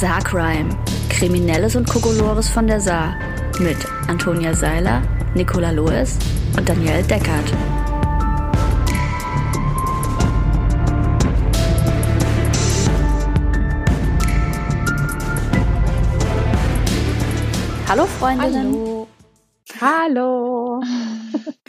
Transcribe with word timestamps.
Saarcrime. 0.00 0.70
Kriminelles 1.10 1.76
und 1.76 1.86
Kokolores 1.86 2.48
von 2.48 2.66
der 2.66 2.80
Saar. 2.80 3.16
Mit 3.58 3.76
Antonia 4.08 4.54
Seiler, 4.54 5.02
Nicola 5.34 5.72
Loes 5.72 6.16
und 6.56 6.66
Danielle 6.66 7.02
Deckert. 7.02 7.52
Hallo 17.86 18.06
Freundinnen. 18.06 18.72
Hallo. 18.72 19.06
Hallo. 19.82 20.82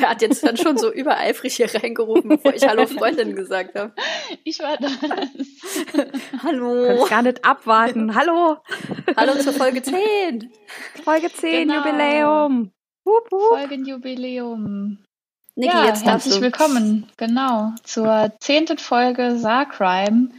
Wer 0.02 0.09
hat 0.09 0.21
jetzt 0.23 0.43
dann 0.43 0.57
schon 0.57 0.77
so 0.77 0.91
übereifrig 0.91 1.55
hier 1.57 1.70
reingerufen, 1.73 2.29
bevor 2.29 2.55
ich 2.55 2.68
Hallo 2.68 2.88
Freundin 2.88 3.36
gesagt 3.36 3.77
habe? 3.77 3.93
Ich 4.43 4.57
war 4.59 4.75
das. 4.77 4.91
Hallo. 6.43 6.87
Kannst 6.87 7.09
gar 7.09 7.21
nicht 7.21 7.46
abwarten. 7.46 8.15
Hallo. 8.15 8.57
Hallo 9.15 9.36
zur 9.36 9.54
Folge 9.54 9.83
10. 9.83 10.51
Folge 11.04 11.32
10, 11.32 11.68
Genau. 11.68 11.86
Jubiläum. 11.86 12.71
Wup, 13.06 13.32
wup. 13.32 13.59
Folgenjubiläum. 13.59 14.97
Niki, 15.56 15.71
ja, 15.71 15.86
jetzt 15.86 16.04
herzlich 16.04 16.36
du. 16.36 16.42
willkommen, 16.42 17.07
genau, 17.18 17.73
zur 17.83 18.31
zehnten 18.39 18.78
Folge 18.78 19.37
Saarcrime, 19.37 20.29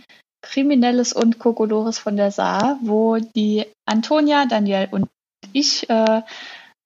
Kriminelles 0.40 1.12
und 1.12 1.38
Kokolores 1.38 1.98
von 1.98 2.16
der 2.16 2.30
Saar, 2.30 2.78
wo 2.82 3.18
die 3.18 3.66
Antonia, 3.84 4.46
Danielle 4.46 4.88
und 4.90 5.08
ich 5.52 5.88
äh, 5.90 6.22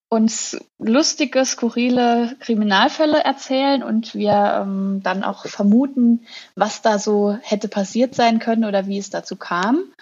uns 0.09 0.56
lustige, 0.78 1.45
skurrile 1.45 2.37
Kriminalfälle 2.41 3.24
erzählen 3.24 3.83
und 3.83 4.15
wir 4.15 4.60
ähm, 4.62 5.01
dann 5.02 5.24
auch 5.24 5.46
vermuten, 5.46 6.27
was 6.55 6.82
da 6.82 6.98
so 6.98 7.37
hätte 7.42 7.69
passiert 7.69 8.15
sein 8.15 8.38
können 8.38 8.65
oder 8.65 8.87
wie 8.87 8.98
es 8.98 9.10
dazu 9.10 9.37
kam. 9.37 9.92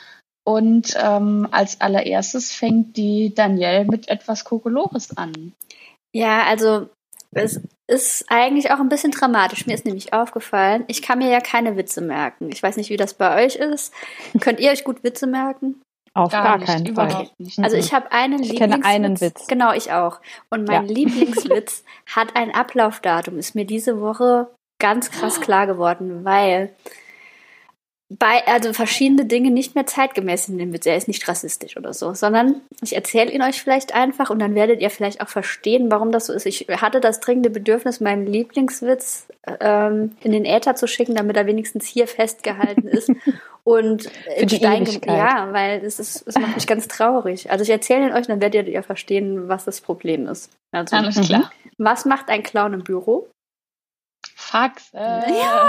Und 0.46 0.94
ähm, 1.02 1.48
als 1.50 1.80
allererstes 1.80 2.52
fängt 2.52 2.98
die 2.98 3.34
Danielle 3.34 3.86
mit 3.86 4.08
etwas 4.08 4.44
Kokolores 4.44 5.16
an. 5.16 5.54
Ja, 6.14 6.42
also 6.44 6.90
es 7.32 7.60
ist 7.86 8.26
eigentlich 8.28 8.70
auch 8.70 8.80
ein 8.80 8.90
bisschen 8.90 9.10
dramatisch. 9.10 9.66
Mir 9.66 9.74
ist 9.74 9.86
nämlich 9.86 10.12
aufgefallen, 10.12 10.84
ich 10.86 11.00
kann 11.00 11.18
mir 11.18 11.30
ja 11.30 11.40
keine 11.40 11.76
Witze 11.76 12.02
merken. 12.02 12.50
Ich 12.50 12.62
weiß 12.62 12.76
nicht, 12.76 12.90
wie 12.90 12.96
das 12.96 13.14
bei 13.14 13.44
euch 13.44 13.56
ist. 13.56 13.92
Könnt 14.40 14.60
ihr 14.60 14.70
euch 14.70 14.84
gut 14.84 15.02
Witze 15.02 15.26
merken? 15.26 15.80
Auf 16.14 16.30
gar, 16.32 16.58
nicht, 16.58 16.66
keinen 16.66 16.94
Fall. 16.94 17.06
überhaupt 17.08 17.40
nicht. 17.40 17.58
Also 17.58 17.76
ich 17.76 17.92
habe 17.92 18.10
einen 18.12 18.42
Ich 18.42 18.56
kenne 18.56 18.76
Lieblingswitz. 18.76 18.86
einen 18.94 19.20
Witz. 19.20 19.46
Genau, 19.48 19.72
ich 19.72 19.92
auch. 19.92 20.20
Und 20.50 20.66
mein 20.66 20.86
Ja. 20.86 20.92
Lieblingswitz 20.94 21.84
hat 22.06 22.36
ein 22.36 22.54
Ablaufdatum. 22.54 23.36
Ist 23.38 23.54
mir 23.54 23.64
diese 23.66 24.00
Woche 24.00 24.48
ganz 24.78 25.10
krass 25.10 25.40
klar 25.40 25.66
geworden, 25.66 26.24
weil 26.24 26.70
bei, 28.10 28.46
also 28.46 28.72
verschiedene 28.74 29.24
Dinge 29.24 29.50
nicht 29.50 29.74
mehr 29.74 29.86
zeitgemäß 29.86 30.44
sind 30.46 30.54
in 30.54 30.66
dem 30.66 30.72
Witz. 30.72 30.86
Er 30.86 30.96
ist 30.96 31.08
nicht 31.08 31.26
rassistisch 31.26 31.76
oder 31.76 31.92
so, 31.92 32.14
sondern 32.14 32.60
ich 32.82 32.94
erzähle 32.94 33.32
ihn 33.32 33.42
euch 33.42 33.60
vielleicht 33.60 33.94
einfach 33.94 34.30
und 34.30 34.38
dann 34.38 34.54
werdet 34.54 34.80
ihr 34.82 34.90
vielleicht 34.90 35.20
auch 35.20 35.28
verstehen, 35.28 35.90
warum 35.90 36.12
das 36.12 36.26
so 36.26 36.32
ist. 36.32 36.46
Ich 36.46 36.66
hatte 36.68 37.00
das 37.00 37.18
dringende 37.18 37.50
Bedürfnis, 37.50 38.00
meinen 38.00 38.26
Lieblingswitz 38.26 39.26
ähm, 39.58 40.12
in 40.22 40.30
den 40.32 40.44
Äther 40.44 40.76
zu 40.76 40.86
schicken, 40.86 41.14
damit 41.16 41.36
er 41.36 41.46
wenigstens 41.46 41.86
hier 41.86 42.06
festgehalten 42.06 42.86
ist. 42.86 43.10
Und 43.66 44.10
in 44.36 44.48
die 44.48 44.56
Stein, 44.56 44.86
ja, 45.06 45.48
weil 45.52 45.82
es 45.84 45.98
ist, 45.98 46.28
es 46.28 46.38
macht 46.38 46.54
mich 46.54 46.66
ganz 46.66 46.86
traurig. 46.86 47.50
Also 47.50 47.62
ich 47.62 47.70
erzähle 47.70 48.08
ihn 48.08 48.12
euch, 48.12 48.26
dann 48.26 48.40
werdet 48.42 48.68
ihr 48.68 48.82
verstehen, 48.82 49.48
was 49.48 49.64
das 49.64 49.80
Problem 49.80 50.26
ist. 50.28 50.52
Also, 50.70 50.94
Alles 50.96 51.16
Mhm. 51.16 51.22
klar. 51.22 51.50
was 51.78 52.04
macht 52.04 52.28
ein 52.28 52.42
Clown 52.42 52.74
im 52.74 52.84
Büro? 52.84 53.28
Fax. 54.36 54.90
Äh, 54.92 54.98
Ja. 55.40 55.68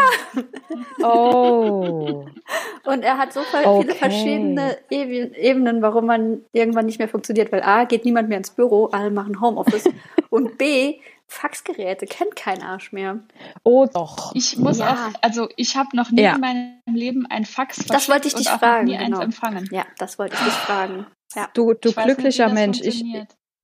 Oh. 1.03 2.25
Und 2.85 3.03
er 3.03 3.17
hat 3.17 3.33
so 3.33 3.41
viele 3.43 3.67
Okay. 3.67 3.95
verschiedene 3.95 4.77
Ebenen, 4.89 5.81
warum 5.81 6.05
man 6.05 6.41
irgendwann 6.51 6.85
nicht 6.85 6.99
mehr 6.99 7.07
funktioniert. 7.07 7.51
Weil 7.51 7.63
A, 7.63 7.85
geht 7.85 8.05
niemand 8.05 8.29
mehr 8.29 8.37
ins 8.37 8.51
Büro, 8.51 8.87
alle 8.87 9.09
machen 9.09 9.39
Homeoffice. 9.41 9.85
und 10.29 10.57
B, 10.57 10.99
Faxgeräte 11.27 12.05
kennt 12.05 12.35
kein 12.35 12.61
Arsch 12.61 12.91
mehr. 12.91 13.19
Oh 13.63 13.87
doch. 13.91 14.31
Ich 14.35 14.57
muss 14.57 14.77
Ja. 14.77 14.93
auch, 14.93 15.19
also 15.21 15.49
ich 15.57 15.75
habe 15.75 15.95
noch 15.95 16.11
nie 16.11 16.21
Ja. 16.21 16.35
in 16.35 16.41
meinem 16.41 16.73
Leben 16.93 17.25
ein 17.25 17.45
Fax 17.45 17.77
Das 17.87 18.07
wollte 18.09 18.27
ich 18.27 18.35
dich 18.35 18.47
und 18.47 18.53
auch 18.53 18.59
fragen, 18.59 18.85
nie 18.85 18.97
genau. 18.97 19.17
eins 19.17 19.25
empfangen. 19.25 19.67
Ja, 19.71 19.85
das 19.97 20.19
wollte 20.19 20.35
ich 20.35 20.41
dich 20.43 20.53
fragen. 20.53 21.07
Ja. 21.35 21.49
Du, 21.53 21.73
du 21.73 21.89
Ich 21.89 21.95
glücklicher 21.95 22.45
nicht, 22.45 22.53
Mensch. 22.55 22.81
Ich. 22.81 23.03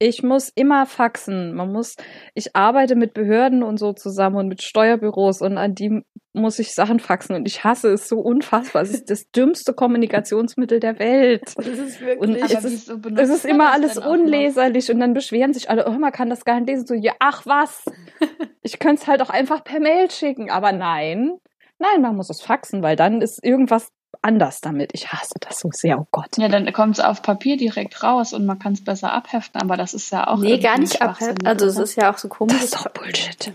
Ich 0.01 0.23
muss 0.23 0.50
immer 0.56 0.88
faxen. 0.88 1.53
Man 1.53 1.72
muss, 1.72 1.95
ich 2.34 2.56
arbeite 2.56 2.95
mit 2.95 3.13
Behörden 3.13 3.62
und 3.62 3.78
so 3.78 3.94
zusammen 3.94 4.38
und 4.38 4.47
mit 4.47 4.63
Steuerbüros 4.63 5.41
und 5.41 5.57
an 5.59 5.75
die 5.75 6.01
muss 6.34 6.57
ich 6.59 6.73
Sachen 6.73 7.00
faxen 7.00 7.35
und 7.35 7.45
ich 7.45 7.63
hasse 7.63 7.89
es 7.89 8.07
so 8.07 8.19
unfassbar. 8.19 8.81
Es 8.81 8.89
ist 8.91 9.09
das 9.12 9.29
dümmste 9.31 9.73
Kommunikationsmittel 9.73 10.79
der 10.79 10.97
Welt. 10.97 11.53
Das 11.56 11.67
ist 11.67 12.01
Und 12.01 12.34
wirklich. 12.35 12.44
es 12.44 12.56
Aber 12.56 12.67
ist- 12.67 13.01
benutzt 13.01 13.22
Es 13.22 13.29
ist 13.29 13.45
immer 13.45 13.72
alles 13.73 13.97
unleserlich 13.97 14.89
und 14.91 15.00
dann 15.00 15.13
beschweren 15.13 15.53
sich 15.53 15.69
alle, 15.69 15.88
oh, 15.88 15.91
man 15.91 16.12
kann 16.12 16.29
das 16.29 16.45
gar 16.45 16.56
nicht 16.59 16.68
lesen. 16.69 16.88
So, 16.88 16.94
ja, 16.95 17.13
ach 17.19 17.45
was. 17.45 17.85
Ich 18.63 18.78
könnte 18.78 19.01
es 19.01 19.07
halt 19.07 19.23
auch 19.23 19.31
einfach 19.31 19.63
per 19.63 19.79
Mail 19.79 20.12
schicken. 20.12 20.51
Aber 20.51 20.72
nein, 20.72 21.31
nein, 21.79 22.00
man 22.01 22.16
muss 22.16 22.29
es 22.29 22.41
faxen, 22.41 22.83
weil 22.83 22.95
dann 22.95 23.19
ist 23.22 23.44
irgendwas 23.44 23.89
anders 24.22 24.61
damit. 24.61 24.91
Ich 24.94 25.11
hasse 25.11 25.35
das 25.39 25.59
so 25.59 25.69
sehr, 25.72 25.99
oh 25.99 26.07
Gott. 26.11 26.38
Ja, 26.38 26.47
dann 26.47 26.72
kommt 26.73 26.97
es 26.97 27.03
auf 27.03 27.22
Papier 27.22 27.57
direkt 27.57 28.03
raus 28.03 28.33
und 28.33 28.45
man 28.45 28.59
kann 28.59 28.73
es 28.73 28.83
besser 28.83 29.11
abheften, 29.13 29.61
aber 29.61 29.77
das 29.77 29.94
ist 29.94 30.11
ja 30.11 30.27
auch. 30.27 30.38
Nee, 30.39 30.57
gar 30.59 30.77
nicht 30.77 31.01
abheften. 31.01 31.45
Also 31.47 31.66
es 31.66 31.77
ist 31.77 31.95
ja 31.95 32.11
auch 32.13 32.17
so 32.17 32.27
komisch. 32.27 32.53
Das 32.55 32.63
ist 32.66 32.75
doch 32.75 32.89
Bullshit. 32.91 33.53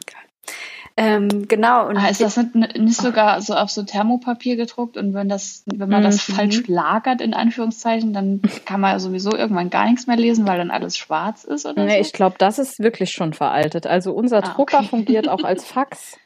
Ähm, 0.98 1.46
genau. 1.46 1.86
Und 1.88 1.98
Ah, 1.98 2.08
ist 2.08 2.22
das 2.22 2.38
nicht, 2.38 2.54
nicht 2.78 2.96
sogar 2.96 3.42
so 3.42 3.54
auf 3.54 3.70
so 3.70 3.82
Thermopapier 3.82 4.56
gedruckt 4.56 4.96
und 4.96 5.12
wenn 5.12 5.28
das, 5.28 5.62
wenn 5.66 5.90
man 5.90 6.02
das 6.02 6.26
Mhm. 6.28 6.32
falsch 6.32 6.62
lagert, 6.68 7.20
in 7.20 7.34
Anführungszeichen, 7.34 8.14
dann 8.14 8.40
kann 8.64 8.80
man 8.80 8.98
sowieso 8.98 9.36
irgendwann 9.36 9.68
gar 9.68 9.84
nichts 9.84 10.06
mehr 10.06 10.16
lesen, 10.16 10.46
weil 10.46 10.56
dann 10.56 10.70
alles 10.70 10.96
schwarz 10.96 11.44
ist 11.44 11.66
oder 11.66 11.84
Nee, 11.84 11.96
so? 11.96 12.00
ich 12.00 12.12
glaube, 12.14 12.36
das 12.38 12.58
ist 12.58 12.78
wirklich 12.78 13.10
schon 13.10 13.34
veraltet. 13.34 13.86
Also 13.86 14.12
unser 14.14 14.38
Ah, 14.38 14.54
Drucker 14.54 14.78
okay. 14.78 14.88
fungiert 14.88 15.28
auch 15.28 15.44
als 15.44 15.64
Fax 15.66 16.16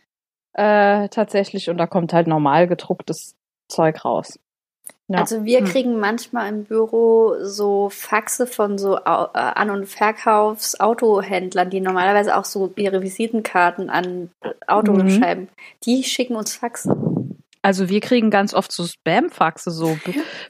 äh, 0.53 1.09
tatsächlich 1.09 1.69
und 1.69 1.77
da 1.79 1.89
kommt 1.89 2.13
halt 2.13 2.29
normal 2.29 2.69
gedrucktes 2.69 3.35
Zeug 3.71 4.05
raus. 4.05 4.39
Ja. 5.09 5.19
Also 5.19 5.45
wir 5.45 5.59
Hm. 5.61 5.65
kriegen 5.67 5.99
manchmal 5.99 6.49
im 6.51 6.65
Büro 6.65 7.35
so 7.43 7.89
Faxe 7.91 8.47
von 8.47 8.79
so 8.79 8.97
äh, 8.97 9.01
An- 9.05 9.71
und 9.71 9.87
Verkaufsautohändlern, 9.87 11.71
die 11.71 11.81
normalerweise 11.81 12.37
auch 12.37 12.45
so 12.45 12.73
ihre 12.77 13.03
Visitenkarten 13.03 13.91
an 13.91 14.31
äh, 14.43 14.51
Autos 14.67 15.03
Mhm. 15.03 15.11
schreiben. 15.11 15.49
Die 15.85 16.05
schicken 16.05 16.37
uns 16.37 16.55
Faxe. 16.55 16.95
Also 17.63 17.89
wir 17.91 18.01
kriegen 18.01 18.31
ganz 18.31 18.55
oft 18.55 18.73
so 18.73 18.85
Spam-Faxe 18.87 19.71
so 19.71 19.99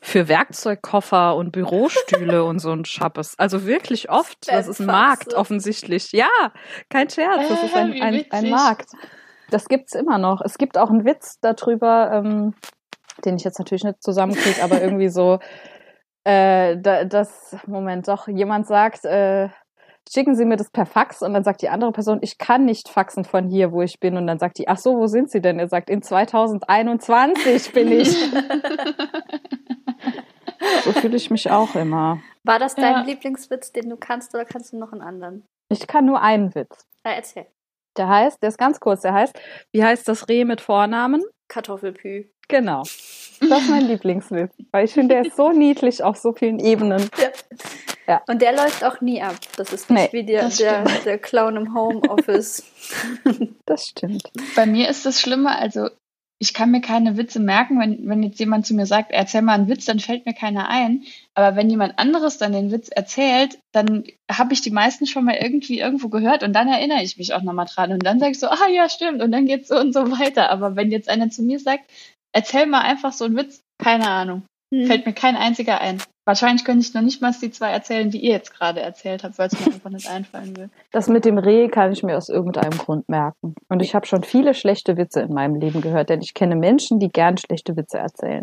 für 0.00 0.28
Werkzeugkoffer 0.28 1.34
und 1.34 1.50
Bürostühle 1.50 2.44
und 2.44 2.60
so 2.60 2.70
ein 2.70 2.84
Schappes. 2.84 3.34
Also 3.38 3.66
wirklich 3.66 4.10
oft. 4.10 4.46
Das 4.48 4.68
ist 4.68 4.80
ein. 4.80 4.86
Markt 4.86 5.34
offensichtlich. 5.34 6.12
Ja, 6.12 6.28
kein 6.88 7.10
Scherz. 7.10 7.48
Das 7.48 7.62
ist 7.64 7.74
ein, 7.74 7.92
Äh, 7.94 8.00
ein, 8.00 8.02
ein 8.02 8.14
witzig. 8.14 8.50
Markt. 8.50 8.90
Das 9.50 9.66
gibt's 9.66 9.94
immer 9.96 10.18
noch. 10.18 10.40
Es 10.42 10.56
gibt 10.58 10.78
auch 10.78 10.90
einen 10.90 11.04
Witz 11.04 11.38
darüber, 11.40 12.12
ähm, 12.12 12.54
den 13.24 13.36
ich 13.36 13.44
jetzt 13.44 13.58
natürlich 13.58 13.84
nicht 13.84 14.02
zusammenkriege, 14.02 14.62
aber 14.62 14.80
irgendwie 14.80 15.08
so, 15.08 15.38
äh, 16.24 16.76
da, 16.78 17.04
das, 17.04 17.56
Moment, 17.66 18.08
doch, 18.08 18.28
jemand 18.28 18.66
sagt, 18.66 19.04
äh, 19.04 19.48
schicken 20.12 20.34
Sie 20.34 20.44
mir 20.44 20.56
das 20.56 20.70
per 20.70 20.86
Fax 20.86 21.22
und 21.22 21.32
dann 21.34 21.44
sagt 21.44 21.62
die 21.62 21.68
andere 21.68 21.92
Person, 21.92 22.18
ich 22.22 22.38
kann 22.38 22.64
nicht 22.64 22.88
faxen 22.88 23.24
von 23.24 23.48
hier, 23.48 23.72
wo 23.72 23.82
ich 23.82 24.00
bin. 24.00 24.16
Und 24.16 24.26
dann 24.26 24.38
sagt 24.38 24.58
die, 24.58 24.68
ach 24.68 24.78
so, 24.78 24.96
wo 24.96 25.06
sind 25.06 25.30
Sie 25.30 25.40
denn? 25.40 25.58
Er 25.58 25.68
sagt, 25.68 25.88
in 25.88 26.02
2021 26.02 27.72
bin 27.72 27.92
ich. 27.92 28.10
so 30.84 30.92
fühle 30.92 31.16
ich 31.16 31.30
mich 31.30 31.50
auch 31.50 31.74
immer. 31.74 32.20
War 32.44 32.58
das 32.58 32.74
dein 32.74 32.92
Ja. 32.92 33.02
Lieblingswitz, 33.02 33.72
den 33.72 33.88
du 33.88 33.96
kannst, 33.96 34.34
oder 34.34 34.44
kannst 34.44 34.72
du 34.72 34.78
noch 34.78 34.92
einen 34.92 35.02
anderen? 35.02 35.46
Ich 35.68 35.86
kann 35.86 36.04
nur 36.04 36.20
einen 36.20 36.54
Witz. 36.54 36.86
Ja, 37.04 37.12
erzähl. 37.12 37.46
Der 37.96 38.08
heißt, 38.08 38.42
der 38.42 38.48
ist 38.48 38.58
ganz 38.58 38.80
kurz, 38.80 39.02
der 39.02 39.14
heißt, 39.14 39.38
wie 39.72 39.84
heißt 39.84 40.08
das 40.08 40.28
Reh 40.28 40.44
mit 40.44 40.60
Vornamen? 40.60 41.22
Kartoffelpü. 41.48 42.30
Genau. 42.50 42.82
Das 43.40 43.62
ist 43.62 43.70
mein 43.70 43.86
Lieblingswitz. 43.86 44.52
Weil 44.70 44.84
ich 44.84 44.92
finde, 44.92 45.14
der 45.14 45.24
ist 45.24 45.34
so 45.34 45.50
niedlich 45.50 46.02
auf 46.02 46.18
so 46.18 46.34
vielen 46.34 46.58
Ebenen. 46.58 47.08
Und 48.26 48.42
der 48.42 48.52
läuft 48.52 48.84
auch 48.84 49.00
nie 49.00 49.22
ab. 49.22 49.36
Das 49.56 49.72
ist 49.72 49.88
nicht 49.88 50.12
Nee, 50.12 50.18
wie 50.18 50.26
der, 50.26 50.48
der, 50.50 50.84
der 51.04 51.18
Clown 51.18 51.56
im 51.56 51.74
Homeoffice. 51.74 52.64
Das 53.64 53.86
stimmt. 53.86 54.30
Bei 54.56 54.66
mir 54.66 54.88
ist 54.88 55.06
das 55.06 55.20
Schlimme, 55.20 55.56
also 55.56 55.88
ich 56.42 56.54
kann 56.54 56.70
mir 56.70 56.80
keine 56.80 57.18
Witze 57.18 57.38
merken, 57.38 57.78
wenn, 57.78 58.08
wenn 58.08 58.22
jetzt 58.22 58.40
jemand 58.40 58.66
zu 58.66 58.74
mir 58.74 58.86
sagt, 58.86 59.12
erzähl 59.12 59.42
mal 59.42 59.52
einen 59.52 59.68
Witz, 59.68 59.84
dann 59.84 60.00
fällt 60.00 60.24
mir 60.24 60.32
keiner 60.32 60.68
ein. 60.68 61.04
Aber 61.34 61.54
wenn 61.54 61.68
jemand 61.68 61.98
anderes 61.98 62.38
dann 62.38 62.52
den 62.52 62.72
Witz 62.72 62.88
erzählt, 62.88 63.58
dann 63.72 64.04
habe 64.30 64.54
ich 64.54 64.62
die 64.62 64.70
meisten 64.70 65.06
schon 65.06 65.26
mal 65.26 65.36
irgendwie 65.36 65.78
irgendwo 65.78 66.08
gehört 66.08 66.42
und 66.42 66.54
dann 66.54 66.66
erinnere 66.66 67.02
ich 67.02 67.18
mich 67.18 67.34
auch 67.34 67.42
nochmal 67.42 67.66
dran. 67.66 67.92
Und 67.92 68.04
dann 68.04 68.18
sage 68.18 68.32
ich 68.32 68.40
so, 68.40 68.48
ah 68.48 68.68
ja, 68.74 68.88
stimmt, 68.88 69.20
und 69.22 69.32
dann 69.32 69.44
geht's 69.44 69.68
so 69.68 69.78
und 69.78 69.92
so 69.92 70.10
weiter. 70.18 70.50
Aber 70.50 70.76
wenn 70.76 70.90
jetzt 70.90 71.10
einer 71.10 71.28
zu 71.28 71.42
mir 71.42 71.60
sagt, 71.60 71.84
erzähl 72.32 72.66
mal 72.66 72.82
einfach 72.82 73.12
so 73.12 73.24
einen 73.24 73.36
Witz, 73.36 73.62
keine 73.78 74.08
Ahnung. 74.08 74.42
Hm. 74.72 74.86
Fällt 74.86 75.06
mir 75.06 75.12
kein 75.12 75.36
einziger 75.36 75.80
ein. 75.80 76.00
Wahrscheinlich 76.26 76.64
könnte 76.64 76.86
ich 76.86 76.94
noch 76.94 77.02
nicht 77.02 77.20
mal 77.20 77.34
die 77.42 77.50
zwei 77.50 77.70
erzählen, 77.70 78.08
die 78.08 78.20
ihr 78.20 78.30
jetzt 78.30 78.54
gerade 78.54 78.80
erzählt 78.80 79.24
habt, 79.24 79.36
weil 79.36 79.48
es 79.48 79.58
mir 79.58 79.72
einfach 79.72 79.90
nicht 79.90 80.08
einfallen 80.08 80.56
will. 80.56 80.70
Das 80.92 81.08
mit 81.08 81.24
dem 81.24 81.38
Reh 81.38 81.66
kann 81.66 81.90
ich 81.90 82.04
mir 82.04 82.16
aus 82.16 82.28
irgendeinem 82.28 82.78
Grund 82.78 83.08
merken. 83.08 83.56
Und 83.68 83.82
ich 83.82 83.96
habe 83.96 84.06
schon 84.06 84.22
viele 84.22 84.54
schlechte 84.54 84.96
Witze 84.96 85.22
in 85.22 85.34
meinem 85.34 85.56
Leben 85.56 85.80
gehört, 85.80 86.08
denn 86.08 86.20
ich 86.20 86.34
kenne 86.34 86.54
Menschen, 86.54 87.00
die 87.00 87.08
gern 87.08 87.36
schlechte 87.36 87.76
Witze 87.76 87.98
erzählen. 87.98 88.42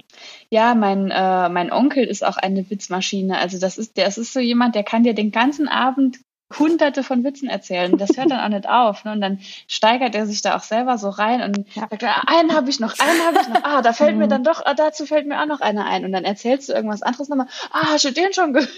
Ja, 0.50 0.76
mein, 0.76 1.12
äh, 1.12 1.48
mein 1.48 1.72
Onkel 1.72 2.04
ist 2.04 2.26
auch 2.26 2.36
eine 2.36 2.70
Witzmaschine. 2.70 3.38
Also 3.38 3.58
das 3.58 3.78
ist, 3.78 3.96
der 3.96 4.08
ist 4.08 4.34
so 4.34 4.42
jemand, 4.42 4.76
der 4.76 4.84
kann 4.84 5.04
dir 5.04 5.14
den 5.14 5.32
ganzen 5.32 5.70
Abend 5.70 6.18
hunderte 6.58 7.04
von 7.04 7.24
Witzen 7.24 7.50
erzählen. 7.50 7.98
Das 7.98 8.18
hört 8.18 8.32
dann 8.32 8.40
auch 8.40 8.50
nicht 8.50 8.70
auf. 8.70 9.04
Ne? 9.04 9.12
Und 9.12 9.22
dann 9.22 9.40
steigert 9.68 10.16
er 10.16 10.26
sich 10.26 10.42
da 10.42 10.56
auch 10.56 10.64
selber 10.64 10.98
so 10.98 11.10
rein 11.10 11.42
und 11.42 11.72
sagt, 11.74 12.04
ah, 12.04 12.24
einen 12.28 12.56
habe 12.56 12.70
ich 12.70 12.80
noch, 12.80 12.98
einen 13.00 13.22
habe 13.26 13.40
ich 13.42 13.48
noch. 13.50 13.64
Ah, 13.64 13.82
da 13.82 13.94
fällt 13.94 14.16
mir 14.16 14.26
mhm. 14.26 14.30
dann 14.30 14.44
doch, 14.44 14.66
ah, 14.66 14.74
dazu 14.74 15.06
fällt 15.06 15.28
mir 15.28 15.42
auch 15.42 15.46
noch 15.46 15.62
einer 15.62 15.86
ein. 15.86 16.06
Und 16.06 16.14
dann 16.14 16.24
erzählst 16.24 16.70
du 16.70 16.74
irgendwas 16.74 17.02
anderes 17.02 17.28
nochmal. 17.28 17.48
Ah, 17.72 17.88
hast 17.92 18.06
du 18.06 18.12
den 18.12 18.34
schon 18.34 18.54
gehört? 18.54 18.72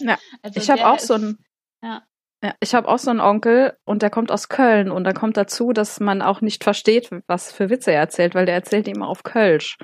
Ja. 0.00 0.18
Also 0.42 0.60
ich 0.60 0.70
habe 0.70 0.86
auch 0.86 0.96
ist, 0.96 1.06
so 1.06 1.14
ein, 1.14 1.38
ja. 1.82 2.02
Ja, 2.42 2.54
ich 2.60 2.72
habe 2.74 2.86
auch 2.86 2.98
so 2.98 3.10
einen 3.10 3.20
Onkel 3.20 3.76
und 3.84 4.02
der 4.02 4.10
kommt 4.10 4.30
aus 4.30 4.48
Köln 4.48 4.92
und 4.92 5.02
da 5.02 5.12
kommt 5.12 5.36
dazu, 5.36 5.72
dass 5.72 5.98
man 5.98 6.22
auch 6.22 6.40
nicht 6.40 6.62
versteht, 6.62 7.10
was 7.26 7.50
für 7.50 7.68
Witze 7.68 7.90
er 7.90 7.98
erzählt, 7.98 8.36
weil 8.36 8.46
der 8.46 8.54
erzählt 8.54 8.86
immer 8.86 9.08
auf 9.08 9.24
Kölsch. 9.24 9.76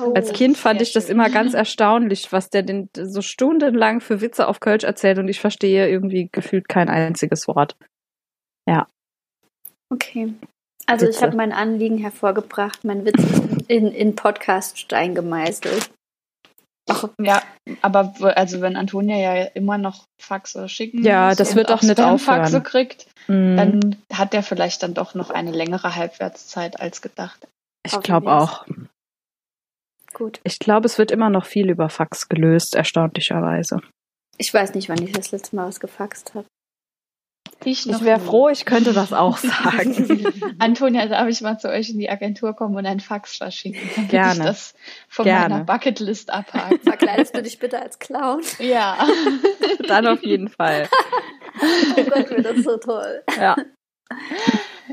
Oh, 0.00 0.12
Als 0.14 0.32
Kind 0.32 0.56
fand 0.56 0.82
ich 0.82 0.92
das 0.92 1.04
schön. 1.06 1.12
immer 1.12 1.30
ganz 1.30 1.54
erstaunlich, 1.54 2.32
was 2.32 2.50
der 2.50 2.62
denn 2.62 2.88
so 2.96 3.22
stundenlang 3.22 4.00
für 4.00 4.20
Witze 4.20 4.48
auf 4.48 4.60
Kölsch 4.60 4.84
erzählt 4.84 5.18
und 5.18 5.28
ich 5.28 5.40
verstehe 5.40 5.88
irgendwie 5.88 6.28
gefühlt 6.32 6.68
kein 6.68 6.88
einziges 6.88 7.46
Wort. 7.46 7.76
Ja. 8.68 8.88
Okay. 9.92 10.34
Also 10.86 11.06
Witze. 11.06 11.18
ich 11.18 11.22
habe 11.22 11.36
mein 11.36 11.52
Anliegen 11.52 11.98
hervorgebracht, 11.98 12.84
mein 12.84 13.04
Witz 13.04 13.22
in, 13.68 13.88
in 13.88 14.16
Podcast-Stein 14.16 15.14
gemeißelt. 15.14 15.90
Ach, 16.90 17.08
ja, 17.18 17.42
aber 17.80 18.12
also 18.36 18.60
wenn 18.60 18.76
Antonia 18.76 19.16
ja 19.16 19.44
immer 19.54 19.78
noch 19.78 20.04
Faxe 20.20 20.68
schicken 20.68 21.02
ja, 21.02 21.34
das 21.34 21.56
wird 21.56 21.72
auch 21.72 21.80
nicht 21.80 21.98
aufhören. 21.98 22.18
Faxe 22.18 22.60
kriegt, 22.60 23.06
mm. 23.26 23.56
dann 23.56 23.96
hat 24.12 24.34
der 24.34 24.42
vielleicht 24.42 24.82
dann 24.82 24.92
doch 24.92 25.14
noch 25.14 25.30
eine 25.30 25.50
längere 25.50 25.96
Halbwertszeit 25.96 26.80
als 26.80 27.00
gedacht. 27.00 27.48
Ich 27.86 27.98
glaube 28.00 28.32
auch. 28.32 28.66
Gut. 30.14 30.40
Ich 30.44 30.58
glaube, 30.58 30.86
es 30.86 30.96
wird 30.96 31.10
immer 31.10 31.28
noch 31.28 31.44
viel 31.44 31.68
über 31.68 31.88
Fax 31.90 32.28
gelöst, 32.28 32.74
erstaunlicherweise. 32.76 33.80
Ich 34.38 34.54
weiß 34.54 34.74
nicht, 34.74 34.88
wann 34.88 35.02
ich 35.02 35.12
das 35.12 35.32
letzte 35.32 35.56
Mal 35.56 35.66
was 35.66 35.80
gefaxt 35.80 36.34
habe. 36.34 36.46
Ich, 37.64 37.88
ich 37.88 38.00
wäre 38.02 38.20
froh, 38.20 38.48
ich 38.48 38.64
könnte 38.64 38.92
das 38.92 39.12
auch 39.12 39.38
sagen. 39.38 40.32
Antonia, 40.58 41.06
darf 41.06 41.28
ich 41.28 41.40
mal 41.40 41.58
zu 41.58 41.68
euch 41.68 41.90
in 41.90 41.98
die 41.98 42.10
Agentur 42.10 42.54
kommen 42.54 42.76
und 42.76 42.86
ein 42.86 43.00
Fax 43.00 43.36
verschicken? 43.36 43.80
Dann 43.96 44.08
Gerne. 44.08 44.40
Ich 44.40 44.46
das 44.46 44.74
von 45.08 45.24
Gerne. 45.24 45.48
meiner 45.48 45.64
Bucketlist 45.64 46.30
abhaken. 46.30 46.80
Verkleidest 46.82 47.36
du 47.36 47.42
dich 47.42 47.58
bitte 47.58 47.80
als 47.80 47.98
Clown? 47.98 48.42
Ja. 48.58 49.06
Dann 49.88 50.06
auf 50.06 50.22
jeden 50.22 50.48
Fall. 50.48 50.88
oh 51.96 52.04
Gott, 52.04 52.30
wird 52.30 52.44
das 52.44 52.64
so 52.64 52.76
toll. 52.76 53.22
Ja. 53.36 53.56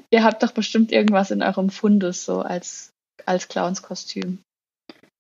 Ihr 0.10 0.24
habt 0.24 0.42
doch 0.42 0.52
bestimmt 0.52 0.92
irgendwas 0.92 1.32
in 1.32 1.44
eurem 1.44 1.70
Fundus 1.70 2.24
so 2.26 2.42
als, 2.42 2.92
als 3.26 3.48
Clownskostüm. 3.48 4.40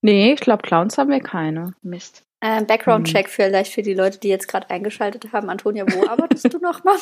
Nee, 0.01 0.33
ich 0.33 0.39
glaube, 0.39 0.63
Clowns 0.63 0.97
haben 0.97 1.11
wir 1.11 1.19
keine. 1.19 1.73
Mist. 1.81 2.23
Äh, 2.39 2.63
Background-Check 2.65 3.27
hm. 3.27 3.31
vielleicht 3.31 3.71
für 3.71 3.83
die 3.83 3.93
Leute, 3.93 4.19
die 4.19 4.29
jetzt 4.29 4.47
gerade 4.47 4.69
eingeschaltet 4.71 5.31
haben. 5.31 5.49
Antonia, 5.49 5.85
wo 5.87 6.07
arbeitest 6.09 6.51
du 6.51 6.57
nochmal? 6.57 6.97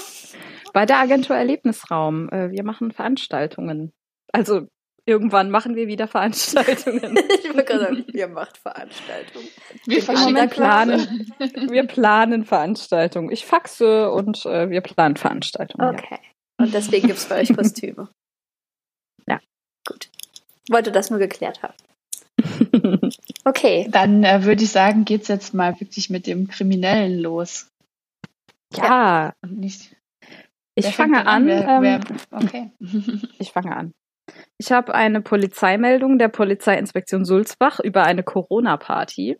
Bei 0.74 0.86
der 0.86 1.00
Agentur 1.00 1.36
Erlebnisraum. 1.36 2.30
Äh, 2.30 2.52
wir 2.52 2.64
machen 2.64 2.92
Veranstaltungen. 2.92 3.94
Also 4.34 4.68
irgendwann 5.06 5.50
machen 5.50 5.76
wir 5.76 5.88
wieder 5.88 6.08
Veranstaltungen. 6.08 7.18
ich 7.40 7.46
würde 7.46 7.64
gerade 7.64 7.80
sagen, 7.86 8.06
wir 8.12 8.28
machen 8.28 8.54
Veranstaltungen. 8.62 9.48
Wir, 9.86 10.04
Moment 10.12 10.52
planen, 10.52 11.34
wir 11.40 11.88
planen 11.88 12.46
Veranstaltungen. 12.46 13.32
Ich 13.32 13.46
faxe 13.46 14.12
und 14.12 14.46
äh, 14.46 14.70
wir 14.70 14.82
planen 14.82 15.16
Veranstaltungen. 15.16 15.96
Okay. 15.96 16.20
Ja. 16.22 16.66
Und 16.66 16.74
deswegen 16.74 17.08
gibt 17.08 17.20
es 17.20 17.26
bei 17.26 17.42
euch 17.42 17.54
Kostüme. 17.56 18.10
ja. 19.26 19.40
Gut. 19.88 20.10
Wollte 20.70 20.92
das 20.92 21.10
nur 21.10 21.20
geklärt 21.20 21.64
haben. 21.64 21.74
Okay. 23.46 23.88
Dann 23.90 24.24
äh, 24.24 24.44
würde 24.44 24.64
ich 24.64 24.72
sagen, 24.72 25.06
geht 25.06 25.24
es 25.24 25.28
jetzt 25.28 25.54
mal 25.54 25.80
wirklich 25.80 26.10
mit 26.10 26.28
dem 26.28 26.48
Kriminellen 26.48 27.20
los. 27.20 27.72
Ja. 28.76 29.34
Nicht, 29.48 29.96
ich 30.76 30.96
fange 30.96 31.26
an. 31.26 31.46
Wer, 31.48 31.68
ähm, 31.68 31.82
wer, 31.82 32.00
okay. 32.32 32.72
ich 33.40 33.52
fange 33.52 33.76
an. 33.76 33.94
Ich 34.58 34.72
habe 34.72 34.94
eine 34.94 35.22
Polizeimeldung 35.22 36.20
der 36.20 36.28
Polizeiinspektion 36.28 37.26
Sulzbach 37.26 37.80
über 37.80 38.04
eine 38.04 38.24
Corona-Party. 38.24 39.38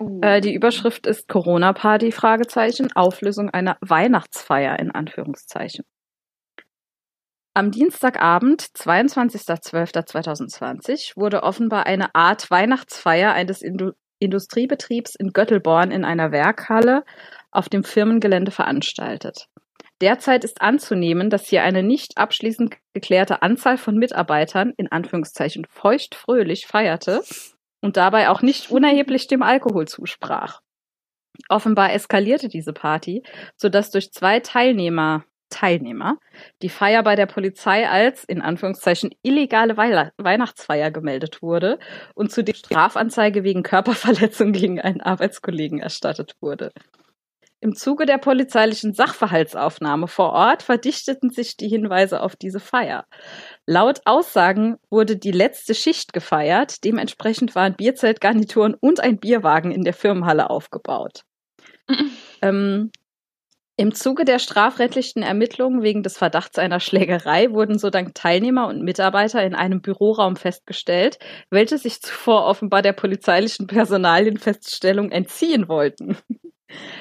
Uh. 0.00 0.20
Äh, 0.22 0.40
die 0.40 0.54
Überschrift 0.54 1.06
ist 1.06 1.28
Corona-Party, 1.28 2.10
Fragezeichen, 2.10 2.92
Auflösung 2.92 3.50
einer 3.50 3.76
Weihnachtsfeier 3.80 4.78
in 4.78 4.90
Anführungszeichen. 4.90 5.84
Am 7.60 7.70
Dienstagabend, 7.70 8.62
22.12.2020, 8.62 11.18
wurde 11.18 11.42
offenbar 11.42 11.84
eine 11.84 12.14
Art 12.14 12.50
Weihnachtsfeier 12.50 13.34
eines 13.34 13.60
Indu 13.60 13.92
Industriebetriebs 14.18 15.14
in 15.14 15.34
Göttelborn 15.34 15.90
in 15.90 16.06
einer 16.06 16.32
Werkhalle 16.32 17.04
auf 17.50 17.68
dem 17.68 17.84
Firmengelände 17.84 18.50
veranstaltet. 18.50 19.48
Derzeit 20.00 20.44
ist 20.44 20.62
anzunehmen, 20.62 21.28
dass 21.28 21.48
hier 21.48 21.62
eine 21.62 21.82
nicht 21.82 22.16
abschließend 22.16 22.78
geklärte 22.94 23.42
Anzahl 23.42 23.76
von 23.76 23.98
Mitarbeitern 23.98 24.72
in 24.78 24.90
Anführungszeichen 24.90 25.66
feuchtfröhlich 25.68 26.66
feierte 26.66 27.22
und 27.82 27.98
dabei 27.98 28.30
auch 28.30 28.40
nicht 28.40 28.70
unerheblich 28.70 29.26
dem 29.26 29.42
Alkohol 29.42 29.86
zusprach. 29.86 30.62
Offenbar 31.50 31.92
eskalierte 31.92 32.48
diese 32.48 32.72
Party, 32.72 33.22
sodass 33.58 33.90
durch 33.90 34.12
zwei 34.12 34.40
Teilnehmer 34.40 35.26
Teilnehmer 35.50 36.18
die 36.62 36.68
Feier 36.68 37.02
bei 37.02 37.16
der 37.16 37.26
Polizei 37.26 37.88
als 37.88 38.24
in 38.24 38.40
Anführungszeichen 38.40 39.10
illegale 39.22 39.76
Weihnachtsfeier 39.76 40.90
gemeldet 40.90 41.42
wurde 41.42 41.78
und 42.14 42.32
zudem 42.32 42.54
Strafanzeige 42.54 43.44
wegen 43.44 43.62
Körperverletzung 43.62 44.52
gegen 44.52 44.80
einen 44.80 45.00
Arbeitskollegen 45.00 45.80
erstattet 45.80 46.36
wurde. 46.40 46.72
Im 47.62 47.74
Zuge 47.74 48.06
der 48.06 48.16
polizeilichen 48.16 48.94
Sachverhaltsaufnahme 48.94 50.08
vor 50.08 50.32
Ort 50.32 50.62
verdichteten 50.62 51.28
sich 51.28 51.58
die 51.58 51.68
Hinweise 51.68 52.22
auf 52.22 52.34
diese 52.34 52.58
Feier. 52.58 53.04
Laut 53.66 54.00
Aussagen 54.06 54.78
wurde 54.88 55.16
die 55.16 55.30
letzte 55.30 55.74
Schicht 55.74 56.14
gefeiert, 56.14 56.84
dementsprechend 56.84 57.54
waren 57.54 57.76
Bierzeltgarnituren 57.76 58.74
und 58.80 59.00
ein 59.00 59.18
Bierwagen 59.18 59.72
in 59.72 59.84
der 59.84 59.92
Firmenhalle 59.92 60.48
aufgebaut. 60.48 61.24
ähm, 62.42 62.90
im 63.80 63.94
Zuge 63.94 64.26
der 64.26 64.38
strafrechtlichen 64.38 65.22
Ermittlungen 65.22 65.82
wegen 65.82 66.02
des 66.02 66.18
Verdachts 66.18 66.58
einer 66.58 66.80
Schlägerei 66.80 67.50
wurden 67.50 67.78
sodann 67.78 68.12
Teilnehmer 68.12 68.66
und 68.66 68.82
Mitarbeiter 68.82 69.42
in 69.42 69.54
einem 69.54 69.80
Büroraum 69.80 70.36
festgestellt, 70.36 71.18
welche 71.48 71.78
sich 71.78 72.02
zuvor 72.02 72.44
offenbar 72.44 72.82
der 72.82 72.92
polizeilichen 72.92 73.66
Personalienfeststellung 73.66 75.10
entziehen 75.10 75.68
wollten. 75.68 76.18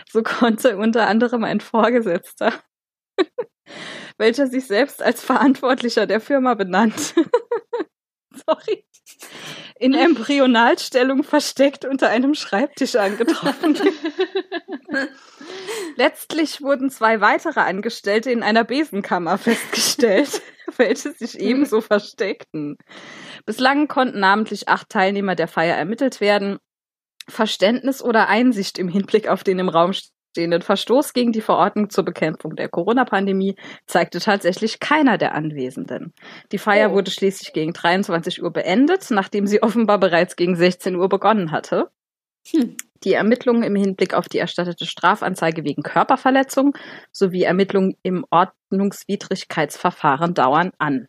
So 0.10 0.24
konnte 0.24 0.77
unter 0.77 1.06
anderem 1.08 1.44
ein 1.44 1.60
Vorgesetzter, 1.60 2.53
welcher 4.18 4.48
sich 4.48 4.65
selbst 4.65 5.03
als 5.03 5.24
Verantwortlicher 5.24 6.08
der 6.08 6.20
Firma 6.22 6.56
benannt, 6.56 7.13
sorry, 8.48 8.84
in 9.79 9.93
Embryonalstellung 9.93 11.24
versteckt 11.24 11.86
unter 11.86 12.09
einem 12.09 12.36
Schreibtisch 12.36 12.98
angetroffen. 12.98 13.79
Letztlich 15.95 16.62
wurden 16.62 16.89
zwei 16.89 17.21
weitere 17.21 17.62
Angestellte 17.62 18.29
in 18.29 18.43
einer 18.43 18.65
Besenkammer 18.65 19.38
festgestellt, 19.38 20.41
welche 20.77 21.13
sich 21.13 21.39
ebenso 21.39 21.79
versteckten. 21.79 22.77
Bislang 23.45 23.88
konnten 23.88 24.19
namentlich 24.19 24.67
acht 24.67 24.89
Teilnehmer 24.89 25.36
der 25.36 25.48
Feier 25.48 25.77
ermittelt 25.77 26.19
werden. 26.19 26.59
Verständnis 27.29 28.01
oder 28.01 28.27
Einsicht 28.27 28.79
im 28.79 28.89
Hinblick 28.89 29.29
auf 29.29 29.45
den 29.45 29.59
im 29.59 29.69
Raum 29.69 29.93
stehenden 30.31 30.62
Verstoß 30.62 31.13
gegen 31.13 31.31
die 31.31 31.41
Verordnung 31.41 31.89
zur 31.89 32.05
Bekämpfung 32.05 32.55
der 32.55 32.69
Corona-Pandemie 32.69 33.55
zeigte 33.88 34.19
tatsächlich 34.19 34.79
keiner 34.79 35.17
der 35.17 35.33
Anwesenden. 35.33 36.13
Die 36.51 36.57
Feier 36.57 36.91
oh. 36.91 36.95
wurde 36.95 37.12
schließlich 37.12 37.53
gegen 37.53 37.74
23 37.74 38.43
Uhr 38.43 38.51
beendet, 38.51 39.07
nachdem 39.09 39.48
sie 39.48 39.63
offenbar 39.63 40.00
bereits 40.00 40.36
gegen 40.36 40.55
16 40.55 40.95
Uhr 40.95 41.09
begonnen 41.09 41.51
hatte. 41.51 41.89
Hm. 42.51 42.77
Die 43.03 43.13
Ermittlungen 43.13 43.63
im 43.63 43.75
Hinblick 43.75 44.13
auf 44.13 44.27
die 44.27 44.39
erstattete 44.39 44.86
Strafanzeige 44.86 45.63
wegen 45.63 45.83
Körperverletzung 45.83 46.75
sowie 47.12 47.43
Ermittlungen 47.43 47.95
im 48.03 48.25
Ordnungswidrigkeitsverfahren 48.29 50.33
dauern 50.33 50.71
an. 50.77 51.07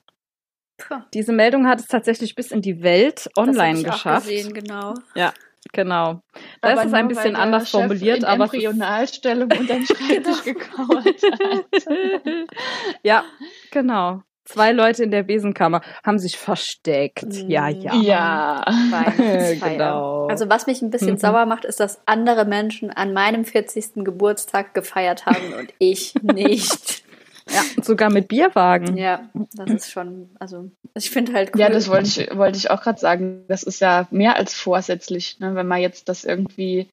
Puh. 0.78 1.02
Diese 1.12 1.32
Meldung 1.32 1.66
hat 1.66 1.80
es 1.80 1.88
tatsächlich 1.88 2.34
bis 2.34 2.52
in 2.52 2.62
die 2.62 2.82
Welt 2.82 3.28
online 3.36 3.82
das 3.82 3.94
geschafft. 3.94 4.28
Gesehen, 4.28 4.54
genau. 4.54 4.94
Ja, 5.14 5.34
Genau. 5.72 6.22
Da 6.62 6.70
aber 6.70 6.80
ist 6.82 6.86
es 6.88 6.92
ein 6.94 7.08
bisschen 7.08 7.36
anders 7.36 7.70
Chef 7.70 7.80
formuliert, 7.80 8.18
in 8.18 8.24
aber. 8.24 8.44
Embryonalstellung 8.44 9.50
und 9.52 9.68
dann 9.68 9.84
Schreibtisch 9.84 10.42
genau. 10.44 10.58
gekauert 10.58 11.22
hat. 11.22 11.84
ja, 13.02 13.24
genau. 13.70 14.22
Zwei 14.46 14.72
Leute 14.72 15.04
in 15.04 15.12
der 15.12 15.22
Besenkammer 15.22 15.80
haben 16.02 16.18
sich 16.18 16.36
versteckt. 16.36 17.24
Ja, 17.46 17.68
ja. 17.68 17.94
Ja. 17.94 18.64
Weihnachtsfeier. 18.90 19.72
Genau. 19.74 20.26
Also 20.26 20.48
was 20.48 20.66
mich 20.66 20.82
ein 20.82 20.90
bisschen 20.90 21.12
Mhm. 21.12 21.18
sauer 21.18 21.46
macht, 21.46 21.64
ist, 21.64 21.78
dass 21.78 22.00
andere 22.06 22.44
Menschen 22.46 22.90
an 22.90 23.12
meinem 23.12 23.44
40. 23.44 24.02
Geburtstag 24.04 24.74
gefeiert 24.74 25.26
haben 25.26 25.54
und 25.56 25.72
ich 25.78 26.14
nicht. 26.22 27.04
Ja, 27.48 27.62
sogar 27.82 28.10
mit 28.10 28.28
Bierwagen. 28.28 28.96
ja, 28.96 29.28
das 29.54 29.70
ist 29.70 29.90
schon, 29.90 30.30
also 30.38 30.70
ich 30.94 31.10
finde 31.10 31.32
halt 31.32 31.50
cool. 31.54 31.60
Ja, 31.60 31.68
das 31.70 31.88
wollte 31.88 32.08
ich, 32.08 32.36
wollte 32.36 32.58
ich 32.58 32.70
auch 32.70 32.82
gerade 32.82 32.98
sagen. 33.00 33.44
Das 33.48 33.62
ist 33.62 33.80
ja 33.80 34.06
mehr 34.10 34.36
als 34.36 34.54
vorsätzlich. 34.54 35.38
Ne? 35.40 35.54
Wenn 35.54 35.66
man 35.66 35.80
jetzt 35.80 36.08
das 36.08 36.24
irgendwie 36.24 36.88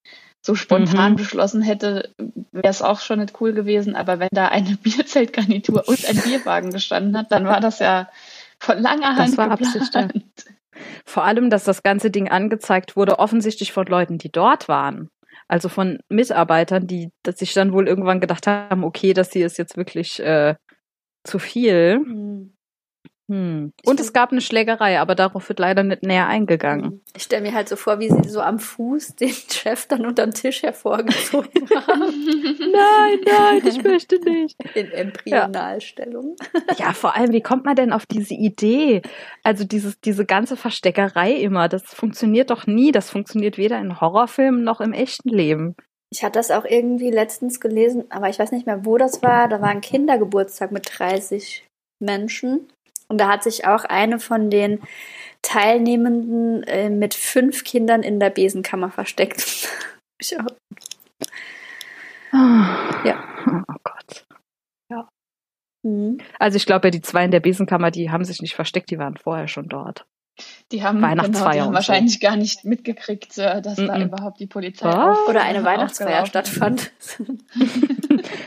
so 0.46 0.56
spontan 0.56 1.14
Mhm. 1.14 1.16
beschlossen 1.18 1.62
hätte, 1.62 2.12
wäre 2.52 2.68
es 2.70 2.82
auch 2.82 3.00
schon 3.02 3.20
nicht 3.20 3.40
cool 3.42 3.54
gewesen. 3.54 3.96
Aber 3.96 4.20
wenn 4.20 4.30
da 4.32 4.48
eine 4.48 4.78
Bierzeltgarnitur 4.84 5.88
und 5.88 6.06
ein 6.08 6.18
Bierwagen 6.18 6.72
gestanden 6.72 7.18
hat, 7.18 7.32
dann 7.32 7.46
war 7.46 7.60
das 7.60 7.80
ja 7.80 8.10
von 8.60 8.80
langer 8.80 9.16
Das 9.16 9.18
Hand 9.18 9.38
war 9.38 9.50
geplant. 9.50 9.76
Absicht, 9.76 9.96
ja. 9.96 10.08
Vor 11.06 11.24
allem, 11.26 11.50
dass 11.50 11.64
das 11.64 11.84
ganze 11.84 12.12
Ding 12.12 12.30
angezeigt 12.30 12.96
wurde, 12.96 13.20
offensichtlich 13.20 13.72
von 13.74 13.86
Leuten, 13.88 14.18
die 14.20 14.32
dort 14.32 14.68
waren. 14.68 15.10
Also 15.48 15.70
von 15.70 16.00
Mitarbeitern, 16.10 16.88
die 16.88 17.12
dass 17.24 17.38
sich 17.40 17.54
dann 17.54 17.72
wohl 17.74 17.88
irgendwann 17.88 18.20
gedacht 18.20 18.48
haben, 18.48 18.84
okay, 18.84 19.14
das 19.14 19.32
hier 19.32 19.46
ist 19.46 19.58
jetzt 19.58 19.78
wirklich 19.78 20.20
äh, 20.20 20.56
zu 21.24 21.40
viel. 21.40 22.02
Hm. 22.04 22.57
Hm. 23.30 23.74
Und 23.84 24.00
es 24.00 24.14
gab 24.14 24.32
eine 24.32 24.40
Schlägerei, 24.40 25.00
aber 25.00 25.14
darauf 25.14 25.50
wird 25.50 25.60
leider 25.60 25.84
nicht 25.84 26.04
näher 26.04 26.28
eingegangen. 26.28 27.02
Ich 27.14 27.24
stelle 27.24 27.42
mir 27.42 27.54
halt 27.54 27.68
so 27.68 27.76
vor, 27.76 28.00
wie 28.00 28.10
sie 28.10 28.30
so 28.30 28.40
am 28.40 28.58
Fuß 28.58 29.16
den 29.16 29.30
Chef 29.52 29.86
dann 29.88 30.06
unterm 30.06 30.32
Tisch 30.32 30.64
hervorgezogen 30.64 31.70
haben. 31.76 32.14
Nein, 32.72 33.20
nein, 33.26 33.62
ich 33.68 33.84
möchte 33.84 34.20
nicht. 34.20 34.58
In 34.76 34.92
Embryonalstellung. 34.92 36.38
Ja, 36.78 36.94
vor 36.94 37.18
allem, 37.18 37.34
wie 37.34 37.42
kommt 37.42 37.66
man 37.66 37.76
denn 37.76 37.92
auf 37.92 38.06
diese 38.06 38.34
Idee? 38.34 39.02
Also 39.44 39.66
dieses, 39.66 40.00
diese 40.00 40.26
ganze 40.26 40.56
Versteckerei 40.56 41.34
immer, 41.34 41.68
das 41.68 41.84
funktioniert 41.84 42.50
doch 42.50 42.66
nie. 42.66 42.94
Das 42.94 43.10
funktioniert 43.10 43.58
weder 43.58 43.78
in 43.80 44.00
Horrorfilmen 44.00 44.64
noch 44.64 44.80
im 44.80 44.94
echten 44.94 45.30
Leben. 45.30 45.76
Ich 46.10 46.24
hatte 46.24 46.40
das 46.40 46.52
auch 46.52 46.64
irgendwie 46.64 47.12
letztens 47.12 47.60
gelesen, 47.60 48.06
aber 48.10 48.30
ich 48.30 48.40
weiß 48.40 48.54
nicht 48.54 48.66
mehr, 48.66 48.86
wo 48.86 48.98
das 48.98 49.22
war. 49.22 49.50
Da 49.50 49.62
war 49.62 49.68
ein 49.68 49.82
Kindergeburtstag 49.82 50.72
mit 50.72 50.90
30 50.98 51.68
Menschen. 52.00 52.70
Und 53.10 53.20
da 53.20 53.30
hat 53.30 53.44
sich 53.44 53.66
auch 53.66 53.84
eine 53.86 54.20
von 54.20 54.50
den 54.50 54.82
Teilnehmenden 55.42 56.64
äh, 56.64 56.90
mit 56.90 57.14
fünf 57.14 57.64
Kindern 57.64 58.04
in 58.04 58.20
der 58.20 58.30
Besenkammer 58.30 58.92
versteckt. 58.92 59.70
ich 60.22 60.38
auch. 60.40 60.46
Ja. 63.06 63.24
Oh 63.48 63.76
Gott. 63.84 64.26
Mhm. 65.84 66.18
Also 66.40 66.58
ich 66.58 66.66
glaube 66.66 66.88
ja, 66.88 66.92
die 66.92 67.02
zwei 67.02 67.24
in 67.24 67.32
der 67.32 67.40
Besenkammer, 67.40 67.92
die 67.92 68.10
haben 68.12 68.24
sich 68.26 68.42
nicht 68.42 68.56
versteckt, 68.56 68.90
die 68.90 68.98
waren 68.98 69.16
vorher 69.16 69.48
schon 69.48 69.70
dort. 69.70 70.06
Die 70.72 70.84
haben, 70.84 71.02
Weihnachtsfeier 71.02 71.40
genau, 71.40 71.52
die 71.54 71.60
haben 71.62 71.68
und 71.68 71.74
so. 71.74 71.76
wahrscheinlich 71.76 72.20
gar 72.20 72.36
nicht 72.36 72.66
mitgekriegt, 72.66 73.38
äh, 73.38 73.62
dass 73.62 73.76
da 73.78 73.98
Mhm. 73.98 74.06
überhaupt 74.06 74.40
die 74.40 74.48
Polizei 74.48 74.90
auf- 74.90 75.28
Oder 75.28 75.44
eine 75.44 75.64
Weihnachtsfeier 75.64 76.26
stattfand. 76.26 76.92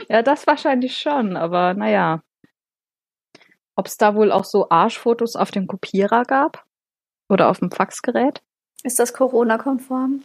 Ja, 0.08 0.22
das 0.22 0.44
wahrscheinlich 0.48 0.96
schon, 0.96 1.36
aber 1.36 1.72
naja. 1.74 2.20
Ob 3.80 3.86
es 3.86 3.96
da 3.96 4.14
wohl 4.14 4.30
auch 4.30 4.44
so 4.44 4.68
Arschfotos 4.68 5.36
auf 5.36 5.50
dem 5.52 5.66
Kopierer 5.66 6.24
gab? 6.24 6.66
Oder 7.30 7.48
auf 7.48 7.60
dem 7.60 7.70
Faxgerät? 7.70 8.42
Ist 8.82 8.98
das 8.98 9.14
Corona-konform? 9.14 10.22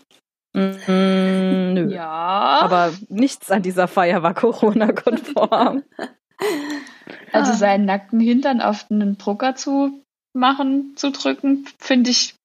Mm, 0.54 1.74
nö. 1.74 1.88
Ja, 1.90 2.60
Aber 2.62 2.92
nichts 3.08 3.52
an 3.52 3.62
dieser 3.62 3.88
Feier 3.88 4.24
war 4.24 4.34
Corona-konform. 4.34 5.84
also 7.32 7.52
Ah. 7.54 7.56
seinen 7.56 7.86
nackten 7.86 8.20
Hintern 8.20 8.60
auf 8.60 8.88
einen 8.92 9.18
Drucker 9.18 9.56
zu 9.56 10.02
machen, 10.34 10.92
zu 10.98 11.12
drücken, 11.12 11.66
finde 11.80 12.10
ich 12.10 12.36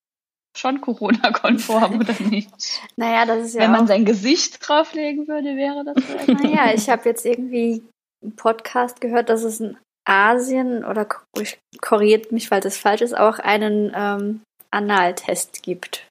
schon 0.57 0.81
Corona-konform, 0.81 1.99
oder 1.99 2.15
nicht? 2.21 2.51
Naja, 2.95 3.27
das 3.27 3.47
ist 3.47 3.55
ja 3.55 3.63
Wenn 3.63 3.73
man 3.73 3.83
auch, 3.83 3.89
sein 3.89 4.05
Gesicht 4.05 4.59
drauflegen 4.61 5.27
würde, 5.27 5.57
wäre 5.57 5.85
das 5.85 6.05
vielleicht. 6.05 6.45
Naja, 6.45 6.73
ich 6.73 6.89
habe 6.89 7.09
jetzt 7.09 7.27
irgendwie 7.27 7.83
einen 8.23 8.37
Podcast 8.37 9.01
gehört, 9.01 9.29
dass 9.29 9.43
es 9.43 9.59
in 9.59 9.77
Asien 10.11 10.85
oder 10.85 11.07
ich- 11.39 11.59
korrigiert 11.81 12.33
mich, 12.33 12.49
falls 12.49 12.65
es 12.65 12.77
falsch 12.77 13.01
ist, 13.01 13.17
auch 13.17 13.39
einen 13.39 13.93
ähm, 13.95 14.43
Analtest 14.71 15.63
gibt. 15.63 16.09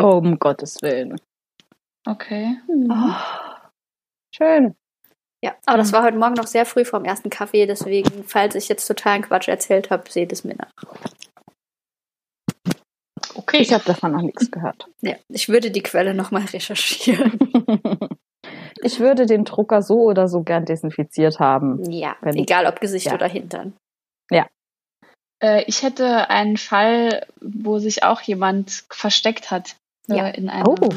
Oh, 0.00 0.18
um 0.18 0.38
Gottes 0.38 0.80
Willen. 0.82 1.20
Okay. 2.08 2.56
Oh, 2.68 3.14
schön. 4.34 4.74
Ja, 5.44 5.56
aber 5.66 5.78
das 5.78 5.92
war 5.92 6.04
heute 6.04 6.18
Morgen 6.18 6.34
noch 6.34 6.46
sehr 6.46 6.64
früh 6.66 6.84
vom 6.84 7.04
ersten 7.04 7.30
Kaffee, 7.30 7.66
deswegen, 7.66 8.24
falls 8.24 8.54
ich 8.54 8.68
jetzt 8.68 8.86
totalen 8.86 9.22
Quatsch 9.22 9.48
erzählt 9.48 9.90
habe, 9.90 10.10
seht 10.10 10.32
es 10.32 10.44
mir 10.44 10.54
nach. 10.54 10.70
Okay. 13.34 13.58
Ich 13.58 13.72
habe 13.72 13.84
davon 13.84 14.12
noch 14.12 14.22
nichts 14.22 14.50
gehört. 14.50 14.86
Ja, 15.00 15.16
ich 15.28 15.48
würde 15.48 15.70
die 15.70 15.82
Quelle 15.82 16.14
nochmal 16.14 16.44
recherchieren. 16.44 17.38
Ich 18.82 18.98
würde 19.00 19.26
den 19.26 19.44
Drucker 19.44 19.82
so 19.82 20.00
oder 20.02 20.28
so 20.28 20.42
gern 20.42 20.64
desinfiziert 20.64 21.38
haben. 21.40 21.90
Ja, 21.90 22.16
Wenn- 22.20 22.36
egal 22.36 22.66
ob 22.66 22.80
Gesicht 22.80 23.06
ja. 23.06 23.14
oder 23.14 23.28
Hintern. 23.28 23.74
Äh, 25.44 25.64
ich 25.66 25.82
hätte 25.82 26.30
einen 26.30 26.56
Fall, 26.56 27.26
wo 27.40 27.80
sich 27.80 28.04
auch 28.04 28.20
jemand 28.20 28.84
versteckt 28.90 29.50
hat. 29.50 29.74
Äh, 30.08 30.14
Ja. 30.16 30.28
in 30.28 30.48
einem, 30.48 30.66
Oh. 30.68 30.88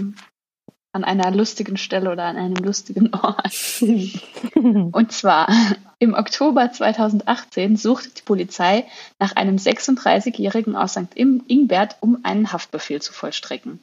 An 0.94 1.04
einer 1.04 1.32
lustigen 1.32 1.78
Stelle 1.78 2.12
oder 2.12 2.26
an 2.26 2.38
einem 2.38 2.64
lustigen 2.64 3.12
Ort. 3.14 3.82
Und 4.56 5.12
zwar 5.12 5.50
im 5.98 6.14
Oktober 6.14 6.72
2018 6.72 7.76
suchte 7.76 8.10
die 8.12 8.22
Polizei 8.22 8.86
nach 9.20 9.36
einem 9.36 9.56
36-Jährigen 9.58 10.76
aus 10.76 10.92
St. 10.94 11.16
Ingbert, 11.16 11.98
um 12.02 12.20
einen 12.24 12.52
Haftbefehl 12.54 13.02
zu 13.02 13.14
vollstrecken. 13.14 13.80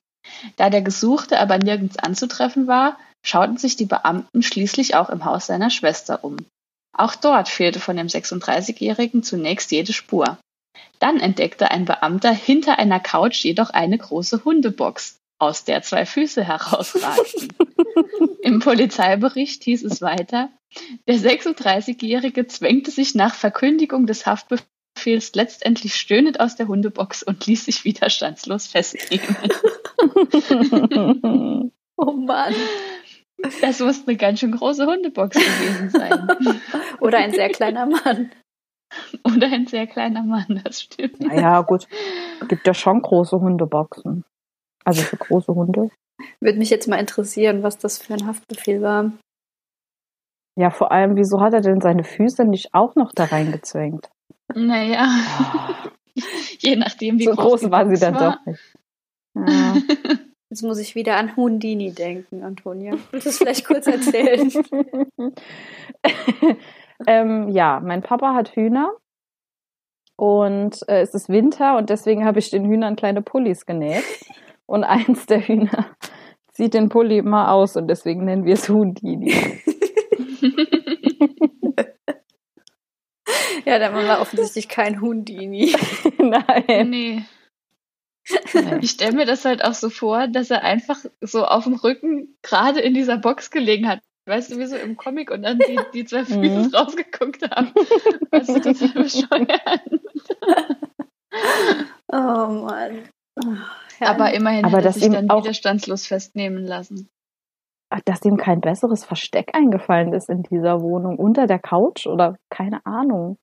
Da 0.57 0.71
der 0.71 0.83
Gesuchte 0.83 1.41
aber 1.41 1.59
nirgends 1.59 1.99
anzutreffen 1.99 2.69
war, 2.69 2.97
schauten 3.25 3.57
sich 3.57 3.77
die 3.77 3.87
Beamten 3.87 4.43
schließlich 4.43 4.95
auch 4.95 5.09
im 5.11 5.25
Haus 5.25 5.47
seiner 5.47 5.71
Schwester 5.71 6.25
um. 6.25 6.37
Auch 6.97 7.15
dort 7.15 7.49
fehlte 7.49 7.81
von 7.81 7.97
dem 7.97 8.09
36-Jährigen 8.09 9.23
zunächst 9.23 9.73
jede 9.73 9.93
Spur. 9.93 10.39
Dann 10.99 11.21
entdeckte 11.21 11.71
ein 11.71 11.85
Beamter 11.85 12.33
hinter 12.33 12.79
einer 12.79 13.01
Couch 13.01 13.43
jedoch 13.45 13.71
eine 13.71 13.99
große 13.99 14.45
Hundebox, 14.45 15.17
aus 15.39 15.65
der 15.65 15.83
zwei 15.83 16.07
Füße 16.07 16.45
herausragten. 16.45 17.49
Im 18.43 18.61
Polizeibericht 18.61 19.65
hieß 19.65 19.85
es 19.85 20.01
weiter, 20.01 20.51
der 21.09 21.17
36-Jährige 21.17 22.47
zwängte 22.47 22.91
sich 22.91 23.15
nach 23.15 23.35
Verkündigung 23.35 24.07
des 24.07 24.25
Haftbefehls 24.27 25.35
letztendlich 25.35 25.95
stöhnend 25.97 26.41
aus 26.41 26.57
der 26.57 26.69
Hundebox 26.69 27.23
und 27.23 27.47
ließ 27.47 27.65
sich 27.65 27.85
widerstandslos 27.85 28.67
festnehmen. 28.69 29.37
Oh 31.97 32.13
Mann. 32.13 32.55
Das 33.61 33.81
muss 33.81 34.07
eine 34.07 34.17
ganz 34.17 34.41
schön 34.41 34.53
große 34.53 34.87
Hundebox 34.87 35.37
gewesen 35.37 35.91
sein. 35.91 36.29
Oder 37.01 37.19
ein 37.19 37.33
sehr 37.33 37.49
kleiner 37.51 37.87
Mann. 37.87 38.31
Oder 39.25 39.49
ein 39.49 39.67
sehr 39.67 39.87
kleiner 39.87 40.23
Mann, 40.23 40.61
das 40.65 40.83
stimmt. 40.83 41.21
naja, 41.21 41.63
gut. 41.63 41.89
Gibt 42.49 42.67
ja 42.67 42.75
schon 42.75 43.03
große 43.03 43.41
Hundeboxen. 43.41 44.25
Also 44.85 45.03
für 45.03 45.17
große 45.17 45.55
Hunde. 45.55 45.91
Würde 46.41 46.59
mich 46.59 46.71
jetzt 46.71 46.89
mal 46.89 46.97
interessieren, 47.01 47.63
was 47.63 47.79
das 47.79 47.99
für 47.99 48.15
ein 48.15 48.27
Haftbefehl 48.27 48.83
war. 48.83 49.13
Ja, 50.57 50.71
vor 50.71 50.93
allem, 50.93 51.17
wieso 51.17 51.41
hat 51.41 51.55
er 51.55 51.63
denn 51.63 51.81
seine 51.81 52.05
Füße 52.05 52.45
nicht 52.45 52.75
auch 52.75 52.95
noch 52.95 53.13
da 53.13 53.25
reingezwängt? 53.25 54.11
Naja, 54.55 55.09
je 56.59 56.77
nachdem, 56.77 57.19
wie 57.19 57.25
so 57.25 57.35
groß 57.35 57.63
die 57.63 57.71
waren 57.71 57.95
sie 57.95 58.01
dann 58.01 58.15
war. 58.15 58.33
doch 58.33 58.47
nicht. 58.47 58.61
Ja. 59.35 59.75
Jetzt 60.53 60.61
muss 60.61 60.79
ich 60.79 60.95
wieder 60.95 61.17
an 61.17 61.35
Hundini 61.35 61.93
denken, 61.95 62.43
Antonia. 62.43 62.93
Willst 63.11 63.25
du 63.25 63.31
es 63.31 63.39
vielleicht 63.39 63.67
kurz 63.67 63.87
erzählen? 63.87 64.53
ähm, 67.07 67.49
ja, 67.49 67.81
mein 67.83 68.03
Papa 68.03 68.35
hat 68.35 68.55
Hühner 68.55 68.93
und 70.17 70.87
äh, 70.89 71.01
es 71.01 71.15
ist 71.15 71.31
Winter 71.31 71.79
und 71.79 71.89
deswegen 71.89 72.27
habe 72.27 72.39
ich 72.39 72.51
den 72.51 72.67
Hühnern 72.67 72.97
kleine 72.97 73.23
Pullis 73.23 73.65
genäht. 73.65 74.05
Und 74.67 74.85
eins 74.85 75.25
der 75.25 75.41
Hühner 75.41 75.87
zieht 76.53 76.75
den 76.75 76.91
Pulli 76.91 77.17
immer 77.17 77.51
aus 77.51 77.77
und 77.77 77.89
deswegen 77.89 78.27
nennen 78.27 78.45
wir 78.45 78.53
es 78.55 78.69
Hundini. 78.69 79.31
ja, 83.65 83.79
der 83.79 83.91
Mann 83.91 84.07
war 84.07 84.21
offensichtlich 84.21 84.69
kein 84.69 85.01
Hundini. 85.01 85.75
Nein. 86.19 86.91
Nee. 86.91 87.23
Nee. 88.55 88.79
Ich 88.83 88.91
stelle 88.93 89.17
mir 89.17 89.27
das 89.27 89.45
halt 89.45 89.65
auch 89.65 89.75
so 89.75 89.91
vor, 89.91 90.29
dass 90.29 90.51
er 90.51 90.63
einfach 90.63 91.05
so 91.21 91.45
auf 91.45 91.65
dem 91.65 91.75
Rücken 91.75 92.37
gerade 92.43 92.81
in 92.81 92.95
dieser 92.95 93.19
Box 93.19 93.51
gelegen 93.51 93.89
hat. 93.89 94.01
Weißt 94.27 94.53
du, 94.53 94.59
wie 94.59 94.67
so 94.67 94.77
im 94.77 94.97
Comic 94.97 95.31
und 95.33 95.43
dann 95.43 95.59
die, 95.59 95.79
die 95.93 96.05
zwei 96.05 96.25
Füße 96.25 96.39
Mhm. 96.69 96.75
rausgeguckt 96.75 97.43
haben. 97.51 97.73
Weißt 98.31 98.49
du, 98.51 98.61
das 98.61 98.81
ist 98.81 98.95
bescheuert. 98.95 99.83
Oh 102.15 102.17
Mann. 102.17 103.09
Oh, 103.43 103.55
Aber 104.01 104.33
immerhin 104.35 104.65
Aber 104.67 104.77
hat 104.79 104.85
er 104.85 104.89
dass 104.91 104.97
sich 104.97 105.11
dann 105.11 105.31
auch- 105.31 105.43
widerstandslos 105.43 106.07
festnehmen 106.07 106.65
lassen. 106.67 107.09
Dass 108.07 108.25
ihm 108.25 108.37
kein 108.39 108.61
besseres 108.61 109.05
Versteck 109.05 109.55
eingefallen 109.55 110.13
ist 110.15 110.29
in 110.31 110.43
dieser 110.45 110.81
Wohnung 110.81 111.19
unter 111.19 111.47
der 111.47 111.59
Couch 111.59 112.07
oder 112.07 112.37
keine 112.51 112.85
Ahnung. 112.87 113.39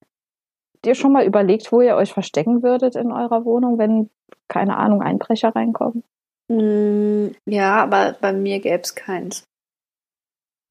ihr 0.86 0.95
schon 0.95 1.12
mal 1.13 1.25
überlegt, 1.25 1.71
wo 1.71 1.81
ihr 1.81 1.95
euch 1.95 2.13
verstecken 2.13 2.63
würdet 2.63 2.95
in 2.95 3.12
eurer 3.12 3.43
Wohnung, 3.45 3.77
wenn, 3.77 4.09
keine 4.48 4.77
Ahnung, 4.77 5.01
Einbrecher 5.01 5.55
reinkommen? 5.55 6.03
Mm, 6.50 7.36
ja, 7.45 7.83
aber 7.83 8.15
bei 8.19 8.33
mir 8.33 8.59
gäbe 8.59 8.81
es 8.81 8.95
keins. 8.95 9.43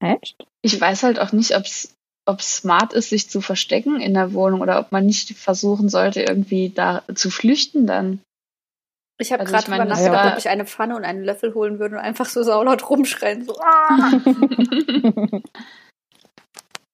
Echt? 0.01 0.45
Ich 0.61 0.79
weiß 0.79 1.03
halt 1.03 1.19
auch 1.19 1.31
nicht, 1.31 1.55
ob 1.55 1.63
es 1.63 1.93
ob 2.25 2.41
smart 2.43 2.93
ist, 2.93 3.09
sich 3.09 3.27
zu 3.29 3.41
verstecken 3.41 3.99
in 3.99 4.13
der 4.13 4.33
Wohnung 4.33 4.61
oder 4.61 4.79
ob 4.79 4.91
man 4.91 5.05
nicht 5.05 5.35
versuchen 5.35 5.89
sollte, 5.89 6.21
irgendwie 6.21 6.69
da 6.69 7.01
zu 7.15 7.31
flüchten 7.31 7.87
dann. 7.87 8.21
Ich 9.19 9.33
habe 9.33 9.41
Also 9.41 9.51
gerade 9.51 9.65
drüber 9.65 9.85
nachgedacht, 9.85 10.33
ob 10.33 10.37
ich 10.37 10.47
eine 10.47 10.65
Pfanne 10.65 10.95
und 10.95 11.05
einen 11.05 11.23
Löffel 11.23 11.55
holen 11.55 11.79
würde 11.79 11.95
und 11.95 12.01
einfach 12.01 12.27
so 12.27 12.43
saulaut 12.43 12.87
rumschreien. 12.87 13.45
So, 13.45 13.55
ah! 13.59 14.11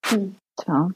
hm, 0.06 0.36
Tja. 0.60 0.90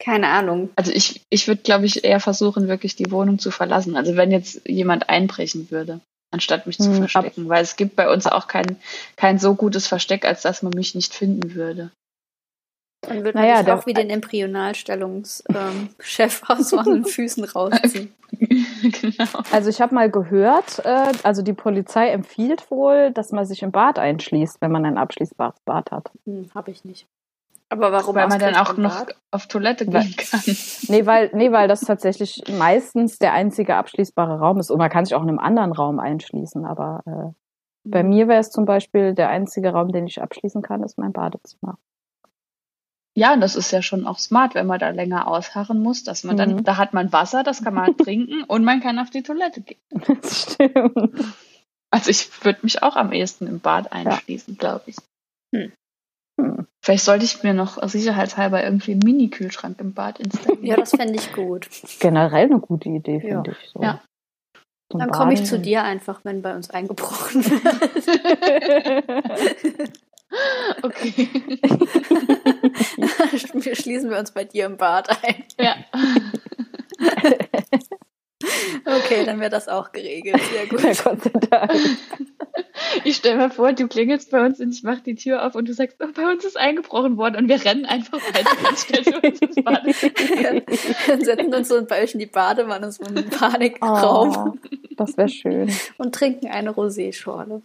Keine 0.00 0.28
Ahnung. 0.28 0.70
Also 0.76 0.90
ich, 0.92 1.20
ich 1.30 1.46
würde, 1.46 1.62
glaube 1.62 1.84
ich, 1.86 2.02
eher 2.04 2.18
versuchen, 2.20 2.66
wirklich 2.68 2.96
die 2.96 3.10
Wohnung 3.12 3.38
zu 3.38 3.50
verlassen. 3.50 3.96
Also 3.96 4.16
wenn 4.16 4.32
jetzt 4.32 4.66
jemand 4.66 5.08
einbrechen 5.08 5.70
würde, 5.70 6.00
anstatt 6.32 6.66
mich 6.66 6.78
zu 6.78 6.86
Hm, 6.86 7.02
ab- 7.02 7.10
verstecken. 7.10 7.48
Weil 7.48 7.62
es 7.62 7.76
gibt 7.76 7.96
bei 7.96 8.10
uns 8.12 8.26
auch 8.26 8.48
kein, 8.48 8.76
kein 9.16 9.38
so 9.38 9.54
gutes 9.54 9.86
Versteck, 9.86 10.24
als 10.24 10.42
dass 10.42 10.62
man 10.62 10.72
mich 10.74 10.94
nicht 10.94 11.14
finden 11.14 11.54
würde. 11.54 11.90
Dann 13.06 13.24
würde 13.24 13.38
Naja, 13.38 13.54
man 13.56 13.58
dich 13.58 13.66
der- 13.66 13.78
auch 13.78 13.86
wie 13.86 13.94
den 13.94 14.10
Embryonalstellungschef 14.10 15.42
ähm, 15.50 15.88
aus 16.48 16.70
den 16.70 17.04
Füßen 17.04 17.44
rausziehen. 17.44 18.12
genau. 19.00 19.42
Also 19.52 19.70
ich 19.70 19.80
habe 19.80 19.94
mal 19.94 20.10
gehört, 20.10 20.80
äh, 20.84 21.12
also 21.22 21.42
die 21.42 21.52
Polizei 21.54 22.08
empfiehlt 22.10 22.70
wohl, 22.70 23.10
dass 23.12 23.32
man 23.32 23.44
sich 23.46 23.62
im 23.62 23.70
Bad 23.72 23.98
einschließt, 23.98 24.58
wenn 24.60 24.70
man 24.70 24.84
ein 24.84 24.98
abschließbares 24.98 25.60
Bad 25.64 25.90
hat. 25.90 26.10
Hm, 26.26 26.50
habe 26.54 26.70
ich 26.70 26.84
nicht. 26.84 27.06
Aber 27.72 27.92
warum 27.92 28.16
Weil 28.16 28.26
man 28.26 28.40
dann 28.40 28.56
auch 28.56 28.76
noch 28.76 29.06
Bad? 29.06 29.16
auf 29.30 29.46
Toilette 29.46 29.86
gehen 29.86 30.14
kann. 30.16 30.40
Nee, 30.88 31.06
weil, 31.06 31.30
nee, 31.34 31.52
weil 31.52 31.68
das 31.68 31.82
tatsächlich 31.82 32.42
meistens 32.58 33.18
der 33.18 33.32
einzige 33.32 33.76
abschließbare 33.76 34.40
Raum 34.40 34.58
ist. 34.58 34.70
Und 34.72 34.78
man 34.78 34.90
kann 34.90 35.04
sich 35.04 35.14
auch 35.14 35.22
in 35.22 35.28
einem 35.28 35.38
anderen 35.38 35.70
Raum 35.72 36.00
einschließen. 36.00 36.64
Aber 36.64 37.02
äh, 37.06 37.32
bei 37.84 38.02
mir 38.02 38.26
wäre 38.26 38.40
es 38.40 38.50
zum 38.50 38.64
Beispiel 38.64 39.14
der 39.14 39.28
einzige 39.28 39.70
Raum, 39.70 39.92
den 39.92 40.06
ich 40.08 40.20
abschließen 40.20 40.62
kann, 40.62 40.82
ist 40.82 40.98
mein 40.98 41.12
Badezimmer. 41.12 41.78
Ja, 43.16 43.34
und 43.34 43.40
das 43.40 43.54
ist 43.54 43.70
ja 43.70 43.82
schon 43.82 44.04
auch 44.06 44.18
smart, 44.18 44.54
wenn 44.56 44.66
man 44.66 44.80
da 44.80 44.90
länger 44.90 45.28
ausharren 45.28 45.80
muss, 45.80 46.02
dass 46.04 46.24
man 46.24 46.36
dann, 46.36 46.56
Mhm. 46.56 46.64
da 46.64 46.76
hat 46.76 46.92
man 46.92 47.12
Wasser, 47.12 47.42
das 47.44 47.62
kann 47.62 47.74
man 47.74 47.96
trinken 47.98 48.42
und 48.44 48.64
man 48.64 48.80
kann 48.80 48.98
auf 48.98 49.10
die 49.10 49.22
Toilette 49.22 49.60
gehen. 49.60 49.78
Das 50.22 50.42
stimmt. 50.52 51.34
Also 51.92 52.10
ich 52.10 52.44
würde 52.44 52.60
mich 52.62 52.82
auch 52.82 52.96
am 52.96 53.12
ehesten 53.12 53.46
im 53.46 53.60
Bad 53.60 53.92
einschließen, 53.92 54.56
glaube 54.58 54.84
ich. 54.86 54.96
Hm. 55.54 55.72
Hm. 56.40 56.66
Vielleicht 56.90 57.04
sollte 57.04 57.24
ich 57.24 57.44
mir 57.44 57.54
noch 57.54 57.80
sicherheitshalber 57.88 58.64
irgendwie 58.64 58.90
einen 58.90 59.02
Mini-Kühlschrank 59.04 59.78
im 59.78 59.94
Bad 59.94 60.18
installieren. 60.18 60.66
Ja, 60.66 60.74
das 60.76 60.90
fände 60.90 61.14
ich 61.14 61.32
gut. 61.32 61.68
Generell 62.00 62.46
eine 62.46 62.58
gute 62.58 62.88
Idee, 62.88 63.22
Ja. 63.24 63.42
finde 63.42 63.52
ich. 63.62 63.68
So. 63.70 63.80
Ja. 63.80 64.02
Dann 64.88 65.08
komme 65.12 65.32
ich 65.34 65.44
zu 65.44 65.60
dir 65.60 65.84
einfach, 65.84 66.24
wenn 66.24 66.42
bei 66.42 66.52
uns 66.52 66.68
eingebrochen 66.70 67.44
wird. 67.48 67.64
okay. 70.82 71.28
wir 73.54 73.76
schließen 73.76 74.10
wir 74.10 74.18
uns 74.18 74.32
bei 74.32 74.42
dir 74.42 74.66
im 74.66 74.76
Bad 74.76 75.10
ein. 75.24 75.44
ja. 75.60 75.76
Okay, 78.84 79.24
dann 79.24 79.40
wäre 79.40 79.50
das 79.50 79.68
auch 79.68 79.92
geregelt. 79.92 80.40
Sehr 80.52 80.66
gut. 80.66 80.82
Ja, 80.82 80.92
Gott 81.02 81.22
sei 81.22 81.30
Dank. 81.50 81.72
Ich 83.04 83.16
stelle 83.16 83.36
mir 83.36 83.50
vor, 83.50 83.72
du 83.72 83.86
klingelst 83.88 84.30
bei 84.30 84.44
uns 84.44 84.60
und 84.60 84.70
ich 84.74 84.82
mache 84.82 85.02
die 85.02 85.14
Tür 85.14 85.46
auf 85.46 85.54
und 85.54 85.68
du 85.68 85.74
sagst, 85.74 85.96
oh, 86.02 86.08
bei 86.14 86.30
uns 86.30 86.44
ist 86.44 86.56
eingebrochen 86.56 87.16
worden 87.16 87.36
und 87.36 87.48
wir 87.48 87.62
rennen 87.64 87.84
einfach 87.86 88.18
weiter 88.18 88.68
und 88.68 88.78
stellen 88.78 89.14
uns 89.22 89.40
ins 89.40 89.56
Bad. 89.62 89.82
Dann 91.06 91.20
setzen 91.24 91.54
uns 91.54 91.68
so 91.68 91.84
bei 91.84 92.02
euch 92.02 92.14
in 92.14 92.20
die 92.20 92.26
Badewanne, 92.26 92.90
so 92.90 93.04
einen 93.04 93.28
Panikraum 93.30 94.54
Oh, 94.64 94.68
das 94.96 95.16
wäre 95.16 95.28
schön. 95.28 95.70
und 95.98 96.14
trinken 96.14 96.48
eine 96.48 96.70
Roséschorle. 96.70 97.62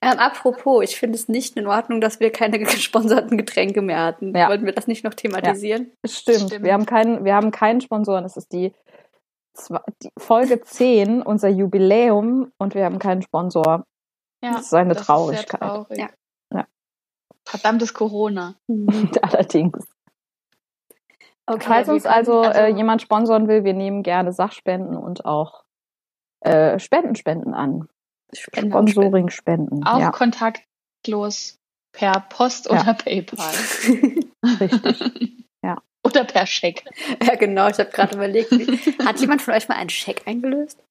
Ähm, 0.00 0.18
apropos, 0.18 0.84
ich 0.84 0.96
finde 0.96 1.16
es 1.16 1.28
nicht 1.28 1.56
in 1.56 1.66
Ordnung, 1.66 2.00
dass 2.00 2.20
wir 2.20 2.30
keine 2.30 2.58
gesponserten 2.60 3.36
Getränke 3.36 3.82
mehr 3.82 4.00
hatten. 4.04 4.34
Ja. 4.36 4.48
Wollten 4.48 4.64
wir 4.64 4.72
das 4.72 4.86
nicht 4.86 5.04
noch 5.04 5.14
thematisieren? 5.14 5.90
Stimmt. 6.04 6.38
Stimmt. 6.48 6.64
Wir 6.64 6.72
haben 6.72 6.86
keinen, 6.86 7.24
wir 7.24 7.34
haben 7.34 7.50
keinen 7.50 7.80
Sponsoren. 7.80 8.22
Das 8.22 8.36
ist 8.36 8.52
die 8.52 8.72
Folge 10.18 10.60
10, 10.62 11.22
unser 11.22 11.48
Jubiläum, 11.48 12.52
und 12.58 12.74
wir 12.74 12.84
haben 12.84 12.98
keinen 12.98 13.22
Sponsor. 13.22 13.84
Ja, 14.42 14.52
Das 14.54 14.62
ist 14.66 14.74
eine 14.74 14.94
sehr 14.94 15.02
Traurigkeit. 15.04 15.60
traurig. 15.60 15.98
Ja. 15.98 16.08
Ja. 16.52 16.66
Verdammtes 17.44 17.94
Corona. 17.94 18.54
Allerdings. 19.22 19.86
Okay, 21.46 21.64
Falls 21.66 21.88
uns 21.88 22.02
können- 22.04 22.14
also, 22.14 22.42
äh, 22.44 22.68
jemand 22.68 23.02
sponsoren 23.02 23.48
will, 23.48 23.64
wir 23.64 23.74
nehmen 23.74 24.02
gerne 24.02 24.32
Sachspenden 24.32 24.96
und 24.96 25.24
auch 25.24 25.64
äh, 26.40 26.78
Spendenspenden 26.78 27.54
an. 27.54 27.88
Spenden, 28.34 28.70
Sponsoring 28.88 29.28
spenden. 29.28 29.84
Auch 29.84 29.98
Ja, 29.98 30.10
kontaktlos 30.10 31.58
per 31.92 32.20
Post 32.30 32.66
Ja. 32.66 32.80
oder 32.80 32.94
PayPal. 32.94 33.52
richtig. 34.60 35.44
Oder 36.04 36.24
per 36.24 36.46
Scheck. 36.46 36.84
Ja, 37.22 37.36
genau. 37.36 37.68
Ich 37.68 37.78
habe 37.78 37.90
gerade 37.90 38.16
überlegt, 38.16 38.50
hat 39.04 39.20
jemand 39.20 39.42
von 39.42 39.54
euch 39.54 39.68
mal 39.68 39.76
einen 39.76 39.90
Scheck 39.90 40.22
eingelöst? 40.26 40.82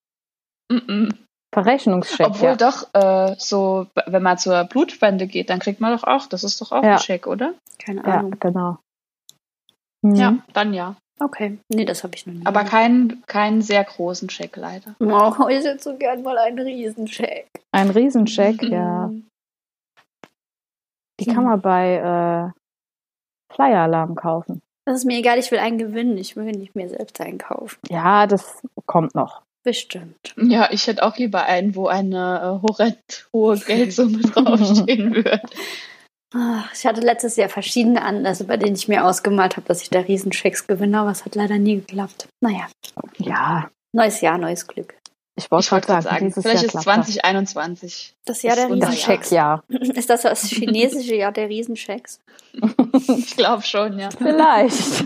Mm-mm. 0.72 1.14
Verrechnungscheck. 1.54 2.28
Obwohl 2.28 2.50
ja. 2.50 2.56
doch, 2.56 2.88
äh, 2.94 3.36
so, 3.38 3.88
wenn 4.06 4.24
man 4.24 4.38
zur 4.38 4.64
Blutspende 4.64 5.28
geht, 5.28 5.50
dann 5.50 5.60
kriegt 5.60 5.82
man 5.82 5.94
doch 5.94 6.06
auch, 6.06 6.28
das 6.28 6.46
ist 6.46 6.62
doch 6.62 6.72
auch 6.72 6.84
Ja. 6.84 6.94
ein 6.94 7.00
Scheck, 7.00 7.28
oder? 7.28 7.54
Keine 7.78 8.02
ja, 8.08 8.20
Ahnung. 8.20 8.38
genau. 8.40 8.78
Mhm. 10.02 10.16
Ja, 10.16 10.38
dann 10.54 10.74
ja. 10.74 10.96
Okay. 11.20 11.60
Nee, 11.70 11.86
das 11.86 12.04
habe 12.04 12.16
ich 12.16 12.26
noch 12.26 12.34
nie. 12.34 12.46
Aber 12.46 12.64
keinen 12.64 13.22
keinen 13.28 13.62
sehr 13.62 13.84
großen 13.84 14.30
Scheck 14.30 14.56
leider. 14.56 14.96
Oh, 15.00 15.48
ich 15.50 15.64
hätte 15.64 15.84
so 15.84 15.96
gern 15.98 16.24
mal 16.24 16.38
einen 16.38 16.58
Riesenscheck. 16.58 17.48
Ein 17.72 17.90
Riesencheck, 17.92 18.64
ja. 18.64 19.08
Mhm. 19.08 19.28
Die 21.20 21.26
kann 21.28 21.44
man 21.44 21.62
bei 21.62 22.52
äh, 23.52 23.56
Flyer 23.56 23.82
Alarm 23.82 24.16
kaufen. 24.16 24.62
Das 24.86 24.98
ist 24.98 25.06
mir 25.06 25.18
egal, 25.20 25.38
ich 25.38 25.52
will 25.52 25.60
einen 25.60 25.78
gewinnen. 25.78 26.18
Ich 26.18 26.36
will 26.36 26.46
nicht 26.46 26.76
mir 26.76 26.90
selbst 26.90 27.20
einkaufen. 27.22 27.78
Ja, 27.90 28.26
das 28.28 28.62
kommt 28.86 29.14
noch. 29.16 29.42
Bestimmt. 29.64 30.34
Ja, 30.38 30.70
ich 30.72 30.88
hätte 30.88 31.04
auch 31.04 31.18
lieber 31.18 31.44
einen, 31.46 31.76
wo 31.76 31.88
eine 31.88 32.60
äh, 32.64 32.68
horrend 32.68 33.30
hohe 33.32 33.60
Geldsumme 33.60 34.18
draufstehen 34.22 35.14
würde. 35.16 35.40
Ich 36.74 36.86
hatte 36.86 37.02
letztes 37.02 37.36
Jahr 37.36 37.50
verschiedene 37.50 38.02
Anlässe, 38.04 38.46
bei 38.46 38.56
denen 38.56 38.76
ich 38.76 38.88
mir 38.88 39.06
ausgemalt 39.06 39.58
habe, 39.58 39.68
dass 39.68 39.82
ich 39.82 39.90
da 39.90 40.00
Riesenschecks 40.00 40.66
gewinne, 40.66 41.00
aber 41.00 41.12
es 41.12 41.26
hat 41.26 41.36
leider 41.36 41.58
nie 41.58 41.76
geklappt. 41.76 42.28
Naja, 42.42 42.68
Ja, 43.18 43.70
neues 43.94 44.22
Jahr, 44.22 44.38
neues 44.38 44.66
Glück. 44.66 44.96
Ich 45.36 45.50
wollte 45.50 45.70
gerade 45.70 45.88
sagen, 45.88 46.04
sagen, 46.04 46.28
dieses 46.28 46.44
vielleicht 46.44 46.58
Jahr 46.58 46.66
ist 46.66 46.72
klappt 46.72 46.84
2021. 46.84 48.14
Das 48.26 48.44
Jahr 48.44 48.56
der 48.56 48.70
Riesenschecks. 48.70 49.30
Checkjahr. 49.30 49.64
Ist 49.70 50.10
das 50.10 50.24
das 50.24 50.44
chinesische 50.44 51.16
Jahr 51.16 51.32
der 51.32 51.50
Riesenschecks? 51.50 52.20
Ich 53.08 53.38
glaube 53.38 53.64
schon, 53.64 53.98
ja. 53.98 54.10
Vielleicht. 54.12 55.06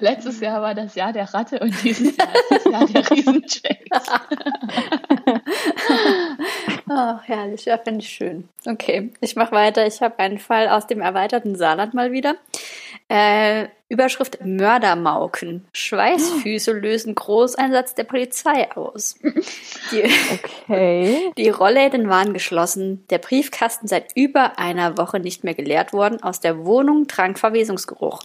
Letztes 0.00 0.40
Jahr 0.40 0.62
war 0.62 0.74
das 0.74 0.94
Jahr 0.94 1.12
der 1.12 1.32
Ratte 1.32 1.60
und 1.60 1.74
dieses 1.82 2.16
Jahr 2.16 2.28
ist 2.34 2.50
das 2.50 2.64
Jahr 2.64 2.86
der 2.86 3.10
Riesenchecks. 3.10 3.90
Ach, 6.88 7.20
herrlich, 7.24 7.64
ja, 7.66 7.78
finde 7.78 8.00
ich 8.00 8.08
schön. 8.08 8.48
Okay, 8.66 9.12
ich 9.20 9.36
mache 9.36 9.52
weiter. 9.52 9.86
Ich 9.86 10.00
habe 10.00 10.18
einen 10.18 10.38
Fall 10.38 10.68
aus 10.68 10.86
dem 10.86 11.00
erweiterten 11.00 11.56
Saarland 11.56 11.94
mal 11.94 12.12
wieder. 12.12 12.36
Äh, 13.08 13.68
Überschrift 13.88 14.38
Mördermauken. 14.44 15.66
Schweißfüße 15.72 16.72
lösen 16.72 17.14
Großeinsatz 17.14 17.94
der 17.94 18.04
Polizei 18.04 18.70
aus. 18.72 19.16
Die, 19.92 20.02
Okay. 20.32 21.30
die 21.36 21.48
Rollläden 21.50 22.08
waren 22.08 22.32
geschlossen, 22.32 23.04
der 23.10 23.18
Briefkasten 23.18 23.86
seit 23.86 24.16
über 24.16 24.58
einer 24.58 24.96
Woche 24.96 25.20
nicht 25.20 25.44
mehr 25.44 25.54
geleert 25.54 25.92
worden, 25.92 26.22
aus 26.22 26.40
der 26.40 26.64
Wohnung 26.64 27.06
drang 27.06 27.36
Verwesungsgeruch. 27.36 28.22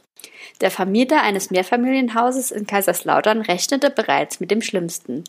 Der 0.62 0.72
Vermieter 0.72 1.22
eines 1.22 1.52
Mehrfamilienhauses 1.52 2.52
in 2.52 2.66
Kaiserslautern 2.66 3.42
rechnete 3.42 3.90
bereits 3.90 4.40
mit 4.40 4.52
dem 4.52 4.62
Schlimmsten. 4.62 5.24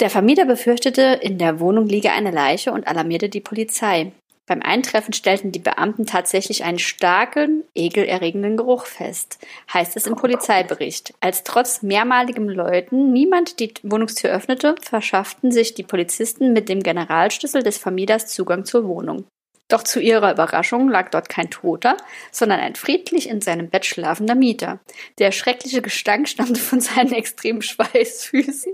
Der 0.00 0.10
Vermieter 0.10 0.46
befürchtete, 0.46 1.20
in 1.20 1.36
der 1.38 1.60
Wohnung 1.60 1.86
liege 1.86 2.10
eine 2.10 2.30
Leiche 2.30 2.72
und 2.72 2.86
alarmierte 2.88 3.28
die 3.28 3.40
Polizei. 3.40 4.12
Beim 4.50 4.62
Eintreffen 4.62 5.12
stellten 5.12 5.52
die 5.52 5.60
Beamten 5.60 6.06
tatsächlich 6.06 6.64
einen 6.64 6.80
starken, 6.80 7.62
ekelerregenden 7.72 8.56
Geruch 8.56 8.84
fest, 8.84 9.38
heißt 9.72 9.94
es 9.94 10.08
im 10.08 10.16
Polizeibericht. 10.16 11.14
Als 11.20 11.44
trotz 11.44 11.82
mehrmaligem 11.82 12.48
Läuten 12.48 13.12
niemand 13.12 13.60
die 13.60 13.72
Wohnungstür 13.84 14.30
öffnete, 14.30 14.74
verschafften 14.82 15.52
sich 15.52 15.74
die 15.74 15.84
Polizisten 15.84 16.52
mit 16.52 16.68
dem 16.68 16.82
Generalschlüssel 16.82 17.62
des 17.62 17.78
Vermieters 17.78 18.26
Zugang 18.26 18.64
zur 18.64 18.88
Wohnung. 18.88 19.24
Doch 19.68 19.84
zu 19.84 20.00
ihrer 20.00 20.32
Überraschung 20.32 20.88
lag 20.88 21.10
dort 21.10 21.28
kein 21.28 21.50
Toter, 21.50 21.96
sondern 22.32 22.58
ein 22.58 22.74
friedlich 22.74 23.28
in 23.28 23.40
seinem 23.40 23.70
Bett 23.70 23.86
schlafender 23.86 24.34
Mieter. 24.34 24.80
Der 25.20 25.30
schreckliche 25.30 25.80
Gestank 25.80 26.28
stammte 26.28 26.58
von 26.58 26.80
seinen 26.80 27.12
extremen 27.12 27.62
Schweißfüßen 27.62 28.72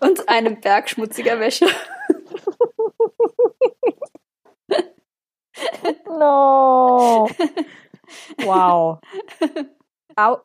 und 0.00 0.28
einem 0.28 0.60
Berg 0.60 0.90
schmutziger 0.90 1.38
Wäsche. 1.38 1.68
No. 6.06 7.28
Wow. 8.38 8.98
Au, 10.16 10.38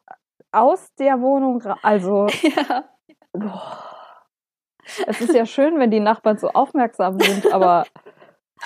aus 0.52 0.88
der 1.00 1.20
Wohnung, 1.22 1.62
also 1.82 2.28
Ja. 2.44 2.90
boah. 3.34 3.84
es 5.06 5.20
ist 5.22 5.34
ja 5.34 5.46
schön, 5.46 5.78
wenn 5.80 5.92
die 5.92 6.00
Nachbarn 6.00 6.38
so 6.38 6.50
aufmerksam 6.50 7.20
sind, 7.20 7.52
aber 7.52 7.86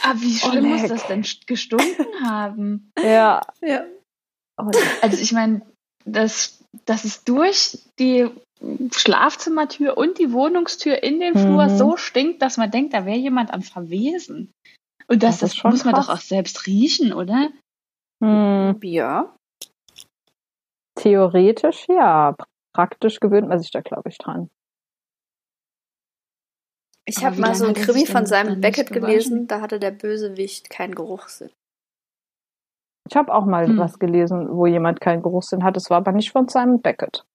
Aber 0.03 0.15
wie 0.21 0.35
schlimm 0.35 0.69
muss 0.69 0.81
Oleg. 0.81 0.91
das 0.91 1.07
denn 1.07 1.23
gestunken 1.47 2.05
haben? 2.23 2.91
ja, 3.01 3.41
ja. 3.61 3.83
oh, 4.57 4.69
Also 5.01 5.21
ich 5.21 5.31
meine, 5.33 5.61
dass, 6.05 6.63
dass 6.85 7.03
es 7.03 7.23
durch 7.23 7.79
die 7.99 8.29
Schlafzimmertür 8.93 9.97
und 9.97 10.19
die 10.19 10.31
Wohnungstür 10.31 11.01
in 11.01 11.19
den 11.19 11.35
Flur 11.35 11.65
Mhm. 11.65 11.77
so 11.77 11.97
stinkt, 11.97 12.41
dass 12.43 12.57
man 12.57 12.69
denkt, 12.69 12.93
da 12.93 13.05
wäre 13.05 13.17
jemand 13.17 13.51
am 13.51 13.63
Verwesen. 13.63 14.51
Und 15.11 15.23
das, 15.23 15.39
Das 15.39 15.39
das, 15.41 15.49
ist 15.51 15.57
schon 15.57 15.71
muss 15.71 15.83
man 15.85 15.93
krass. 15.93 16.07
doch 16.07 16.13
auch 16.13 16.19
selbst 16.21 16.67
riechen, 16.67 17.13
oder? 17.13 17.49
hm, 18.23 18.79
Ja. 18.83 19.35
theoretisch 20.95 21.87
ja, 21.89 22.35
praktisch 22.73 23.19
gewöhnt 23.19 23.47
man 23.49 23.59
sich 23.59 23.71
da, 23.71 23.81
glaube 23.81 24.09
ich, 24.09 24.17
dran. 24.17 24.49
Ich 27.05 27.25
habe 27.25 27.39
mal 27.41 27.55
so 27.55 27.65
ein 27.65 27.71
hat 27.71 27.77
er 27.77 27.85
Krimi 27.85 28.05
von 28.05 28.25
Simon 28.25 28.61
Beckett 28.61 28.91
gelesen, 28.91 29.47
da 29.47 29.59
hatte 29.61 29.79
der 29.79 29.91
Bösewicht 29.91 30.69
keinen 30.69 30.95
Geruchssinn. 30.95 31.49
Ich 33.09 33.15
habe 33.17 33.33
auch 33.33 33.45
mal 33.45 33.67
Hm. 33.67 33.77
was 33.79 33.99
gelesen, 33.99 34.47
wo 34.55 34.65
jemand 34.67 35.01
keinen 35.01 35.23
Geruchssinn 35.23 35.63
hat. 35.63 35.75
Es 35.75 35.89
war 35.89 35.97
aber 35.97 36.11
nicht 36.13 36.31
von 36.31 36.47
Simon 36.47 36.81
Beckett. 36.81 37.25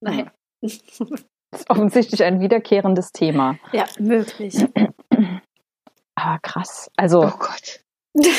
Nein. 0.00 0.30
Das 1.52 1.62
ist 1.62 1.70
offensichtlich 1.70 2.22
ein 2.22 2.38
wiederkehrendes 2.38 3.10
Thema. 3.10 3.58
Ja, 3.72 3.84
möglich. 3.98 4.54
Aber 6.20 6.38
krass. 6.40 6.90
Also, 6.96 7.24
Oh 7.24 7.32
Gott. 7.38 7.80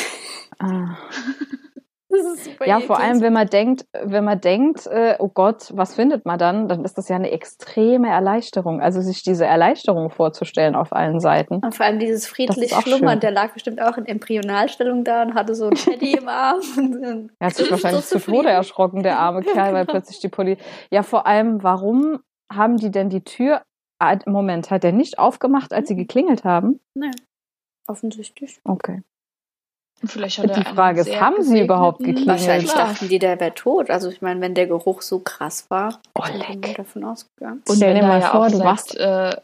Das 2.12 2.26
ist 2.26 2.44
super 2.44 2.68
ja, 2.68 2.80
vor 2.80 3.00
allem, 3.00 3.22
wenn 3.22 3.32
man 3.32 3.46
denkt, 3.46 3.86
wenn 4.02 4.24
man 4.24 4.38
denkt, 4.38 4.86
äh, 4.86 5.16
oh 5.18 5.28
Gott, 5.28 5.72
was 5.74 5.94
findet 5.94 6.26
man 6.26 6.38
dann? 6.38 6.68
Dann 6.68 6.84
ist 6.84 6.98
das 6.98 7.08
ja 7.08 7.16
eine 7.16 7.30
extreme 7.30 8.10
Erleichterung. 8.10 8.82
Also 8.82 9.00
sich 9.00 9.22
diese 9.22 9.46
Erleichterung 9.46 10.10
vorzustellen 10.10 10.74
auf 10.74 10.92
allen 10.92 11.20
Seiten. 11.20 11.54
Und 11.56 11.74
vor 11.74 11.86
allem 11.86 11.98
dieses 11.98 12.26
friedlich 12.26 12.74
Schlummern, 12.74 13.12
schön. 13.12 13.20
der 13.20 13.30
lag 13.30 13.54
bestimmt 13.54 13.80
auch 13.80 13.96
in 13.96 14.04
Embryonalstellung 14.04 15.04
da 15.04 15.22
und 15.22 15.34
hatte 15.34 15.54
so 15.54 15.68
ein 15.68 15.74
Teddy 15.74 16.12
im 16.18 16.28
Arm. 16.28 16.60
Er 17.38 17.46
hat 17.46 17.54
sich 17.54 17.70
wahrscheinlich 17.70 18.04
so 18.04 18.18
zu 18.18 18.30
Tode 18.30 18.50
erschrocken, 18.50 19.02
der 19.02 19.18
arme 19.18 19.42
Kerl, 19.42 19.72
weil 19.72 19.86
genau. 19.86 19.92
plötzlich 19.92 20.18
die 20.20 20.28
Polizei. 20.28 20.62
Ja, 20.90 21.02
vor 21.02 21.26
allem, 21.26 21.62
warum 21.62 22.18
haben 22.52 22.76
die 22.76 22.90
denn 22.90 23.08
die 23.08 23.24
Tür? 23.24 23.62
Ah, 23.98 24.16
Moment, 24.26 24.70
hat 24.70 24.84
er 24.84 24.92
nicht 24.92 25.18
aufgemacht, 25.18 25.72
als 25.72 25.88
sie 25.88 25.96
geklingelt 25.96 26.44
haben? 26.44 26.80
Naja, 26.94 27.12
offensichtlich. 27.88 28.60
Okay. 28.64 29.02
Vielleicht 30.04 30.38
hat 30.38 30.56
Die 30.56 30.64
Frage 30.64 31.02
ist, 31.02 31.20
haben 31.20 31.42
sie 31.44 31.60
überhaupt 31.62 31.98
geklingelt? 31.98 32.26
Wahrscheinlich 32.26 32.72
dachten 32.72 33.08
die, 33.08 33.20
der 33.20 33.38
wäre 33.38 33.54
tot. 33.54 33.88
Also 33.88 34.08
ich 34.10 34.20
meine, 34.20 34.40
wenn 34.40 34.54
der 34.54 34.66
Geruch 34.66 35.00
so 35.02 35.20
krass 35.20 35.70
war, 35.70 36.00
Oh, 36.18 36.24
leck. 36.32 36.66
wir 36.66 36.74
davon 36.74 37.04
ausgegangen. 37.04 37.62
Und 37.68 37.76
Stell 37.76 37.94
dir 37.94 38.02
mal 38.02 38.20
ja 38.20 38.30
vor, 38.30 38.48
du 38.48 38.56
seit, 38.56 38.66
wachst- 38.66 38.96
äh, 38.96 39.36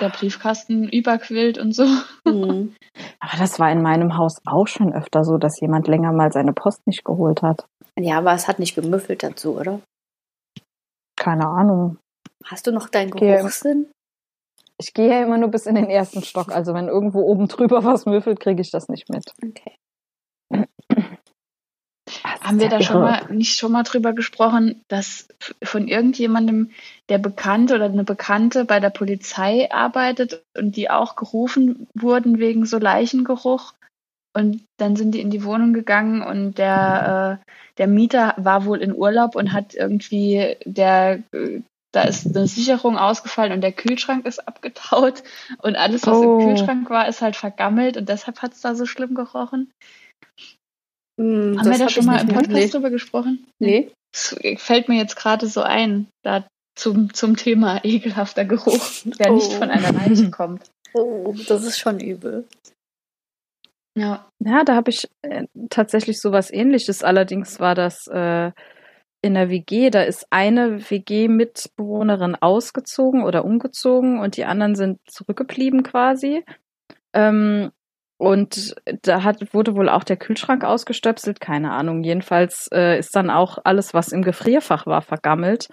der 0.00 0.08
Briefkasten 0.10 0.88
überquillt 0.88 1.56
und 1.56 1.72
so. 1.72 1.86
Mhm. 2.26 2.74
Aber 3.20 3.38
das 3.38 3.58
war 3.58 3.70
in 3.72 3.80
meinem 3.80 4.18
Haus 4.18 4.38
auch 4.44 4.66
schon 4.66 4.92
öfter 4.92 5.24
so, 5.24 5.38
dass 5.38 5.58
jemand 5.60 5.88
länger 5.88 6.12
mal 6.12 6.30
seine 6.30 6.52
Post 6.52 6.86
nicht 6.86 7.04
geholt 7.04 7.40
hat. 7.42 7.64
Ja, 7.98 8.18
aber 8.18 8.32
es 8.34 8.48
hat 8.48 8.58
nicht 8.58 8.74
gemüffelt 8.74 9.22
dazu, 9.22 9.56
oder? 9.56 9.80
Keine 11.16 11.46
Ahnung. 11.46 11.96
Hast 12.44 12.66
du 12.66 12.72
noch 12.72 12.88
deinen. 12.88 13.12
Geruchssinn? 13.12 13.86
Ich 14.78 14.92
gehe 14.92 15.08
ja 15.08 15.22
immer 15.22 15.38
nur 15.38 15.50
bis 15.50 15.66
in 15.66 15.76
den 15.76 15.88
ersten 15.88 16.22
Stock. 16.22 16.50
Also 16.54 16.74
wenn 16.74 16.88
irgendwo 16.88 17.20
oben 17.20 17.48
drüber 17.48 17.84
was 17.84 18.06
müffelt, 18.06 18.40
kriege 18.40 18.60
ich 18.60 18.70
das 18.70 18.88
nicht 18.88 19.08
mit. 19.08 19.32
Okay. 19.42 19.76
Haben 22.22 22.60
wir 22.60 22.68
da 22.68 22.82
schon 22.82 23.00
mal 23.00 23.32
nicht 23.32 23.56
schon 23.56 23.72
mal 23.72 23.84
drüber 23.84 24.12
gesprochen, 24.12 24.82
dass 24.88 25.28
von 25.62 25.88
irgendjemandem, 25.88 26.70
der 27.08 27.18
bekannt 27.18 27.72
oder 27.72 27.86
eine 27.86 28.04
Bekannte 28.04 28.66
bei 28.66 28.80
der 28.80 28.90
Polizei 28.90 29.70
arbeitet 29.70 30.44
und 30.56 30.76
die 30.76 30.90
auch 30.90 31.16
gerufen 31.16 31.86
wurden 31.94 32.38
wegen 32.38 32.66
so 32.66 32.78
Leichengeruch 32.78 33.72
und 34.34 34.62
dann 34.76 34.96
sind 34.96 35.12
die 35.12 35.20
in 35.20 35.30
die 35.30 35.44
Wohnung 35.44 35.72
gegangen 35.72 36.22
und 36.22 36.58
der 36.58 37.40
äh, 37.40 37.50
der 37.78 37.86
Mieter 37.86 38.34
war 38.36 38.66
wohl 38.66 38.82
in 38.82 38.94
Urlaub 38.94 39.36
und 39.36 39.52
hat 39.52 39.74
irgendwie 39.74 40.56
der 40.64 41.22
äh, 41.32 41.62
da 41.94 42.02
ist 42.02 42.26
eine 42.26 42.46
Sicherung 42.46 42.96
ausgefallen 42.98 43.52
und 43.52 43.60
der 43.60 43.72
Kühlschrank 43.72 44.26
ist 44.26 44.46
abgetaut 44.48 45.22
und 45.62 45.76
alles, 45.76 46.06
was 46.06 46.16
Oh. 46.18 46.38
im 46.40 46.46
Kühlschrank 46.48 46.90
war, 46.90 47.08
ist 47.08 47.22
halt 47.22 47.36
vergammelt 47.36 47.96
und 47.96 48.08
deshalb 48.08 48.42
hat 48.42 48.52
es 48.52 48.60
da 48.60 48.74
so 48.74 48.86
schlimm 48.86 49.14
gerochen. 49.14 49.70
Hm, 51.20 51.58
Haben 51.58 51.70
wir 51.70 51.78
da 51.78 51.88
schon 51.88 52.06
mal 52.06 52.14
nicht 52.14 52.22
im 52.22 52.28
Podcast 52.28 52.48
mitgelesen. 52.48 52.72
drüber 52.72 52.90
gesprochen? 52.90 53.46
Nee. 53.60 53.90
Das 54.12 54.36
fällt 54.56 54.88
mir 54.88 54.96
jetzt 54.96 55.16
gerade 55.16 55.46
so 55.46 55.62
ein, 55.62 56.08
da 56.24 56.46
zum, 56.76 57.12
zum 57.14 57.36
Thema 57.36 57.80
ekelhafter 57.84 58.44
Geruch, 58.44 58.84
der 59.04 59.30
nicht 59.32 59.46
Oh. 59.48 59.58
von 59.58 59.70
einer 59.70 59.92
Leiche 59.92 60.30
kommt. 60.30 60.68
Oh, 60.92 61.34
das 61.48 61.64
ist 61.64 61.78
schon 61.78 62.00
übel. 62.00 62.46
Ja. 63.96 64.28
Ja, 64.44 64.64
da 64.64 64.74
habe 64.74 64.90
ich 64.90 65.08
äh, 65.22 65.44
tatsächlich 65.70 66.20
sowas 66.20 66.50
ähnliches. 66.52 67.04
Allerdings 67.04 67.60
war 67.60 67.74
das 67.76 68.06
äh, 68.08 68.50
in 69.24 69.34
der 69.34 69.48
WG. 69.48 69.88
Da 69.88 70.02
ist 70.02 70.26
eine 70.30 70.90
WG-Mitbewohnerin 70.90 72.36
ausgezogen 72.36 73.24
oder 73.24 73.44
umgezogen 73.44 74.20
und 74.20 74.36
die 74.36 74.44
anderen 74.44 74.74
sind 74.74 75.00
zurückgeblieben 75.06 75.82
quasi. 75.82 76.44
Ähm, 77.14 77.70
und 78.18 78.74
da 79.02 79.24
hat, 79.24 79.54
wurde 79.54 79.74
wohl 79.74 79.88
auch 79.88 80.04
der 80.04 80.18
Kühlschrank 80.18 80.62
ausgestöpselt, 80.62 81.40
keine 81.40 81.72
Ahnung. 81.72 82.04
Jedenfalls 82.04 82.68
äh, 82.72 82.98
ist 82.98 83.16
dann 83.16 83.30
auch 83.30 83.58
alles, 83.64 83.94
was 83.94 84.12
im 84.12 84.22
Gefrierfach 84.22 84.86
war, 84.86 85.00
vergammelt. 85.00 85.68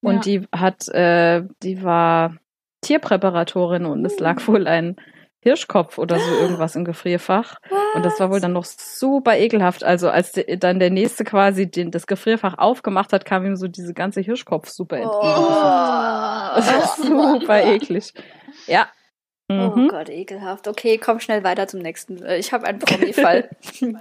Und 0.00 0.14
Ja. 0.14 0.20
die 0.20 0.48
hat, 0.52 0.88
äh, 0.88 1.44
die 1.62 1.82
war 1.82 2.36
Tierpräparatorin 2.82 3.86
und 3.86 4.04
es 4.04 4.18
lag 4.18 4.46
wohl 4.48 4.66
ein 4.66 4.96
Hirschkopf 5.40 5.98
oder 5.98 6.18
so 6.18 6.30
irgendwas 6.32 6.74
im 6.76 6.84
Gefrierfach. 6.84 7.56
Und 7.94 8.04
das 8.04 8.18
war 8.20 8.30
wohl 8.30 8.40
dann 8.40 8.52
noch 8.52 8.64
super 8.64 9.36
ekelhaft. 9.38 9.84
Also 9.84 10.10
als 10.10 10.32
de, 10.32 10.56
dann 10.56 10.80
der 10.80 10.90
nächste 10.90 11.24
quasi 11.24 11.70
den, 11.70 11.90
das 11.90 12.06
Gefrierfach 12.06 12.58
aufgemacht 12.58 13.12
hat, 13.12 13.24
kam 13.24 13.46
ihm 13.46 13.56
so 13.56 13.68
diese 13.68 13.94
ganze 13.94 14.20
Hirschkopfsuppe 14.20 14.96
entgegen. 14.96 15.22
Das 15.22 16.66
war 16.72 16.96
super 16.96 17.64
eklig. 17.64 18.12
Ja. 18.66 18.88
Oh 19.50 19.54
Mhm. 19.74 19.88
Gott, 19.88 20.10
ekelhaft. 20.10 20.68
Okay, 20.68 20.98
komm 20.98 21.20
schnell 21.20 21.42
weiter 21.42 21.66
zum 21.66 21.80
nächsten. 21.80 22.22
Äh, 22.22 22.36
Ich 22.36 22.52
habe 22.52 22.66
einen 22.66 22.80
Promi-Fall. 22.80 23.48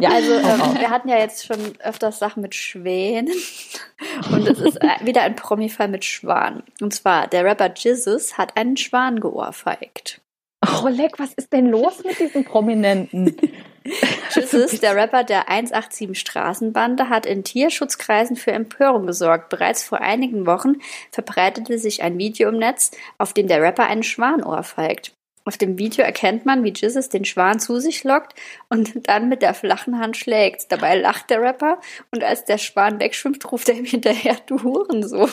Ja, 0.00 0.10
also, 0.10 0.32
ähm, 0.32 0.60
raus. 0.60 0.74
wir 0.78 0.90
hatten 0.90 1.08
ja 1.08 1.18
jetzt 1.18 1.46
schon 1.46 1.58
öfters 1.80 2.18
Sachen 2.18 2.40
mit 2.42 2.54
Schwänen. 2.56 3.28
Und 4.32 4.48
es 4.48 4.58
ist 4.60 4.76
äh, 4.82 5.04
wieder 5.06 5.22
ein 5.22 5.36
Promi-Fall 5.36 5.86
mit 5.88 6.04
Schwan. 6.04 6.64
Und 6.80 6.94
zwar, 6.94 7.28
der 7.28 7.44
Rapper 7.44 7.72
Jizzes 7.76 8.38
hat 8.38 8.56
einen 8.56 8.76
Schwan 8.76 9.20
geohrfeigt. 9.20 10.20
Oh, 10.66 10.88
Leck, 10.88 11.18
was 11.18 11.34
ist 11.34 11.52
denn 11.52 11.66
los 11.66 12.02
mit 12.04 12.18
diesen 12.18 12.44
Prominenten? 12.44 13.36
Jizzes, 14.34 14.80
der 14.80 14.96
Rapper 14.96 15.22
der 15.22 15.48
187 15.48 16.18
Straßenbande, 16.18 17.08
hat 17.08 17.26
in 17.26 17.44
Tierschutzkreisen 17.44 18.36
für 18.36 18.52
Empörung 18.52 19.06
gesorgt. 19.06 19.50
Bereits 19.50 19.84
vor 19.84 20.00
einigen 20.00 20.46
Wochen 20.46 20.76
verbreitete 21.12 21.78
sich 21.78 22.02
ein 22.02 22.18
Video 22.18 22.48
im 22.48 22.58
Netz, 22.58 22.90
auf 23.18 23.32
dem 23.32 23.46
der 23.46 23.62
Rapper 23.62 23.84
einen 23.86 24.02
Schwan 24.02 24.42
ohrfeigt. 24.42 25.12
Auf 25.44 25.56
dem 25.56 25.78
Video 25.78 26.04
erkennt 26.04 26.44
man, 26.44 26.62
wie 26.64 26.72
Jizzes 26.72 27.08
den 27.08 27.24
Schwan 27.24 27.60
zu 27.60 27.80
sich 27.80 28.04
lockt 28.04 28.34
und 28.68 29.08
dann 29.08 29.28
mit 29.28 29.40
der 29.40 29.54
flachen 29.54 29.98
Hand 29.98 30.16
schlägt. 30.16 30.70
Dabei 30.70 30.96
lacht 30.96 31.30
der 31.30 31.40
Rapper 31.40 31.80
und 32.10 32.22
als 32.22 32.44
der 32.44 32.58
Schwan 32.58 33.00
wegschwimmt, 33.00 33.50
ruft 33.50 33.68
er 33.68 33.76
ihm 33.76 33.86
hinterher, 33.86 34.36
du 34.46 34.62
Hurensohn. 34.62 35.30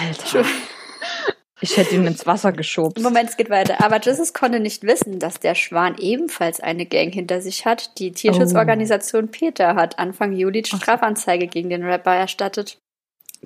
Alter. 0.00 0.46
Ich 1.64 1.78
hätte 1.78 1.94
ihn 1.94 2.06
ins 2.06 2.26
Wasser 2.26 2.52
geschubst. 2.52 3.02
Moment, 3.02 3.30
es 3.30 3.38
geht 3.38 3.48
weiter. 3.48 3.82
Aber 3.82 3.98
Jesus 3.98 4.34
konnte 4.34 4.60
nicht 4.60 4.82
wissen, 4.82 5.18
dass 5.18 5.40
der 5.40 5.54
Schwan 5.54 5.96
ebenfalls 5.98 6.60
eine 6.60 6.84
Gang 6.84 7.10
hinter 7.10 7.40
sich 7.40 7.64
hat. 7.64 7.98
Die 7.98 8.12
Tierschutzorganisation 8.12 9.30
Peter 9.30 9.74
hat 9.74 9.98
Anfang 9.98 10.34
Juli 10.34 10.62
Strafanzeige 10.66 11.46
gegen 11.46 11.70
den 11.70 11.82
Rapper 11.82 12.14
erstattet. 12.14 12.78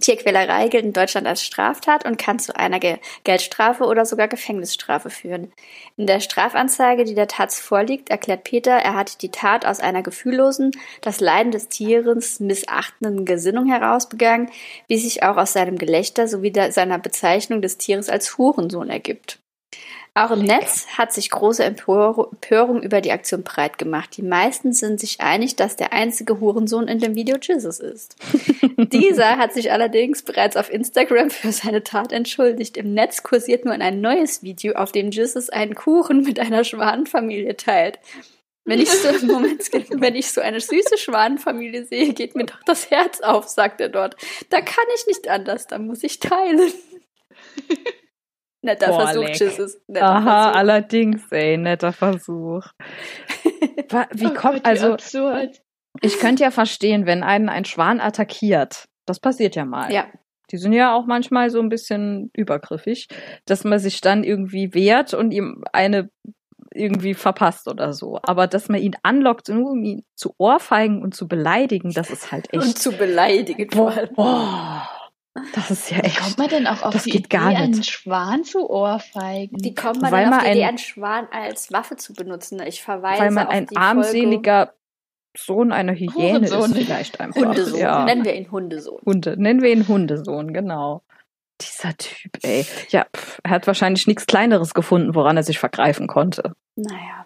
Tierquälerei 0.01 0.69
gilt 0.69 0.85
in 0.85 0.93
Deutschland 0.93 1.27
als 1.27 1.43
Straftat 1.43 2.05
und 2.05 2.19
kann 2.19 2.39
zu 2.39 2.57
einer 2.57 2.79
Ge 2.79 2.99
Geldstrafe 3.25 3.85
oder 3.85 4.05
sogar 4.05 4.29
Gefängnisstrafe 4.29 5.11
führen. 5.11 5.53
In 5.97 6.07
der 6.07 6.21
Strafanzeige, 6.21 7.05
die 7.05 7.15
der 7.15 7.29
Taz 7.29 7.61
vorliegt, 7.61 8.11
erklärt 8.11 8.45
Peter, 8.45 8.73
er 8.73 8.95
hat 8.95 9.23
die 9.23 9.31
Tat 9.31 9.67
aus 9.67 9.81
einer 9.81 10.03
gefühllosen, 10.03 10.71
das 11.01 11.21
Leiden 11.21 11.53
des 11.53 11.69
Tieres 11.69 12.41
missachtenden 12.41 13.25
Gesinnung 13.25 13.69
heraus 13.69 14.09
begangen, 14.09 14.51
wie 14.87 14.99
sich 14.99 15.23
auch 15.23 15.37
aus 15.37 15.53
seinem 15.53 15.79
Gelächter 15.79 16.29
sowie 16.29 16.51
der, 16.51 16.73
seiner 16.73 16.99
Bezeichnung 16.99 17.63
des 17.63 17.79
Tieres 17.79 18.09
als 18.09 18.39
Hurensohn 18.39 18.91
ergibt. 18.91 19.41
Auch 20.19 20.33
im 20.33 20.43
Netz 20.43 20.89
hat 20.99 21.13
sich 21.13 21.31
große 21.31 21.63
Empör 21.63 22.29
Empörung 22.33 22.83
über 22.83 23.01
die 23.01 23.13
Aktion 23.13 23.45
breit 23.45 23.79
gemacht. 23.79 24.17
Die 24.17 24.23
meisten 24.23 24.73
sind 24.73 24.99
sich 24.99 25.21
einig, 25.21 25.55
dass 25.55 25.77
der 25.77 25.93
einzige 25.93 26.41
Hurensohn 26.41 26.89
in 26.89 26.99
dem 26.99 27.15
Video 27.15 27.37
Jesus 27.41 27.79
ist. 27.79 28.17
Dieser 28.77 29.39
hat 29.39 29.53
sich 29.53 29.71
allerdings 29.71 30.25
bereits 30.25 30.57
auf 30.57 30.73
Instagram 30.73 31.31
für 31.31 31.53
seine 31.53 31.85
Tat 31.85 32.13
entschuldigt. 32.13 32.77
Im 32.77 32.95
Netz 32.95 33.23
kursiert 33.23 33.65
nun 33.65 33.81
ein 33.81 34.01
neues 34.01 34.43
Video, 34.43 34.75
auf 34.75 34.91
dem 34.91 35.13
Jesus 35.13 35.51
einen 35.51 35.77
Kuchen 35.77 36.23
mit 36.23 36.41
einer 36.41 36.65
Schwanenfamilie 36.65 37.57
teilt. 37.57 38.01
Wenn 38.65 38.81
ich 38.81 38.91
so, 38.91 39.09
Moment, 39.27 39.71
wenn 39.91 40.17
ich 40.17 40.33
so 40.33 40.41
eine 40.41 40.59
süße 40.59 40.99
Schwanenfamilie 40.99 41.85
sehe, 41.85 42.13
geht 42.13 42.35
mir 42.35 42.47
doch 42.47 42.65
das 42.67 42.91
Herz 42.91 43.21
auf, 43.21 43.47
sagt 43.47 43.81
er 43.81 43.89
dort. 43.89 44.17
Da 44.51 44.63
kann 44.63 44.85
ich 44.97 45.07
nicht 45.07 45.29
anders, 45.29 45.69
da 45.69 45.79
muss 45.79 46.03
ich 46.03 46.19
teilen. 46.19 46.73
Netter 48.63 48.89
Boah, 48.89 49.07
Versuch. 49.09 49.31
Tschüss. 49.31 49.81
Netter 49.87 50.07
Aha, 50.07 50.43
Versuch. 50.45 50.59
allerdings, 50.59 51.23
ey, 51.33 51.57
netter 51.57 51.93
Versuch. 51.93 52.65
Wie 54.13 54.27
Oh 54.27 54.31
kommt, 54.31 54.37
Gott, 54.37 54.55
wie 54.57 54.65
also, 54.65 54.93
absurd. 54.95 55.63
ich 56.03 56.19
könnte 56.19 56.43
ja 56.43 56.51
verstehen, 56.51 57.07
wenn 57.07 57.23
einen 57.23 57.49
ein 57.49 57.65
Schwan 57.65 58.01
attackiert. 58.01 58.85
Das 59.07 59.21
passiert 59.21 59.57
ja 59.57 59.65
mal. 59.65 59.91
Ja, 59.93 60.07
Die 60.51 60.59
sind 60.59 60.73
ja 60.73 60.95
auch 60.95 61.07
manchmal 61.07 61.49
so 61.51 61.61
ein 61.61 61.69
bisschen 61.71 62.31
übergriffig, 62.35 63.09
dass 63.47 63.65
man 63.65 63.79
sich 63.79 64.01
dann 64.01 64.25
irgendwie 64.25 64.75
wehrt 64.75 65.15
und 65.15 65.31
ihm 65.31 65.65
eine 65.73 66.11
irgendwie 66.75 67.15
verpasst 67.15 67.67
oder 67.69 67.95
so. 67.95 68.19
Aber 68.23 68.47
dass 68.47 68.69
man 68.69 68.81
ihn 68.83 68.95
anlockt, 69.03 69.49
nur 69.49 69.71
um 69.71 69.83
ihn 69.83 70.05
zu 70.15 70.35
ohrfeigen 70.37 71.01
und 71.03 71.15
zu 71.15 71.27
beleidigen, 71.27 71.93
das 71.95 72.11
ist 72.11 72.31
halt 72.31 72.53
und 72.53 72.63
echt. 72.63 72.79
zu 72.79 72.93
beleidigen 72.93 73.71
vor 73.71 73.91
allem. 73.91 74.15
Boah, 74.15 74.87
das 75.55 75.71
ist 75.71 75.91
ja 75.91 75.99
Wie 75.99 76.03
echt. 76.03 76.21
kommt 76.21 76.39
man 76.39 76.49
denn 76.49 76.67
auch 76.67 76.83
auf 76.83 76.93
Das 76.93 77.05
die 77.05 77.11
geht 77.11 77.31
gar 77.31 77.51
Idee, 77.51 77.63
einen 77.63 77.71
nicht. 77.73 77.91
Schwan 77.91 78.45
zu 78.45 78.69
ohrfeigen? 78.69 79.59
Wie 79.63 79.75
kommt 79.75 80.01
man 80.03 80.13
Weil 80.13 80.25
denn 80.25 80.33
auf 80.35 80.37
man 80.43 80.45
die 80.47 80.51
Idee, 80.53 80.63
ein- 80.65 80.69
einen 80.71 80.79
Schwan 80.79 81.29
als 81.33 81.73
Waffe 81.73 81.97
zu 81.97 82.13
benutzen? 82.15 82.61
Ich 82.63 82.83
verweise 82.83 83.23
Weil 83.23 83.31
man 83.31 83.47
auf 83.47 83.53
ein 83.53 83.67
die 83.67 83.77
armseliger 83.77 84.75
Sohn 85.37 85.73
einer 85.73 85.93
Hyäne 85.93 86.39
ist 86.47 86.53
Hurensohn. 86.55 86.75
vielleicht 86.75 87.21
einfach. 87.21 87.35
Folge 87.41 87.59
Hundesohn. 87.61 87.81
Ja. 87.81 88.05
Nennen 88.05 88.25
wir 88.25 88.35
ihn 88.35 88.51
Hundesohn. 88.51 89.01
Hunde. 89.07 89.37
Nennen 89.41 89.63
wir 89.63 89.71
ihn 89.71 89.87
Hundesohn, 89.87 90.53
genau. 90.53 91.03
Dieser 91.61 91.97
Typ, 91.97 92.39
ey. 92.43 92.65
Ja, 92.91 93.07
pff, 93.17 93.39
er 93.43 93.51
hat 93.51 93.67
wahrscheinlich 93.67 94.07
nichts 94.07 94.27
Kleineres 94.27 94.75
gefunden, 94.75 95.15
woran 95.15 95.37
er 95.37 95.43
sich 95.43 95.59
vergreifen 95.59 96.07
konnte. 96.07 96.55
Naja, 96.77 97.25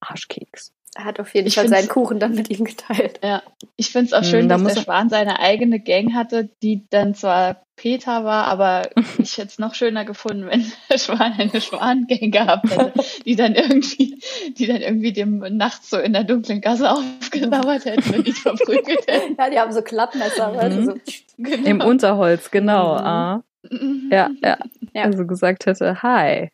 Arschkeks. 0.00 0.72
Er 0.94 1.04
hat 1.04 1.20
auf 1.20 1.32
jeden 1.34 1.46
Ich 1.46 1.54
Fall 1.54 1.68
seinen 1.68 1.88
Kuchen 1.88 2.18
dann 2.18 2.34
mit 2.34 2.50
ihm 2.50 2.64
geteilt. 2.64 3.20
Ja, 3.22 3.42
ich 3.76 3.90
finde 3.90 4.06
es 4.06 4.12
auch 4.12 4.22
Hm, 4.22 4.24
schön, 4.24 4.48
da 4.48 4.54
dass 4.56 4.62
muss 4.62 4.72
der 4.74 4.82
er- 4.82 4.84
Schwan 4.84 5.08
seine 5.10 5.38
eigene 5.40 5.80
Gang 5.80 6.14
hatte, 6.14 6.48
die 6.62 6.86
dann 6.90 7.14
zwar 7.14 7.62
Peter 7.76 8.24
war, 8.24 8.46
aber 8.48 8.88
ich 9.18 9.36
hätte 9.38 9.48
es 9.48 9.58
noch 9.58 9.74
schöner 9.74 10.04
gefunden, 10.04 10.46
wenn 10.46 10.64
der 10.90 10.98
Schwan 10.98 11.32
eine 11.38 11.60
Schwangang 11.60 12.30
gehabt 12.32 12.70
hätte, 12.70 12.92
die 13.24 13.36
dann 13.36 13.54
irgendwie, 13.54 14.18
die 14.56 14.66
dann 14.66 14.80
irgendwie 14.80 15.12
dem 15.12 15.38
nachts 15.56 15.90
so 15.90 15.98
in 15.98 16.12
der 16.12 16.24
dunklen 16.24 16.60
Gasse 16.60 16.90
aufgelauert 16.90 17.84
hätten 17.84 18.14
und 18.14 18.26
ihn 18.26 18.34
verprügelt 18.34 19.06
hätten. 19.06 19.36
Ja, 19.38 19.50
die 19.50 19.58
haben 19.60 19.72
so 19.72 19.82
Klappmesser, 19.82 20.56
weißt 20.56 20.76
du, 20.78 20.84
so. 20.84 20.94
Genau. 21.36 21.68
Im 21.68 21.80
Unterholz, 21.80 22.50
genau. 22.50 22.94
Mhm. 22.94 23.00
ah. 23.06 23.42
Mhm. 23.70 24.08
Ja, 24.10 24.30
ja. 24.42 24.58
Ja. 24.94 25.02
Also 25.04 25.26
gesagt 25.26 25.66
hätte, 25.66 26.02
hi. 26.02 26.48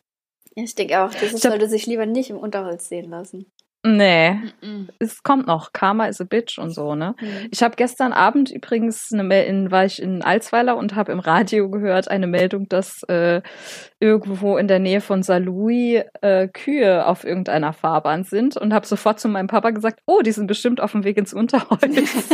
Ich 0.55 0.75
denke 0.75 1.01
auch, 1.01 1.11
das 1.13 1.31
sollte 1.41 1.67
sich 1.67 1.85
lieber 1.87 2.05
nicht 2.05 2.29
im 2.29 2.37
Unterholz 2.37 2.87
sehen 2.87 3.09
lassen. 3.09 3.45
Nee, 3.87 4.31
Mhm. 4.63 4.89
es 4.97 5.21
kommt 5.21 5.45
noch. 5.45 5.71
Karma 5.71 6.07
is 6.07 6.19
a 6.19 6.23
bitch 6.23 6.57
und 6.57 6.71
so, 6.71 6.95
ne? 6.95 7.13
Hm. 7.19 7.49
Ich 7.51 7.61
habe 7.61 7.75
gestern 7.75 8.13
Abend 8.13 8.49
übrigens 8.49 9.09
eine 9.13 9.23
Mel- 9.23 9.45
in, 9.45 9.69
war 9.69 9.85
ich 9.85 10.01
in 10.01 10.23
Alsweiler 10.23 10.75
und 10.75 10.95
habe 10.95 11.11
im 11.11 11.19
Radio 11.19 11.69
gehört 11.69 12.07
eine 12.07 12.25
Meldung, 12.25 12.67
dass 12.67 13.03
äh, 13.03 13.43
irgendwo 13.99 14.57
in 14.57 14.67
der 14.67 14.79
Nähe 14.79 15.01
von 15.01 15.21
Saarlouis 15.21 16.01
äh, 16.21 16.47
Kühe 16.47 17.05
auf 17.05 17.23
irgendeiner 17.25 17.73
Fahrbahn 17.73 18.23
sind 18.23 18.57
und 18.57 18.73
habe 18.73 18.87
sofort 18.87 19.19
zu 19.19 19.27
meinem 19.27 19.47
Papa 19.47 19.69
gesagt, 19.69 19.99
oh, 20.07 20.21
die 20.23 20.31
sind 20.31 20.47
bestimmt 20.47 20.81
auf 20.81 20.93
dem 20.93 21.03
Weg 21.03 21.17
ins 21.17 21.33
Unterholz. 21.35 21.79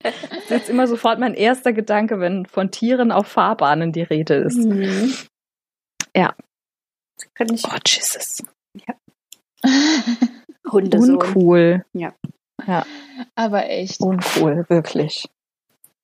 das 0.00 0.14
ist 0.38 0.50
jetzt 0.50 0.70
immer 0.70 0.86
sofort 0.86 1.18
mein 1.18 1.34
erster 1.34 1.72
Gedanke, 1.72 2.20
wenn 2.20 2.46
von 2.46 2.70
Tieren 2.70 3.10
auf 3.10 3.26
Fahrbahnen 3.26 3.90
die 3.90 4.02
Rede 4.02 4.34
ist. 4.34 4.58
Mhm. 4.58 5.12
Ja. 6.16 6.34
Kann 7.34 7.48
ich 7.52 7.64
Oh, 7.64 7.76
Jesus. 7.84 8.42
Hundesohn. 10.70 11.10
Uncool. 11.16 11.84
aber 13.34 13.68
echt. 13.70 14.00
Uncool, 14.00 14.64
wirklich. 14.68 15.28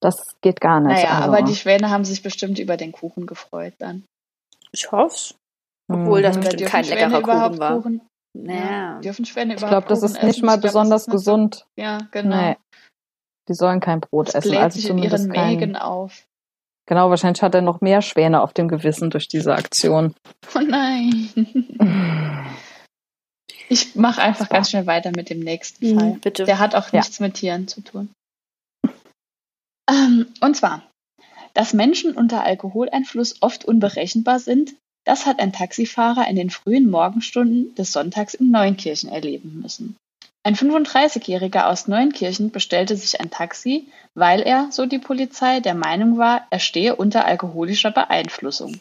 Das 0.00 0.34
geht 0.40 0.60
gar 0.60 0.80
nicht. 0.80 0.96
Naja, 1.02 1.18
also. 1.18 1.28
aber 1.32 1.42
die 1.42 1.54
Schwäne 1.54 1.90
haben 1.90 2.04
sich 2.04 2.22
bestimmt 2.22 2.58
über 2.58 2.76
den 2.76 2.92
Kuchen 2.92 3.26
gefreut 3.26 3.74
dann. 3.78 4.04
Ich 4.72 4.90
hoff's. 4.92 5.34
Obwohl 5.92 6.22
das 6.22 6.36
Mhm. 6.36 6.40
bestimmt 6.42 6.66
kein 6.70 6.84
Schwäne 6.84 7.00
leckerer 7.00 7.18
überhaupt 7.20 7.48
Kuchen 7.50 7.60
war. 7.60 7.76
Kuchen? 7.76 8.00
Naja. 8.38 9.00
Dürfen 9.00 9.24
Schwäne 9.24 9.54
Ich 9.54 9.60
überhaupt 9.60 9.86
glaube, 9.86 9.88
das 9.88 10.02
ist 10.04 10.22
nicht 10.22 10.36
essen? 10.36 10.46
mal 10.46 10.54
Ich 10.54 10.60
glaub, 10.60 10.62
das 10.62 10.72
besonders 10.72 11.02
ist 11.02 11.08
nicht 11.08 11.12
so- 11.24 11.32
gesund. 11.32 11.66
Ja, 11.76 11.98
genau. 12.12 12.36
Nee. 12.36 12.56
Die 13.48 13.54
sollen 13.54 13.80
kein 13.80 14.00
Brot 14.00 14.28
Das 14.28 14.36
essen. 14.46 14.56
Also 14.56 14.76
sich 14.78 14.88
in 14.88 14.98
ihren 14.98 15.10
zumindest 15.10 15.32
kein, 15.34 15.46
Mägen 15.56 15.76
auf. 15.76 16.24
Genau, 16.86 17.10
wahrscheinlich 17.10 17.42
hat 17.42 17.54
er 17.54 17.62
noch 17.62 17.80
mehr 17.80 18.00
Schwäne 18.02 18.40
auf 18.40 18.52
dem 18.52 18.68
Gewissen 18.68 19.10
durch 19.10 19.26
diese 19.28 19.54
Aktion. 19.54 20.14
Oh 20.54 20.60
nein. 20.60 21.28
Ich 23.70 23.94
mache 23.94 24.20
einfach 24.20 24.48
ganz 24.48 24.70
schnell 24.70 24.86
weiter 24.86 25.12
mit 25.14 25.30
dem 25.30 25.38
nächsten 25.38 25.92
Mhm, 25.94 25.98
Fall. 25.98 26.18
bitte. 26.20 26.44
Der 26.44 26.58
hat 26.58 26.74
auch 26.74 26.92
Ja. 26.92 26.98
nichts 26.98 27.20
mit 27.20 27.34
Tieren 27.34 27.68
zu 27.68 27.80
tun. 27.82 28.10
Ähm, 29.88 30.26
und 30.40 30.56
zwar, 30.56 30.82
dass 31.54 31.72
Menschen 31.72 32.14
unter 32.16 32.42
Alkoholeinfluss 32.44 33.36
oft 33.42 33.64
unberechenbar 33.64 34.40
sind, 34.40 34.74
das 35.06 35.24
hat 35.24 35.38
ein 35.40 35.52
Taxifahrer 35.52 36.28
in 36.28 36.36
den 36.36 36.50
frühen 36.50 36.90
Morgenstunden 36.90 37.74
des 37.76 37.92
Sonntags 37.92 38.34
in 38.34 38.50
Neunkirchen 38.50 39.08
erleben 39.08 39.60
müssen. 39.62 39.96
Ein 40.42 40.56
35-Jähriger 40.56 41.66
aus 41.66 41.86
Neunkirchen 41.86 42.50
bestellte 42.50 42.96
sich 42.96 43.20
ein 43.20 43.30
Taxi, 43.30 43.86
weil 44.14 44.40
er, 44.40 44.72
so 44.72 44.86
die 44.86 44.98
Polizei, 44.98 45.60
der 45.60 45.74
Meinung 45.74 46.18
war, 46.18 46.46
er 46.50 46.58
stehe 46.60 46.96
unter 46.96 47.24
alkoholischer 47.24 47.90
Beeinflussung. 47.90 48.80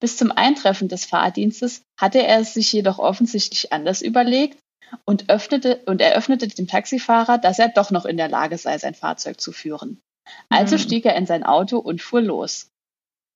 Bis 0.00 0.16
zum 0.16 0.30
Eintreffen 0.30 0.88
des 0.88 1.04
Fahrdienstes 1.04 1.82
hatte 1.98 2.22
er 2.24 2.40
es 2.40 2.54
sich 2.54 2.72
jedoch 2.72 2.98
offensichtlich 2.98 3.72
anders 3.72 4.00
überlegt 4.00 4.58
und, 5.04 5.28
öffnete, 5.28 5.82
und 5.86 6.00
eröffnete 6.00 6.46
dem 6.48 6.68
Taxifahrer, 6.68 7.38
dass 7.38 7.58
er 7.58 7.68
doch 7.68 7.90
noch 7.90 8.04
in 8.06 8.16
der 8.16 8.28
Lage 8.28 8.58
sei, 8.58 8.78
sein 8.78 8.94
Fahrzeug 8.94 9.40
zu 9.40 9.52
führen. 9.52 10.00
Also 10.48 10.76
Mhm. 10.76 10.80
stieg 10.80 11.04
er 11.04 11.16
in 11.16 11.26
sein 11.26 11.42
Auto 11.42 11.78
und 11.78 12.00
fuhr 12.00 12.20
los. 12.20 12.70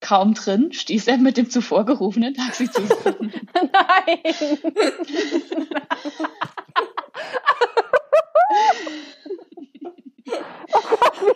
Kaum 0.01 0.35
drin 0.35 0.72
stieß 0.72 1.07
er 1.09 1.18
mit 1.18 1.37
dem 1.37 1.48
zuvor 1.51 1.85
gerufenen 1.87 2.35
Taxi 2.35 2.70
zusammen. 2.70 3.33
Nein! 3.55 4.59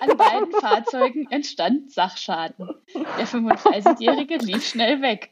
An 0.00 0.16
beiden 0.16 0.52
Fahrzeugen 0.52 1.30
entstand 1.30 1.92
Sachschaden. 1.92 2.68
Der 2.94 3.26
35-Jährige 3.26 4.36
lief 4.44 4.66
schnell 4.66 5.02
weg. 5.02 5.30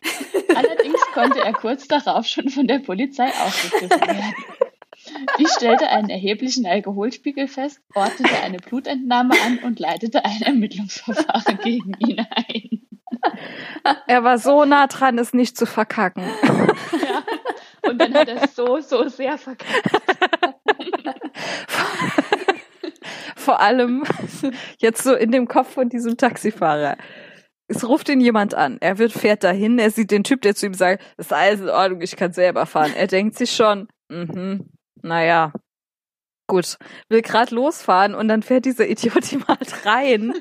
Allerdings 0.54 1.00
konnte 1.12 1.40
er 1.40 1.52
kurz 1.52 1.86
darauf 1.88 2.26
schon 2.26 2.48
von 2.48 2.66
der 2.66 2.80
Polizei 2.80 3.28
aufgegriffen 3.28 4.00
werden. 4.00 4.34
Die 5.38 5.46
stellte 5.46 5.88
einen 5.88 6.10
erheblichen 6.10 6.66
Alkoholspiegel 6.66 7.46
fest, 7.46 7.80
ordnete 7.94 8.36
eine 8.42 8.58
Blutentnahme 8.58 9.34
an 9.44 9.58
und 9.58 9.78
leitete 9.78 10.24
ein 10.24 10.42
Ermittlungsverfahren 10.42 11.58
gegen 11.58 11.94
ihn 11.98 12.26
ein. 12.30 12.86
Er 14.06 14.24
war 14.24 14.38
so 14.38 14.64
nah 14.64 14.86
dran, 14.86 15.18
es 15.18 15.32
nicht 15.32 15.56
zu 15.56 15.66
verkacken. 15.66 16.24
Ja. 16.24 17.22
Und 17.88 17.98
dann 17.98 18.14
hat 18.14 18.28
er 18.28 18.42
es 18.42 18.56
so, 18.56 18.80
so 18.80 19.08
sehr 19.08 19.36
verkackt. 19.36 19.90
Vor 23.36 23.60
allem 23.60 24.04
jetzt 24.78 25.02
so 25.02 25.14
in 25.14 25.30
dem 25.30 25.46
Kopf 25.46 25.74
von 25.74 25.88
diesem 25.90 26.16
Taxifahrer. 26.16 26.96
Es 27.66 27.88
ruft 27.88 28.08
ihn 28.08 28.20
jemand 28.20 28.54
an. 28.54 28.78
Er 28.80 28.98
wird, 28.98 29.12
fährt 29.12 29.42
dahin. 29.42 29.78
Er 29.78 29.90
sieht 29.90 30.10
den 30.10 30.24
Typ, 30.24 30.42
der 30.42 30.54
zu 30.54 30.66
ihm 30.66 30.74
sagt, 30.74 31.02
das 31.16 31.26
ist 31.26 31.32
alles 31.32 31.60
in 31.60 31.70
Ordnung, 31.70 32.00
ich 32.02 32.16
kann 32.16 32.32
selber 32.32 32.66
fahren. 32.66 32.92
Er 32.94 33.06
denkt 33.06 33.36
sich 33.36 33.52
schon, 33.54 33.88
mhm, 34.08 34.70
naja, 35.02 35.52
gut, 36.46 36.76
will 37.08 37.22
gerade 37.22 37.54
losfahren 37.54 38.14
und 38.14 38.28
dann 38.28 38.42
fährt 38.42 38.66
dieser 38.66 38.86
Idiot 38.86 39.32
ihm 39.32 39.46
halt 39.46 39.86
rein. 39.86 40.34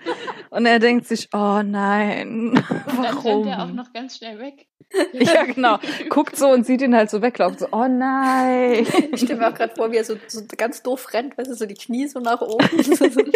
Und 0.49 0.65
er 0.65 0.79
denkt 0.79 1.07
sich, 1.07 1.29
oh 1.33 1.61
nein, 1.63 2.49
Und 2.49 2.55
dann 2.69 3.05
rennt 3.05 3.23
warum? 3.23 3.47
er 3.47 3.63
auch 3.63 3.71
noch 3.71 3.93
ganz 3.93 4.17
schnell 4.17 4.39
weg. 4.39 4.67
ja, 5.13 5.43
genau. 5.45 5.79
Guckt 6.09 6.35
so 6.35 6.49
und 6.49 6.65
sieht 6.65 6.81
ihn 6.81 6.95
halt 6.95 7.09
so 7.09 7.21
weglaufen. 7.21 7.57
So, 7.57 7.67
oh 7.71 7.87
nein. 7.87 8.85
Ich 9.11 9.21
stelle 9.21 9.39
mir 9.39 9.49
auch 9.49 9.55
gerade 9.55 9.73
vor, 9.75 9.91
wie 9.91 9.97
er 9.97 10.03
so, 10.03 10.17
so 10.27 10.41
ganz 10.55 10.83
doof 10.83 11.13
rennt, 11.13 11.37
weißt 11.37 11.49
du, 11.49 11.55
so 11.55 11.65
die 11.65 11.73
Knie 11.73 12.07
so 12.07 12.19
nach 12.19 12.41
oben. 12.41 12.67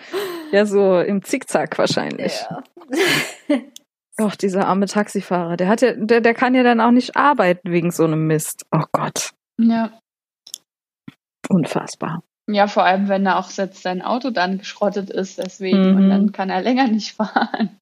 Ja, 0.52 0.66
so 0.66 0.98
im 0.98 1.22
Zickzack 1.22 1.78
wahrscheinlich. 1.78 2.40
ja. 2.50 2.62
Doch, 4.16 4.34
dieser 4.34 4.66
arme 4.66 4.86
Taxifahrer, 4.86 5.56
der 5.56 5.68
hat 5.68 5.80
ja, 5.80 5.92
der, 5.94 6.20
der 6.20 6.34
kann 6.34 6.54
ja 6.54 6.62
dann 6.64 6.80
auch 6.80 6.90
nicht 6.90 7.16
arbeiten 7.16 7.70
wegen 7.70 7.90
so 7.92 8.04
einem 8.04 8.26
Mist. 8.26 8.66
Oh 8.72 8.82
Gott, 8.92 9.30
Ja. 9.58 9.92
unfassbar. 11.48 12.22
Ja, 12.50 12.66
vor 12.66 12.82
allem, 12.84 13.08
wenn 13.08 13.24
er 13.26 13.38
auch 13.38 13.50
jetzt 13.52 13.80
sein 13.82 14.02
Auto 14.02 14.30
dann 14.30 14.58
geschrottet 14.58 15.08
ist, 15.08 15.38
deswegen. 15.38 15.92
Mhm. 15.92 15.96
Und 15.96 16.08
dann 16.10 16.32
kann 16.32 16.50
er 16.50 16.62
länger 16.62 16.88
nicht 16.88 17.12
fahren. 17.14 17.78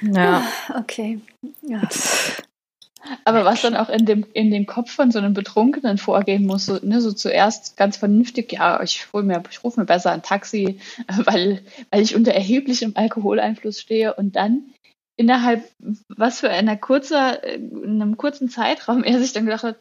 Ja. 0.00 0.42
Okay. 0.78 1.20
Ja. 1.62 1.82
Aber 3.24 3.44
was 3.44 3.62
dann 3.62 3.76
auch 3.76 3.88
in 3.88 4.06
dem, 4.06 4.26
in 4.32 4.50
dem 4.50 4.66
Kopf 4.66 4.90
von 4.90 5.10
so 5.10 5.18
einem 5.18 5.34
Betrunkenen 5.34 5.98
vorgehen 5.98 6.46
muss, 6.46 6.66
so, 6.66 6.78
ne, 6.82 7.00
so 7.00 7.12
zuerst 7.12 7.76
ganz 7.76 7.96
vernünftig, 7.96 8.52
ja, 8.52 8.82
ich 8.82 9.12
hol 9.12 9.22
mir, 9.22 9.42
ich 9.50 9.62
rufe 9.64 9.80
mir 9.80 9.86
besser 9.86 10.12
ein 10.12 10.22
Taxi, 10.22 10.78
äh, 11.06 11.12
weil, 11.24 11.62
weil 11.90 12.02
ich 12.02 12.14
unter 12.14 12.32
erheblichem 12.32 12.92
Alkoholeinfluss 12.94 13.80
stehe 13.80 14.14
und 14.14 14.36
dann 14.36 14.74
innerhalb 15.16 15.64
was 16.08 16.40
für 16.40 16.50
einer 16.50 16.76
kurzer, 16.76 17.42
in 17.42 18.00
einem 18.00 18.16
kurzen 18.16 18.48
Zeitraum 18.48 19.02
er 19.02 19.18
sich 19.18 19.32
dann 19.32 19.46
gedacht 19.46 19.64
hat, 19.64 19.78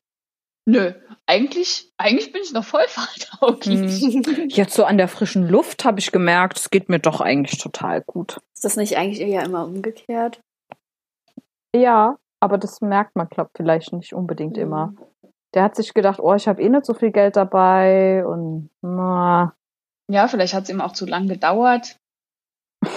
nö, 0.66 0.94
eigentlich, 1.26 1.92
eigentlich 1.98 2.32
bin 2.32 2.42
ich 2.44 2.54
noch 2.54 2.66
voll 2.66 2.86
fahrtauglich. 2.88 4.02
Hm. 4.02 4.50
Jetzt 4.50 4.76
so 4.76 4.84
an 4.84 4.98
der 4.98 5.08
frischen 5.08 5.48
Luft 5.48 5.86
habe 5.86 6.00
ich 6.00 6.12
gemerkt, 6.12 6.58
es 6.58 6.70
geht 6.70 6.90
mir 6.90 7.00
doch 7.00 7.22
eigentlich 7.22 7.60
total 7.60 8.02
gut. 8.02 8.40
Ist 8.54 8.66
das 8.66 8.76
nicht 8.76 8.98
eigentlich 8.98 9.22
eher 9.22 9.44
immer 9.44 9.66
umgekehrt? 9.66 10.40
Ja, 11.76 12.18
aber 12.40 12.58
das 12.58 12.82
merkt 12.82 13.16
man, 13.16 13.28
glaube 13.30 13.50
vielleicht 13.56 13.94
nicht 13.94 14.14
unbedingt 14.14 14.58
Mhm. 14.58 14.62
immer. 14.64 14.94
Der 15.54 15.64
hat 15.64 15.76
sich 15.76 15.94
gedacht, 15.94 16.20
oh, 16.20 16.34
ich 16.36 16.48
habe 16.48 16.62
eh 16.62 16.70
nicht 16.70 16.86
so 16.86 16.94
viel 16.94 17.12
Geld 17.12 17.36
dabei 17.36 18.26
und 18.26 18.70
na, 18.82 19.54
Ja, 20.10 20.28
vielleicht 20.28 20.54
hat 20.54 20.64
es 20.64 20.70
ihm 20.70 20.82
auch 20.82 20.94
zu 20.94 21.06
lang 21.06 21.28
gedauert. 21.28 21.98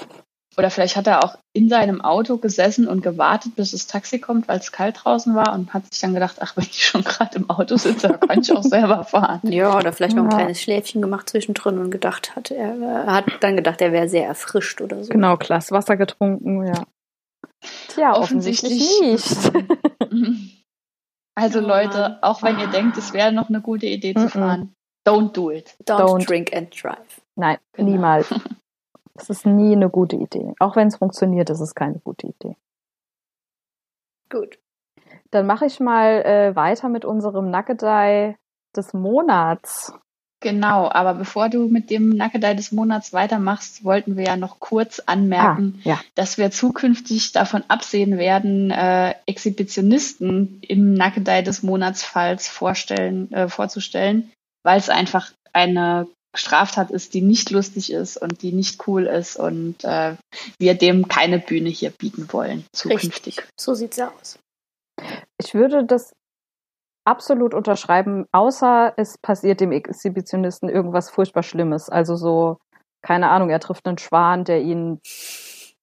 Oder 0.59 0.69
vielleicht 0.69 0.97
hat 0.97 1.07
er 1.07 1.25
auch 1.25 1.39
in 1.53 1.69
seinem 1.69 2.01
Auto 2.01 2.37
gesessen 2.37 2.89
und 2.89 3.03
gewartet, 3.03 3.55
bis 3.55 3.71
das 3.71 3.87
Taxi 3.87 4.19
kommt, 4.19 4.49
weil 4.49 4.59
es 4.59 4.73
kalt 4.73 5.01
draußen 5.05 5.35
war 5.35 5.55
und 5.55 5.73
hat 5.73 5.85
sich 5.93 6.01
dann 6.03 6.13
gedacht, 6.13 6.39
ach, 6.41 6.57
wenn 6.57 6.65
ich 6.65 6.85
schon 6.85 7.03
gerade 7.05 7.37
im 7.39 7.49
Auto 7.49 7.77
sitze, 7.77 8.09
dann 8.09 8.21
kann 8.21 8.41
ich 8.41 8.53
auch 8.53 8.63
selber 8.65 9.05
fahren. 9.05 9.41
Ja, 9.45 9.77
oder 9.79 9.93
vielleicht 9.93 10.17
noch 10.17 10.25
ein 10.25 10.31
Ja. 10.31 10.37
kleines 10.39 10.61
Schläfchen 10.61 11.01
gemacht 11.01 11.31
zwischendrin 11.31 11.79
und 11.79 11.91
gedacht 11.91 12.35
hat, 12.37 12.51
er 12.51 12.75
er 12.79 13.07
hat 13.15 13.25
dann 13.41 13.57
gedacht, 13.57 13.81
er 13.81 13.93
wäre 13.93 14.09
sehr 14.09 14.27
erfrischt 14.27 14.81
oder 14.81 15.03
so. 15.05 15.13
genau, 15.13 15.37
Glas 15.37 15.71
Wasser 15.71 15.97
getrunken, 15.97 16.67
ja. 16.67 16.83
Tja, 17.89 18.17
offensichtlich, 18.17 19.01
nicht. 19.01 19.53
Also 21.35 21.61
Leute, 21.61 22.19
auch 22.23 22.43
wenn 22.43 22.59
ihr 22.59 22.67
denkt, 22.69 22.97
es 22.99 23.13
wäre 23.13 23.33
noch 23.33 23.49
eine 23.49 23.61
gute 23.61 23.87
Idee 23.87 24.15
zu 24.15 24.29
fahren, 24.29 24.75
don't 25.07 25.33
do 25.33 25.51
it. 25.51 25.77
Don't, 25.87 26.01
Don't. 26.01 26.27
drink 26.29 26.55
and 26.55 26.71
drive. 26.83 27.21
Nein, 27.37 27.59
Genau. 27.73 27.91
niemals. 27.91 28.35
Es 29.15 29.29
ist 29.29 29.45
nie 29.45 29.73
eine 29.73 29.91
gute 29.91 30.17
Idee. 30.17 30.55
Auch 30.61 30.77
wenn 30.77 30.89
es 30.89 30.97
funktioniert, 30.97 31.51
ist 31.51 31.61
es 31.61 31.75
keine 31.75 31.99
gute 31.99 32.29
Idee. 32.29 32.57
Gut. 34.31 34.59
Dann 35.31 35.47
mache 35.47 35.67
ich 35.67 35.79
mal 35.79 36.23
äh, 36.25 36.57
weiter 36.57 36.89
mit 36.89 37.05
unserem 37.05 37.51
Nackedei 37.51 38.39
des 38.75 38.95
Monats. 38.95 39.93
Genau, 40.43 40.91
aber 40.91 41.15
bevor 41.15 41.51
du 41.51 41.69
mit 41.69 41.91
dem 41.91 42.09
Nackedei 42.09 42.55
des 42.55 42.73
Monats 42.73 43.13
weitermachst, 43.13 43.85
wollten 43.85 44.17
wir 44.17 44.25
ja 44.25 44.37
noch 44.39 44.59
kurz 44.59 44.99
anmerken, 45.01 45.81
Ah, 45.85 45.89
ja. 45.89 46.01
dass 46.15 46.39
wir 46.39 46.51
zukünftig 46.51 47.33
davon 47.33 47.63
absehen 47.69 48.17
werden, 48.17 48.71
äh, 48.71 49.15
Exhibitionisten 49.27 50.61
im 50.67 50.95
Nackedei 50.95 51.43
des 51.43 51.63
Monatsfalls 51.63 52.49
vorstellen, 52.49 53.31
äh, 53.33 53.49
vorzustellen, 53.51 54.31
weil 54.63 54.79
es 54.79 54.89
einfach 54.89 55.31
eine 55.53 56.07
Straftat 56.35 56.91
ist, 56.91 57.13
die 57.13 57.23
nicht 57.23 57.51
lustig 57.51 57.93
ist 57.93 58.17
und 58.17 58.41
die 58.43 58.53
nicht 58.53 58.87
cool 58.87 59.07
ist 59.07 59.37
und 59.37 59.85
äh, 59.85 60.15
wir 60.59 60.75
dem 60.75 61.09
keine 61.09 61.39
Bühne 61.39 61.69
hier 61.69 61.91
bieten 61.91 62.33
wollen 62.33 62.65
zukünftig. 62.73 63.39
Richtig. 63.39 63.49
So 63.61 63.75
sieht's 63.75 63.99
aus. 64.01 64.39
Ich 65.43 65.55
würde 65.55 65.85
das 65.85 66.13
absolut 67.05 67.55
unterschreiben, 67.55 68.27
außer 68.33 68.93
es 68.97 69.19
passiert 69.19 69.61
dem 69.61 69.73
Exhibitionisten 69.73 70.69
irgendwas 70.69 71.11
furchtbar 71.11 71.43
Schlimmes. 71.43 71.89
Also 71.89 72.17
so, 72.17 72.59
keine 73.03 73.31
Ahnung, 73.31 73.51
er 73.51 73.61
trifft 73.61 73.87
einen 73.87 73.99
Schwan, 73.99 74.45
der 74.45 74.61
ihn 74.63 75.01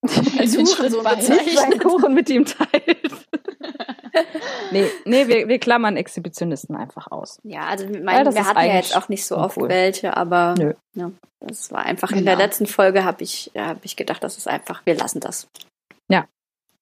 Als 0.39 0.51
den 0.51 0.67
Schritt 0.67 0.91
Hurensohn 0.91 1.05
weiter. 1.05 1.17
bezeichnet. 1.17 1.57
seinen 1.57 1.79
Kuchen 1.79 2.13
mit 2.13 2.29
ihm 2.29 2.45
teilt. 2.45 3.11
nee, 4.71 4.85
nee 5.05 5.27
wir, 5.27 5.47
wir 5.47 5.59
klammern 5.59 5.97
Exhibitionisten 5.97 6.75
einfach 6.75 7.09
aus. 7.11 7.39
Ja, 7.43 7.61
also 7.61 7.87
wir, 7.89 7.97
Ja, 7.97 8.03
mein, 8.03 8.25
das 8.25 8.35
wir 8.35 8.45
hatten 8.45 8.59
ja 8.59 8.75
jetzt 8.75 8.95
auch 8.95 9.09
nicht 9.09 9.25
so 9.25 9.37
oft 9.37 9.57
welche, 9.57 10.15
aber 10.15 10.53
Nö. 10.57 10.73
Ja, 10.93 11.11
das 11.39 11.71
war 11.71 11.83
einfach 11.83 12.11
in 12.11 12.19
Genau. 12.19 12.35
der 12.35 12.45
letzten 12.45 12.67
Folge 12.67 13.03
habe 13.03 13.23
ich, 13.23 13.51
ja, 13.53 13.67
hab 13.67 13.83
ich 13.83 13.95
gedacht, 13.95 14.23
das 14.23 14.37
ist 14.37 14.47
einfach, 14.47 14.85
wir 14.85 14.95
lassen 14.95 15.19
das. 15.19 15.47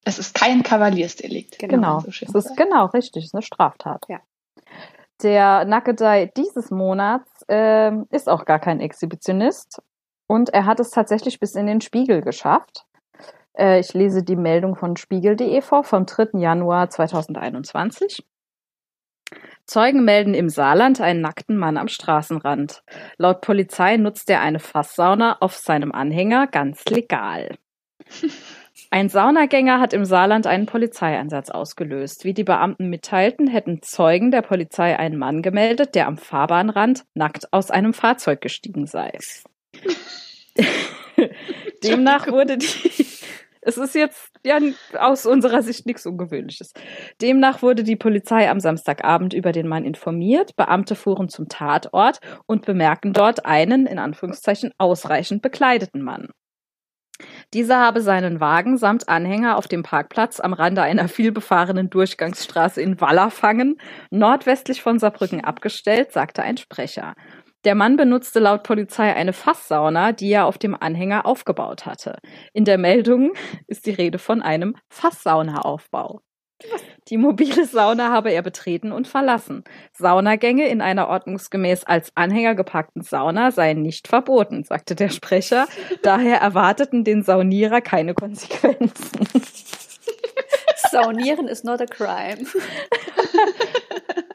Es 0.06 0.20
ist 0.20 0.36
kein 0.36 0.64
Kavaliersdelikt. 0.64 1.60
Genau. 1.60 1.76
Genau, 1.76 2.00
so 2.00 2.10
es 2.10 2.46
ist 2.46 2.56
genau 2.56 2.86
richtig, 2.86 3.24
es 3.24 3.30
ist 3.30 3.36
eine 3.36 3.42
Straftat. 3.42 4.06
Ja. 4.08 4.22
Der 5.24 5.66
Nackedei 5.66 6.32
dieses 6.38 6.72
Monats 6.72 7.44
ähm, 7.48 8.06
ist 8.12 8.30
auch 8.30 8.46
gar 8.46 8.60
kein 8.60 8.80
Exhibitionist 8.80 9.82
und 10.28 10.50
er 10.50 10.66
hat 10.66 10.80
es 10.80 10.92
tatsächlich 10.92 11.40
bis 11.40 11.56
in 11.56 11.68
den 11.68 11.82
Spiegel 11.82 12.22
geschafft. 12.22 12.86
Äh, 13.58 13.80
ich 13.80 13.94
lese 13.94 14.24
die 14.24 14.36
Meldung 14.36 14.76
von 14.76 14.96
spiegel.de 14.96 15.62
vor 15.62 15.84
vom 15.84 16.06
3. 16.06 16.40
Januar 16.40 16.90
2021. 16.90 18.24
Zeugen 19.66 20.06
melden 20.06 20.36
im 20.36 20.50
Saarland 20.50 21.02
einen 21.02 21.22
nackten 21.22 21.58
Mann 21.58 21.78
am 21.78 21.88
Straßenrand. 21.88 22.84
Laut 23.18 23.42
Polizei 23.42 23.98
nutzt 23.98 24.30
er 24.30 24.42
eine 24.42 24.60
Fasssauna 24.60 25.38
auf 25.40 25.56
seinem 25.56 25.92
Anhänger 25.92 26.46
ganz 26.46 26.86
legal. 26.86 27.58
Ein 28.92 29.10
Saunagänger 29.10 29.80
hat 29.80 29.94
im 29.94 30.06
Saarland 30.06 30.48
einen 30.48 30.66
Polizeieinsatz 30.66 31.50
ausgelöst. 31.50 32.26
Wie 32.26 32.34
die 32.34 32.44
Beamten 32.44 32.90
mitteilten, 32.90 33.48
hätten 33.48 33.82
Zeugen 33.82 34.32
der 34.32 34.42
Polizei 34.42 34.98
einen 34.98 35.18
Mann 35.18 35.42
gemeldet, 35.42 35.96
der 35.96 36.08
am 36.08 36.18
Fahrbahnrand 36.18 37.06
nackt 37.14 37.52
aus 37.54 37.72
einem 37.72 37.94
Fahrzeug 37.94 38.42
gestiegen 38.42 38.86
sei. 38.86 39.18
Demnach 41.84 42.28
wurde 42.28 42.58
die. 42.58 43.06
Es 43.68 43.78
ist 43.78 43.96
jetzt 43.96 44.30
ja 44.46 44.60
aus 45.00 45.26
unserer 45.26 45.64
Sicht 45.64 45.88
nichts 45.88 46.06
Ungewöhnliches. 46.06 46.74
Demnach 47.20 47.64
wurde 47.64 47.84
die 47.84 47.96
Polizei 47.96 48.48
am 48.50 48.60
Samstagabend 48.60 49.34
über 49.34 49.52
den 49.52 49.68
Mann 49.68 49.86
informiert. 49.86 50.56
Beamte 50.56 50.96
fuhren 50.96 51.30
zum 51.30 51.48
Tatort 51.50 52.20
und 52.46 52.66
bemerken 52.66 53.12
dort 53.12 53.46
einen, 53.46 53.88
in 53.88 53.98
Anführungszeichen, 53.98 54.72
ausreichend 54.78 55.42
bekleideten 55.42 56.04
Mann. 56.04 56.30
Dieser 57.54 57.80
habe 57.80 58.02
seinen 58.02 58.40
Wagen 58.40 58.78
samt 58.78 59.08
Anhänger 59.08 59.58
auf 59.58 59.68
dem 59.68 59.84
Parkplatz 59.84 60.40
am 60.40 60.54
Rande 60.54 60.82
einer 60.82 61.08
vielbefahrenen 61.08 61.90
Durchgangsstraße 61.90 62.82
in 62.82 63.00
Wallerfangen, 63.00 63.78
nordwestlich 64.12 64.82
von 64.82 65.00
Saarbrücken 65.00 65.44
abgestellt, 65.44 66.12
sagte 66.12 66.44
ein 66.44 66.58
Sprecher. 66.58 67.14
Der 67.64 67.74
Mann 67.74 67.98
benutzte 67.98 68.40
laut 68.40 68.62
Polizei 68.62 69.16
eine 69.16 69.34
Fasssauna, 69.34 70.12
die 70.12 70.30
er 70.30 70.46
auf 70.46 70.60
dem 70.60 70.76
Anhänger 70.80 71.26
aufgebaut 71.26 71.86
hatte. 71.86 72.20
In 72.54 72.64
der 72.64 72.78
Meldung 72.78 73.34
ist 73.68 73.88
die 73.88 73.92
Rede 73.92 74.20
von 74.20 74.42
einem 74.44 74.76
Fassaunaaufbau. 74.90 76.22
Die 77.10 77.18
mobile 77.18 77.66
Sauna 77.66 78.10
habe 78.10 78.32
er 78.32 78.42
betreten 78.42 78.92
und 78.92 79.08
verlassen. 79.08 79.64
Saunagänge 79.94 80.68
in 80.68 80.82
einer 80.82 81.08
ordnungsgemäß 81.08 81.84
als 81.84 82.12
Anhänger 82.16 82.56
geparkten 82.56 83.04
Sauna 83.04 83.52
seien 83.52 83.82
nicht 83.82 84.08
verboten, 84.08 84.64
sagte 84.64 84.96
der 84.96 85.10
Sprecher. 85.10 85.68
Daher 86.02 86.38
erwarteten 86.38 87.04
den 87.04 87.22
Saunierer 87.22 87.82
keine 87.82 88.16
Konsequenzen. 88.16 89.28
Saunieren 90.90 91.48
is 91.48 91.64
not 91.64 91.82
a 91.82 91.86
crime. 91.86 92.46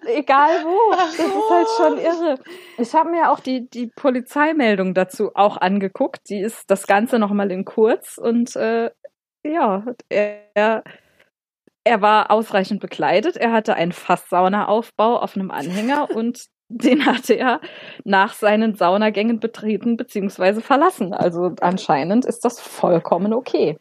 Egal 0.06 0.64
wo, 0.64 0.92
das 0.92 1.14
ist 1.14 1.50
halt 1.50 1.68
schon 1.76 1.98
irre. 1.98 2.38
Ich 2.78 2.94
habe 2.94 3.10
mir 3.10 3.30
auch 3.30 3.40
die, 3.40 3.68
die 3.68 3.86
Polizeimeldung 3.86 4.94
dazu 4.94 5.30
auch 5.34 5.56
angeguckt. 5.56 6.28
Die 6.28 6.40
ist 6.40 6.70
das 6.70 6.86
Ganze 6.86 7.18
nochmal 7.18 7.50
in 7.50 7.64
kurz 7.64 8.18
und 8.18 8.56
äh, 8.56 8.90
ja, 9.44 9.84
er, 10.08 10.82
er 11.90 12.00
war 12.00 12.30
ausreichend 12.30 12.80
bekleidet. 12.80 13.36
Er 13.36 13.50
hatte 13.50 13.74
einen 13.74 13.90
Fasssaunaaufbau 13.90 15.18
auf 15.18 15.34
einem 15.34 15.50
Anhänger 15.50 16.08
und 16.14 16.46
den 16.68 17.04
hatte 17.04 17.34
er 17.34 17.60
nach 18.04 18.34
seinen 18.34 18.76
Saunagängen 18.76 19.40
betreten 19.40 19.96
bzw. 19.96 20.60
verlassen. 20.60 21.12
Also 21.12 21.56
anscheinend 21.60 22.24
ist 22.24 22.44
das 22.44 22.60
vollkommen 22.60 23.34
okay. 23.34 23.76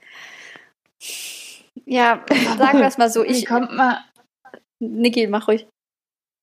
Ja, 1.85 2.25
sagen 2.57 2.79
wir 2.79 2.87
es 2.87 2.97
mal 2.97 3.11
so. 3.11 3.21
Wie 3.23 3.27
Ich, 3.27 3.45
kommt 3.45 3.75
man, 3.75 3.97
Niki, 4.79 5.27
mach 5.27 5.47
ruhig. 5.47 5.67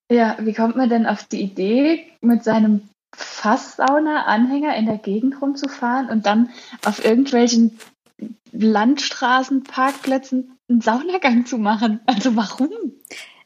ja, 0.08 0.36
wie 0.38 0.54
kommt 0.54 0.76
man 0.76 0.88
denn 0.88 1.04
auf 1.04 1.24
die 1.24 1.42
Idee, 1.42 2.06
mit 2.20 2.44
seinem 2.44 2.88
Fasssauna-Anhänger 3.12 4.76
in 4.76 4.86
der 4.86 4.98
Gegend 4.98 5.42
rumzufahren 5.42 6.10
und 6.10 6.26
dann 6.26 6.50
auf 6.84 7.04
irgendwelchen 7.04 7.76
Landstraßenparkplätzen 8.52 10.55
einen 10.68 10.80
Saunagang 10.80 11.46
zu 11.46 11.58
machen? 11.58 12.00
Also 12.06 12.34
warum? 12.36 12.70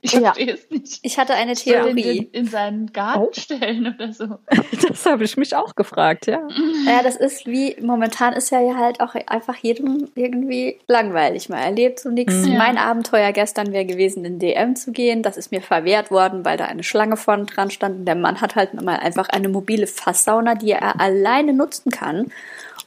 Ich 0.03 0.13
Ja. 0.13 0.21
verstehe 0.33 0.55
es 0.55 0.71
nicht. 0.71 0.99
Ich 1.03 1.19
hatte 1.19 1.35
eine 1.35 1.53
Theorie. 1.55 2.31
in, 2.33 2.45
in 2.45 2.47
seinen 2.47 2.91
Garten 2.91 3.21
Oh. 3.21 3.29
stellen 3.39 3.87
oder 3.95 4.11
so. 4.15 4.39
Das 4.89 5.05
habe 5.05 5.25
ich 5.25 5.37
mich 5.37 5.55
auch 5.55 5.75
gefragt, 5.75 6.27
ja. 6.27 6.41
Ja, 6.87 7.03
das 7.03 7.17
ist 7.17 7.47
wie, 7.47 7.77
momentan 7.83 8.33
ist 8.33 8.49
ja 8.51 8.61
halt 8.77 9.01
auch 9.03 9.15
einfach 9.27 9.57
jedem 9.57 10.09
irgendwie 10.15 10.79
langweilig. 10.89 11.51
Man 11.51 11.59
erlebt 11.59 12.01
so 12.01 12.09
nichts. 12.09 12.47
Mhm. 12.47 12.53
Ja. 12.53 12.59
Mein 12.59 12.79
Abenteuer 12.79 13.33
gestern 13.33 13.73
wäre 13.75 13.85
gewesen, 13.85 14.25
in 14.25 14.39
DM 14.39 14.75
zu 14.75 14.91
gehen. 14.93 15.23
Das 15.23 15.37
ist 15.37 15.53
mir 15.53 15.61
verwehrt 15.61 16.11
worden, 16.11 16.47
weil 16.47 16.57
da 16.57 16.65
eine 16.65 16.83
Schlange 16.83 17.19
vorne 17.19 17.45
dran 17.45 17.71
stand. 17.71 17.99
Und 17.99 18.05
der 18.07 18.15
Mann 18.17 18.41
hat 18.41 18.57
halt 18.57 18.73
mal 18.81 18.97
einfach 18.97 19.29
eine 19.29 19.51
mobile 19.51 19.87
Fasssauna, 19.87 20.55
die 20.55 20.71
er 20.71 20.99
alleine 20.99 21.53
nutzen 21.53 21.91
kann. 21.91 22.33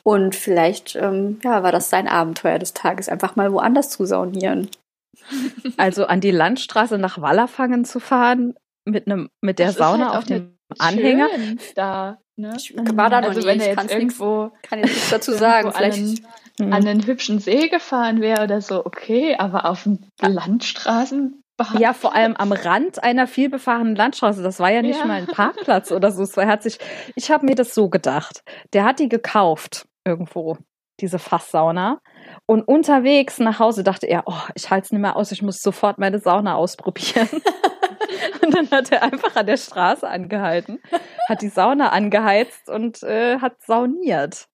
Und 0.05 0.35
vielleicht, 0.35 0.95
ähm, 0.95 1.39
ja, 1.43 1.63
war 1.63 1.71
das 1.71 1.89
sein 1.89 2.07
Abenteuer 2.07 2.59
des 2.59 2.73
Tages, 2.73 3.07
einfach 3.09 3.35
mal 3.35 3.51
woanders 3.53 3.89
zu 3.89 4.05
saunieren. 4.05 4.69
Also 5.77 6.05
an 6.05 6.19
die 6.21 6.31
Landstraße 6.31 6.97
nach 6.97 7.21
Wallerfangen 7.21 7.85
zu 7.85 7.99
fahren 7.99 8.55
mit 8.85 9.07
einem 9.07 9.29
mit 9.41 9.59
der 9.59 9.67
Das 9.67 9.75
Sauna 9.77 10.07
halt 10.09 10.17
auf 10.17 10.23
dem 10.25 10.57
Anhänger. 10.79 11.29
Da. 11.75 12.17
Ne? 12.35 12.53
Ich 12.57 12.75
war 12.75 13.09
da 13.09 13.21
noch 13.21 13.29
Also 13.29 13.39
nie. 13.41 13.45
wenn 13.45 13.57
ich 13.57 13.61
er 13.63 13.67
jetzt 13.69 13.77
kann's 13.77 13.91
nix, 13.93 14.01
irgendwo, 14.19 14.51
kann 14.63 14.79
jetzt 14.79 14.89
nichts 14.93 15.09
dazu 15.09 15.31
sagen. 15.33 15.67
irgendwo 15.67 15.77
an, 15.85 15.91
Vielleicht 15.91 15.97
einen, 15.97 16.27
Hm. 16.59 16.73
an 16.73 16.87
einen 16.87 17.07
hübschen 17.07 17.39
See 17.39 17.67
gefahren 17.69 18.21
wäre 18.21 18.43
oder 18.43 18.61
so, 18.61 18.85
okay, 18.85 19.35
aber 19.39 19.65
auf 19.65 19.83
dem 19.83 19.99
Landstraßen. 20.21 21.39
Ja, 21.79 21.93
vor 21.93 22.13
allem 22.15 22.35
am 22.35 22.51
Rand 22.51 23.03
einer 23.03 23.25
vielbefahrenen 23.27 23.95
Landstraße. 23.95 24.43
Das 24.43 24.59
war 24.59 24.71
ja 24.71 24.81
nicht 24.81 24.99
Ja. 24.99 25.05
mal 25.05 25.13
ein 25.17 25.27
Parkplatz 25.27 25.91
oder 25.91 26.11
so. 26.11 26.23
Es 26.23 26.35
war, 26.35 26.45
hat 26.47 26.61
sich, 26.63 26.77
ich 27.15 27.31
habe 27.31 27.45
mir 27.45 27.55
das 27.55 27.73
so 27.73 27.89
gedacht. 27.89 28.43
Der 28.73 28.83
hat 28.83 28.99
die 28.99 29.09
gekauft 29.09 29.85
irgendwo, 30.05 30.57
diese 30.99 31.19
Fasssauna. 31.19 32.01
Und 32.45 32.61
unterwegs 32.63 33.39
nach 33.39 33.59
Hause 33.59 33.83
dachte 33.83 34.07
er, 34.07 34.23
oh, 34.25 34.41
ich 34.55 34.69
halte 34.69 34.85
es 34.85 34.91
nicht 34.91 35.01
mehr 35.01 35.15
aus, 35.15 35.31
ich 35.31 35.41
muss 35.41 35.61
sofort 35.61 35.97
meine 35.97 36.19
Sauna 36.19 36.55
ausprobieren. 36.55 37.29
und 38.41 38.53
dann 38.53 38.69
hat 38.71 38.91
er 38.91 39.03
einfach 39.03 39.35
an 39.35 39.45
der 39.45 39.57
Straße 39.57 40.07
angehalten, 40.07 40.79
hat 41.27 41.41
die 41.41 41.49
Sauna 41.49 41.89
angeheizt 41.89 42.69
und 42.69 43.03
äh, 43.03 43.39
hat 43.39 43.61
sauniert. 43.63 44.47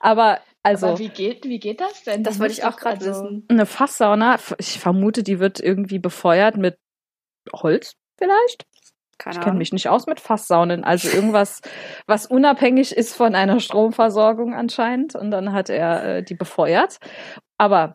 Aber 0.00 0.40
also 0.62 0.88
aber 0.88 0.98
wie 0.98 1.08
geht, 1.08 1.44
wie 1.44 1.58
geht 1.58 1.80
das 1.80 2.02
denn? 2.04 2.22
das 2.22 2.34
Du 2.34 2.40
wollte 2.40 2.52
ich 2.54 2.64
auch 2.64 2.76
gerade 2.76 3.04
also, 3.06 3.24
wissen. 3.24 3.46
eine 3.48 3.66
Fasssauna, 3.66 4.38
ich 4.58 4.78
vermute, 4.78 5.22
die 5.22 5.38
wird 5.40 5.60
irgendwie 5.60 5.98
befeuert 5.98 6.56
mit 6.56 6.78
Holz 7.52 7.96
vielleicht. 8.18 8.66
Keine 9.20 9.36
Ich 9.36 9.42
kenne 9.42 9.58
mich 9.58 9.72
nicht 9.72 9.88
aus 9.88 10.06
mit 10.06 10.18
Fasssaunen, 10.18 10.82
also 10.82 11.08
irgendwas, 11.08 11.60
was 12.06 12.26
unabhängig 12.26 12.96
ist 12.96 13.14
von 13.14 13.34
einer 13.34 13.60
Stromversorgung 13.60 14.54
anscheinend. 14.54 15.14
Und 15.14 15.30
dann 15.30 15.52
hat 15.52 15.68
er 15.68 16.04
äh, 16.04 16.22
die 16.22 16.34
befeuert. 16.34 16.98
Aber 17.58 17.94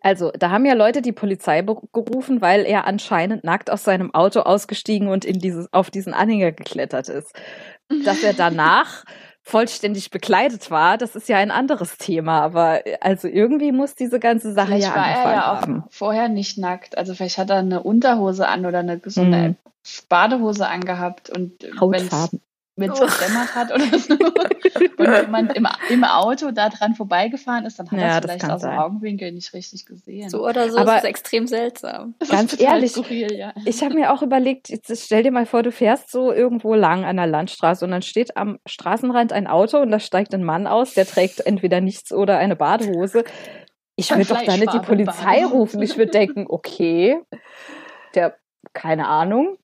also, 0.00 0.30
da 0.30 0.50
haben 0.50 0.64
ja 0.64 0.72
Leute 0.72 1.02
die 1.02 1.12
Polizei 1.12 1.60
gerufen, 1.60 2.40
weil 2.40 2.64
er 2.64 2.86
anscheinend 2.86 3.44
nackt 3.44 3.70
aus 3.70 3.84
seinem 3.84 4.14
Auto 4.14 4.40
ausgestiegen 4.40 5.08
und 5.08 5.26
in 5.26 5.38
dieses, 5.38 5.70
auf 5.72 5.90
diesen 5.90 6.14
Anhänger 6.14 6.52
geklettert 6.52 7.08
ist. 7.08 7.38
Dass 8.04 8.22
er 8.22 8.32
danach 8.34 9.04
vollständig 9.48 10.10
bekleidet 10.10 10.70
war, 10.70 10.98
das 10.98 11.16
ist 11.16 11.28
ja 11.28 11.38
ein 11.38 11.50
anderes 11.50 11.96
Thema. 11.96 12.42
Aber 12.42 12.86
äh, 12.86 12.98
also 13.00 13.28
irgendwie 13.28 13.72
muss 13.72 13.94
diese 13.94 14.20
ganze 14.20 14.52
Sache 14.52 14.68
Vielleicht 14.68 14.88
ja 14.88 14.94
war 14.94 15.06
er 15.10 15.32
ja 15.32 15.52
auch 15.52 15.62
haben. 15.62 15.84
vorher 15.90 16.28
nicht 16.28 16.58
nackt. 16.58 16.98
Also 16.98 17.14
vielleicht 17.14 17.38
hat 17.38 17.50
er 17.50 17.56
eine 17.58 17.82
Unterhose 17.82 18.46
an 18.46 18.66
oder 18.66 18.80
eine 18.80 19.00
so 19.04 19.22
eine 19.22 19.44
Hm. 19.44 19.56
Badehose 20.08 20.68
angehabt 20.68 21.30
und 21.30 21.64
wenn 22.78 22.90
wenn 22.90 23.02
es 23.08 23.18
gedämmert 23.18 23.54
hat 23.54 23.72
oder 23.74 23.98
so 23.98 24.14
und 24.98 25.22
jemand 25.22 25.56
im, 25.56 25.66
im 25.90 26.04
Auto 26.04 26.50
da 26.52 26.68
dran 26.68 26.94
vorbeigefahren 26.94 27.66
ist, 27.66 27.78
dann 27.78 27.90
hat 27.90 27.98
Ja, 27.98 28.06
er 28.06 28.22
vielleicht 28.22 28.48
aus 28.48 28.62
dem. 28.62 28.70
Augenwinkel 28.70 29.32
nicht 29.32 29.52
richtig 29.52 29.84
gesehen. 29.86 30.30
So 30.30 30.46
oder 30.46 30.70
so 30.70 30.78
Aber- 30.78 30.96
ist 30.96 31.04
es 31.04 31.08
extrem 31.08 31.46
seltsam. 31.46 32.14
Ganz 32.30 32.58
ehrlich, 32.60 32.92
Skurril, 32.92 33.32
ja. 33.34 33.52
Ich 33.64 33.82
habe 33.82 33.94
mir 33.94 34.12
auch 34.12 34.22
überlegt, 34.22 34.68
stell 34.92 35.22
dir 35.22 35.32
mal 35.32 35.46
vor, 35.46 35.62
du 35.62 35.72
fährst 35.72 36.10
so 36.10 36.32
irgendwo 36.32 36.74
lang 36.74 37.04
an 37.04 37.16
der 37.16 37.26
Landstraße 37.26 37.84
und 37.84 37.90
dann 37.90 38.02
steht 38.02 38.36
am 38.36 38.58
Straßenrand 38.66 39.32
ein 39.32 39.46
Auto 39.46 39.78
und 39.78 39.90
da 39.90 40.00
steigt 40.00 40.32
ein 40.34 40.44
Mann 40.44 40.66
aus, 40.66 40.94
der 40.94 41.06
trägt 41.06 41.40
entweder 41.40 41.80
nichts 41.80 42.12
oder 42.12 42.38
eine 42.38 42.56
Badehose. 42.56 43.24
Ich 43.96 44.10
würde 44.12 44.26
doch 44.26 44.42
da 44.42 44.56
nicht 44.56 44.72
die 44.72 44.78
Polizei 44.78 45.24
Badehose. 45.40 45.52
rufen. 45.54 45.82
Ich 45.82 45.96
würde 45.98 46.12
denken, 46.12 46.46
okay, 46.48 47.18
der, 48.14 48.36
keine 48.72 49.08
Ahnung, 49.08 49.56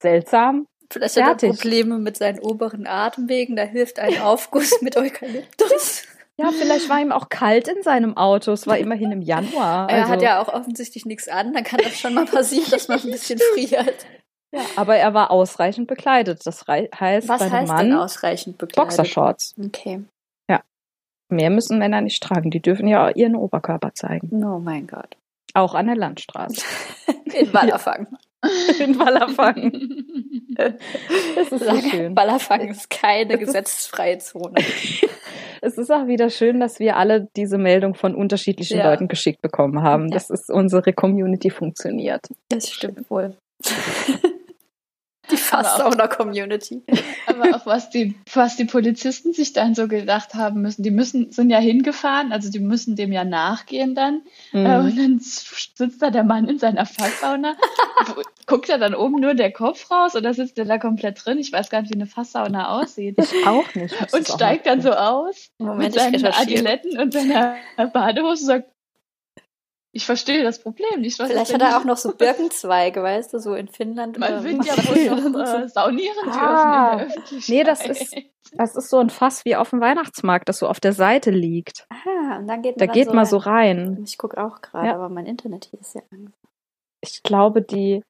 seltsam. 0.00 0.66
Vielleicht 0.92 1.16
hat 1.16 1.42
er. 1.42 1.50
Probleme 1.50 1.98
mit 1.98 2.16
seinen 2.16 2.38
oberen 2.38 2.86
Atemwegen. 2.86 3.56
Da 3.56 3.62
hilft 3.62 3.98
ein 3.98 4.18
Aufguss 4.22 4.80
mit 4.82 4.96
Eukalyptus. 4.96 6.04
Ja, 6.36 6.50
vielleicht 6.50 6.88
war 6.88 7.00
ihm 7.00 7.12
auch 7.12 7.28
kalt 7.28 7.68
in 7.68 7.82
seinem 7.82 8.16
Auto. 8.16 8.52
Es 8.52 8.66
war 8.66 8.78
immerhin 8.78 9.12
im 9.12 9.22
Januar. 9.22 9.88
er 9.90 10.02
Also, 10.02 10.12
hat 10.12 10.22
ja 10.22 10.40
auch 10.42 10.48
offensichtlich 10.48 11.04
nichts 11.04 11.28
an. 11.28 11.52
Dann 11.52 11.64
kann 11.64 11.80
das 11.82 11.98
schon 11.98 12.14
mal 12.14 12.24
passieren, 12.24 12.70
dass 12.70 12.88
man 12.88 13.00
ein 13.00 13.10
bisschen 13.10 13.38
friert. 13.54 14.06
ja, 14.54 14.62
aber 14.76 14.96
er 14.96 15.14
war 15.14 15.30
ausreichend 15.30 15.88
bekleidet. 15.88 16.40
Das 16.44 16.64
heißt, 16.68 17.28
Was 17.28 17.40
bei 17.40 17.50
heißt 17.50 17.68
Mann 17.72 17.90
denn 17.90 17.96
ausreichend 17.98 18.58
bekleidet? 18.58 18.96
Boxershorts. 18.96 19.54
Okay. 19.62 20.04
Mehr 21.32 21.48
müssen 21.48 21.78
Männer 21.78 22.02
nicht 22.02 22.22
tragen. 22.22 22.50
Die 22.50 22.60
dürfen 22.60 22.86
ja 22.86 23.08
ihren 23.08 23.36
Oberkörper 23.36 23.94
zeigen. 23.94 24.44
Oh 24.44 24.58
mein 24.58 24.86
Gott. 24.86 25.16
Auch 25.54 25.74
an 25.74 25.86
der 25.86 25.96
Landstraße. 25.96 26.62
In 27.32 27.52
Wallerfang. 27.54 28.06
In 28.80 28.98
Wallerfang. 28.98 29.72
Das 31.34 31.52
ist 31.52 31.64
so 31.64 31.90
schön. 31.90 32.16
Wallerfang 32.16 32.68
ist 32.68 32.90
keine 32.90 33.38
gesetzesfreie 33.38 34.18
Zone. 34.18 34.54
Es 35.64 35.78
ist 35.78 35.92
auch 35.92 36.08
wieder 36.08 36.28
schön, 36.28 36.58
dass 36.58 36.80
wir 36.80 36.96
alle 36.96 37.28
diese 37.36 37.56
Meldung 37.56 37.94
von 37.94 38.16
unterschiedlichen 38.16 38.78
Ja. 38.78 38.90
Leuten 38.90 39.06
geschickt 39.06 39.40
bekommen 39.42 39.80
haben. 39.80 40.08
Ja. 40.08 40.14
Das 40.14 40.28
ist 40.28 40.50
unsere 40.50 40.92
Community 40.92 41.50
funktioniert. 41.50 42.26
Das 42.48 42.68
stimmt 42.68 43.08
wohl. 43.08 43.36
Die 45.52 45.56
Aber 45.58 45.68
auch- 45.68 45.76
Fasssauna-Community. 45.78 46.82
Aber 47.26 47.56
auch 47.56 47.66
was 47.66 47.90
die, 47.90 48.14
was 48.32 48.56
die 48.56 48.64
Polizisten 48.64 49.32
sich 49.32 49.52
dann 49.52 49.74
so 49.74 49.86
gedacht 49.86 50.34
haben 50.34 50.62
müssen, 50.62 50.82
die 50.82 50.90
müssen, 50.90 51.30
sind 51.30 51.50
ja 51.50 51.58
hingefahren, 51.58 52.32
also 52.32 52.50
die 52.50 52.58
müssen 52.58 52.96
dem 52.96 53.12
ja 53.12 53.24
nachgehen 53.24 53.94
dann. 53.94 54.22
Mhm. 54.52 54.66
Äh, 54.66 54.78
und 54.78 54.98
dann 54.98 55.18
sitzt 55.20 56.00
da 56.00 56.10
der 56.10 56.24
Mann 56.24 56.48
in 56.48 56.58
seiner 56.58 56.86
Fasssauna. 56.86 57.56
Guckt 58.46 58.68
da 58.68 58.78
dann 58.78 58.94
oben 58.94 59.20
nur 59.20 59.34
der 59.34 59.52
Kopf 59.52 59.90
raus 59.90 60.16
oder 60.16 60.34
sitzt 60.34 60.58
der 60.58 60.64
da 60.64 60.78
komplett 60.78 61.24
drin? 61.24 61.38
Ich 61.38 61.52
weiß 61.52 61.70
gar 61.70 61.82
nicht, 61.82 61.90
wie 61.90 61.98
eine 61.98 62.06
Fasssauna 62.06 62.80
aussieht. 62.80 63.16
Ich 63.18 63.46
auch 63.46 63.74
nicht. 63.74 63.94
Und 64.12 64.26
steigt 64.26 64.66
dann 64.66 64.80
so 64.80 64.92
aus 64.92 65.50
Moment, 65.58 65.94
mit 65.94 65.94
seinen. 65.94 66.24
Adiletten 66.24 66.98
und 66.98 67.12
seiner 67.12 67.56
Badehose 67.92 68.42
und 68.42 68.46
sagt, 68.46 68.68
ich 69.92 70.06
verstehe 70.06 70.42
das 70.42 70.58
Problem 70.60 71.00
nicht. 71.00 71.18
Was 71.18 71.28
Vielleicht 71.30 71.52
hat 71.52 71.60
er 71.62 71.78
auch 71.78 71.84
noch 71.84 71.96
so 71.98 72.12
Birkenzweige, 72.14 73.02
weißt 73.02 73.34
du, 73.34 73.38
so 73.38 73.54
in 73.54 73.68
Finnland. 73.68 74.18
Man 74.18 74.32
oder 74.32 74.44
wird 74.44 74.64
ja 74.64 74.72
wohl 75.22 75.30
noch 75.30 75.40
äh, 75.62 75.68
saunieren 75.68 76.16
dürfen 76.24 76.40
Ah. 76.40 76.92
in 76.92 76.98
der 76.98 77.06
Öffentlichkeit. 77.08 77.48
Nee, 77.48 77.64
das 77.64 77.86
ist- 77.86 78.16
Das 78.54 78.76
ist 78.76 78.90
so 78.90 78.98
ein 78.98 79.08
Fass 79.10 79.44
wie 79.44 79.56
auf 79.56 79.70
dem 79.70 79.80
Weihnachtsmarkt, 79.80 80.48
das 80.48 80.58
so 80.58 80.68
auf 80.68 80.80
der 80.80 80.92
Seite 80.92 81.30
liegt. 81.30 81.86
Ah, 81.90 82.36
und 82.38 82.46
dann 82.48 82.60
geht 82.62 82.76
man 82.76 82.78
Da 82.80 82.86
dann 82.86 82.94
geht 82.94 83.06
so 83.08 83.14
man 83.14 83.24
so 83.26 83.36
rein. 83.38 83.78
rein. 83.94 84.02
Ich 84.04 84.18
gucke 84.18 84.42
auch 84.42 84.60
gerade, 84.60 84.88
Ja. 84.88 84.94
aber 84.94 85.08
mein 85.08 85.26
Internet 85.26 85.66
hier 85.70 85.80
ist 85.80 85.94
ja 85.94 86.02
an. 86.10 86.32
Ich 87.00 87.22
glaube, 87.22 87.62
die, 87.62 88.02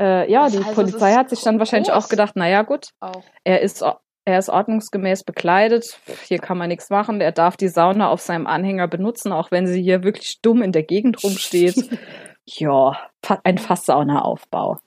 äh, 0.00 0.30
ja, 0.30 0.44
Das 0.44 0.52
die 0.52 0.64
heißt, 0.64 0.74
Polizei 0.74 1.12
hat 1.14 1.30
sich 1.30 1.40
dann 1.42 1.58
wahrscheinlich 1.58 1.90
groß. 1.92 2.04
auch 2.04 2.08
gedacht, 2.08 2.36
naja, 2.36 2.62
gut, 2.62 2.90
auch. 3.00 3.22
er 3.44 3.60
ist, 3.62 3.82
er 4.28 4.38
ist 4.38 4.50
ordnungsgemäß 4.50 5.24
bekleidet, 5.24 5.98
hier 6.26 6.38
kann 6.38 6.58
man 6.58 6.68
nichts 6.68 6.90
machen, 6.90 7.20
er 7.20 7.32
darf 7.32 7.56
die 7.56 7.68
Sauna 7.68 8.08
auf 8.08 8.20
seinem 8.20 8.46
Anhänger 8.46 8.86
benutzen, 8.86 9.32
auch 9.32 9.50
wenn 9.50 9.66
sie 9.66 9.82
hier 9.82 10.04
wirklich 10.04 10.40
dumm 10.42 10.62
in 10.62 10.72
der 10.72 10.82
Gegend 10.82 11.22
rumsteht. 11.24 11.98
ja, 12.44 12.96
ein 13.42 13.58
Fassaunaaufbau. 13.58 14.78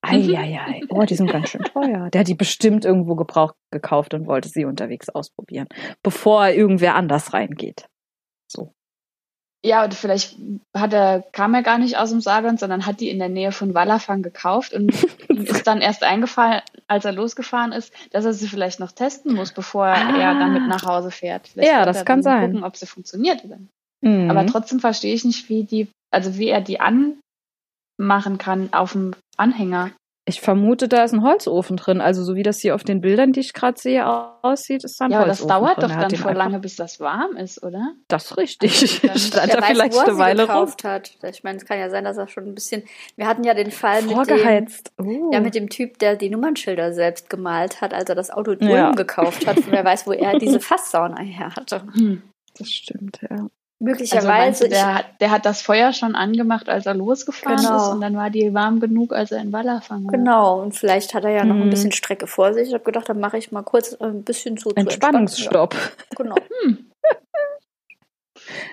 Eieiei, 0.00 0.82
oh, 0.88 1.02
die 1.02 1.16
sind 1.16 1.30
ganz 1.30 1.50
schön 1.50 1.62
teuer. 1.62 2.10
Der 2.10 2.20
hat 2.20 2.28
die 2.28 2.34
bestimmt 2.34 2.84
irgendwo 2.84 3.16
gebraucht 3.16 3.56
gekauft 3.70 4.14
und 4.14 4.26
wollte 4.26 4.48
sie 4.48 4.64
unterwegs 4.64 5.08
ausprobieren, 5.08 5.66
bevor 6.02 6.48
irgendwer 6.48 6.94
anders 6.94 7.32
reingeht. 7.32 7.86
Ja, 9.66 9.82
und 9.82 9.94
vielleicht 9.94 10.36
hat 10.76 10.92
er, 10.92 11.24
kam 11.32 11.52
er 11.52 11.64
gar 11.64 11.78
nicht 11.78 11.98
aus 11.98 12.10
dem 12.10 12.20
Saarland, 12.20 12.60
sondern 12.60 12.86
hat 12.86 13.00
die 13.00 13.10
in 13.10 13.18
der 13.18 13.28
Nähe 13.28 13.50
von 13.50 13.74
Wallerfang 13.74 14.22
gekauft 14.22 14.72
und 14.72 14.92
ist 15.28 15.66
dann 15.66 15.80
erst 15.80 16.04
eingefallen, 16.04 16.62
als 16.88 17.04
er 17.04 17.12
losgefahren 17.12 17.72
ist, 17.72 17.92
dass 18.12 18.24
er 18.24 18.32
sie 18.32 18.48
vielleicht 18.48 18.80
noch 18.80 18.92
testen 18.92 19.34
muss, 19.34 19.52
bevor 19.52 19.86
Ah. 19.86 20.16
er 20.18 20.34
damit 20.38 20.68
nach 20.68 20.84
Hause 20.84 21.10
fährt. 21.10 21.48
Vielleicht 21.48 21.70
Ja, 21.70 21.84
das 21.84 22.04
kann 22.04 22.22
sein. 22.22 22.50
gucken, 22.52 22.64
ob 22.64 22.76
sie 22.76 22.86
funktioniert. 22.86 23.44
oder 23.44 23.56
nicht. 23.56 23.72
Mhm. 24.02 24.30
Aber 24.30 24.46
trotzdem 24.46 24.78
verstehe 24.80 25.14
ich 25.14 25.24
nicht, 25.24 25.48
wie 25.48 25.64
die, 25.64 25.88
also 26.12 26.36
wie 26.38 26.48
er 26.48 26.60
die 26.60 26.78
anmachen 26.80 28.38
kann 28.38 28.72
auf 28.72 28.92
dem 28.92 29.14
Anhänger. 29.36 29.90
Ich 30.28 30.40
vermute, 30.40 30.88
da 30.88 31.04
ist 31.04 31.12
ein 31.14 31.22
Holzofen 31.22 31.76
drin. 31.76 32.00
Also 32.00 32.24
so 32.24 32.34
wie 32.34 32.42
das 32.42 32.58
hier 32.58 32.74
auf 32.74 32.82
den 32.82 33.00
Bildern, 33.00 33.32
die 33.32 33.38
ich 33.38 33.52
gerade 33.52 33.78
sehe, 33.78 34.04
aussieht, 34.42 34.82
ist 34.82 35.00
da 35.00 35.04
ein 35.04 35.12
Ja, 35.12 35.18
aber 35.18 35.28
das 35.28 35.40
Holzofen 35.42 35.48
dauert 35.62 35.76
drin. 35.78 35.88
doch 35.88 35.94
dann 35.96 36.12
einfach- 36.12 36.34
lange, 36.34 36.58
bis 36.58 36.74
das 36.74 36.98
warm 36.98 37.36
ist, 37.36 37.62
oder? 37.62 37.92
Das 38.08 38.24
ist 38.24 38.36
richtig. 38.36 39.00
Dann- 39.02 39.16
Stand 39.18 39.54
da 39.54 39.58
weiß, 39.58 39.66
vielleicht 39.68 39.94
wo 39.94 39.98
er 39.98 40.04
eine 40.06 40.12
sie 40.14 40.18
Weile 40.18 40.52
rum. 40.52 40.68
hat. 40.82 41.16
Ich 41.30 41.44
meine, 41.44 41.58
es 41.58 41.64
kann 41.64 41.78
ja 41.78 41.90
sein, 41.90 42.02
dass 42.02 42.16
er 42.16 42.26
schon 42.26 42.44
ein 42.44 42.54
bisschen. 42.56 42.82
Wir 43.14 43.28
hatten 43.28 43.44
ja 43.44 43.54
den 43.54 43.70
Fall 43.70 44.02
mit 44.02 44.10
dem, 44.10 44.14
Vorgeheizt. 44.16 44.92
Oh. 45.00 45.30
ja, 45.32 45.38
mit 45.38 45.54
dem 45.54 45.68
Typ, 45.68 45.98
der 46.00 46.16
die 46.16 46.28
Nummernschilder 46.28 46.92
selbst 46.92 47.30
gemalt 47.30 47.80
hat, 47.80 47.94
als 47.94 48.08
er 48.08 48.16
das 48.16 48.30
Auto 48.32 48.54
Ja. 48.58 48.90
Gekauft 48.90 49.46
hat. 49.46 49.58
Wer 49.70 49.84
weiß, 49.84 50.08
wo 50.08 50.12
er 50.12 50.38
diese 50.40 50.58
Fasssauna 50.58 51.20
her 51.22 51.54
hatte. 51.54 51.86
Das 52.58 52.68
stimmt, 52.68 53.20
ja. 53.30 53.46
Also 53.78 53.90
Möglicherweise. 53.92 54.64
ich- 54.64 54.70
der, 54.70 54.94
hat, 54.94 55.04
der 55.20 55.30
hat 55.30 55.44
das 55.44 55.60
Feuer 55.60 55.92
schon 55.92 56.14
angemacht, 56.14 56.68
als 56.70 56.86
er 56.86 56.94
losgefahren 56.94 57.58
Genau. 57.58 57.76
ist 57.76 57.88
und 57.88 58.00
dann 58.00 58.16
war 58.16 58.30
die 58.30 58.54
warm 58.54 58.80
genug, 58.80 59.12
als 59.12 59.32
er 59.32 59.40
in 59.42 59.52
Wallerfang 59.52 60.04
war. 60.06 60.12
Genau, 60.12 60.62
und 60.62 60.72
vielleicht 60.74 61.12
hat 61.12 61.24
er 61.24 61.30
ja 61.30 61.44
noch 61.44 61.56
ein 61.56 61.66
Mhm. 61.66 61.70
bisschen 61.70 61.92
Strecke 61.92 62.26
vor 62.26 62.54
sich. 62.54 62.68
Ich 62.68 62.74
habe 62.74 62.84
gedacht, 62.84 63.08
dann 63.08 63.20
mache 63.20 63.36
ich 63.36 63.52
mal 63.52 63.62
kurz 63.62 63.92
äh, 63.92 64.04
ein 64.04 64.24
bisschen 64.24 64.56
so 64.56 64.70
zu 64.70 64.76
Entspannungsstopp. 64.76 65.74
entspannen. 65.74 66.08
Genau. 66.16 66.34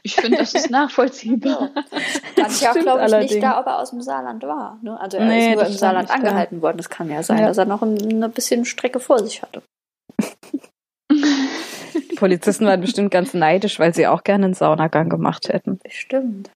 Ich 0.04 0.16
finde, 0.16 0.38
das 0.38 0.54
ist 0.54 0.70
nachvollziehbar. 0.70 1.72
Fand 2.36 2.52
ich 2.52 2.68
auch, 2.68 2.72
Stimmt 2.72 2.86
glaube 2.86 3.06
ich, 3.26 3.32
nicht 3.32 3.44
da, 3.44 3.60
ob 3.60 3.66
er 3.66 3.80
aus 3.80 3.90
dem 3.90 4.02
Saarland 4.02 4.44
war. 4.44 4.78
Ne? 4.84 4.98
Also 5.02 5.18
er 5.18 5.26
Nee, 5.26 5.50
ist 5.50 5.54
nur 5.56 5.62
im 5.64 5.66
stand 5.68 5.80
Saarland 5.80 6.10
nicht 6.10 6.12
da. 6.24 6.28
angehalten 6.30 6.62
worden. 6.62 6.78
Das 6.78 6.90
kann 6.90 7.10
ja 7.10 7.24
sein, 7.24 7.40
Ja. 7.40 7.48
dass 7.48 7.58
er 7.58 7.66
noch 7.66 7.82
ein, 7.82 8.24
ein 8.24 8.32
bisschen 8.32 8.64
Strecke 8.66 9.00
vor 9.02 9.20
sich 9.20 9.42
hatte. 9.42 9.64
Die 12.24 12.30
Polizisten 12.30 12.66
waren 12.66 12.80
bestimmt 12.80 13.12
ganz 13.12 13.34
neidisch, 13.34 13.80
weil 13.80 13.94
sie 13.94 14.08
auch 14.08 14.24
gerne 14.24 14.46
einen 14.46 14.54
Saunagang 14.54 15.10
gemacht 15.10 15.50
hätten. 15.50 15.78
Bestimmt. 15.80 16.50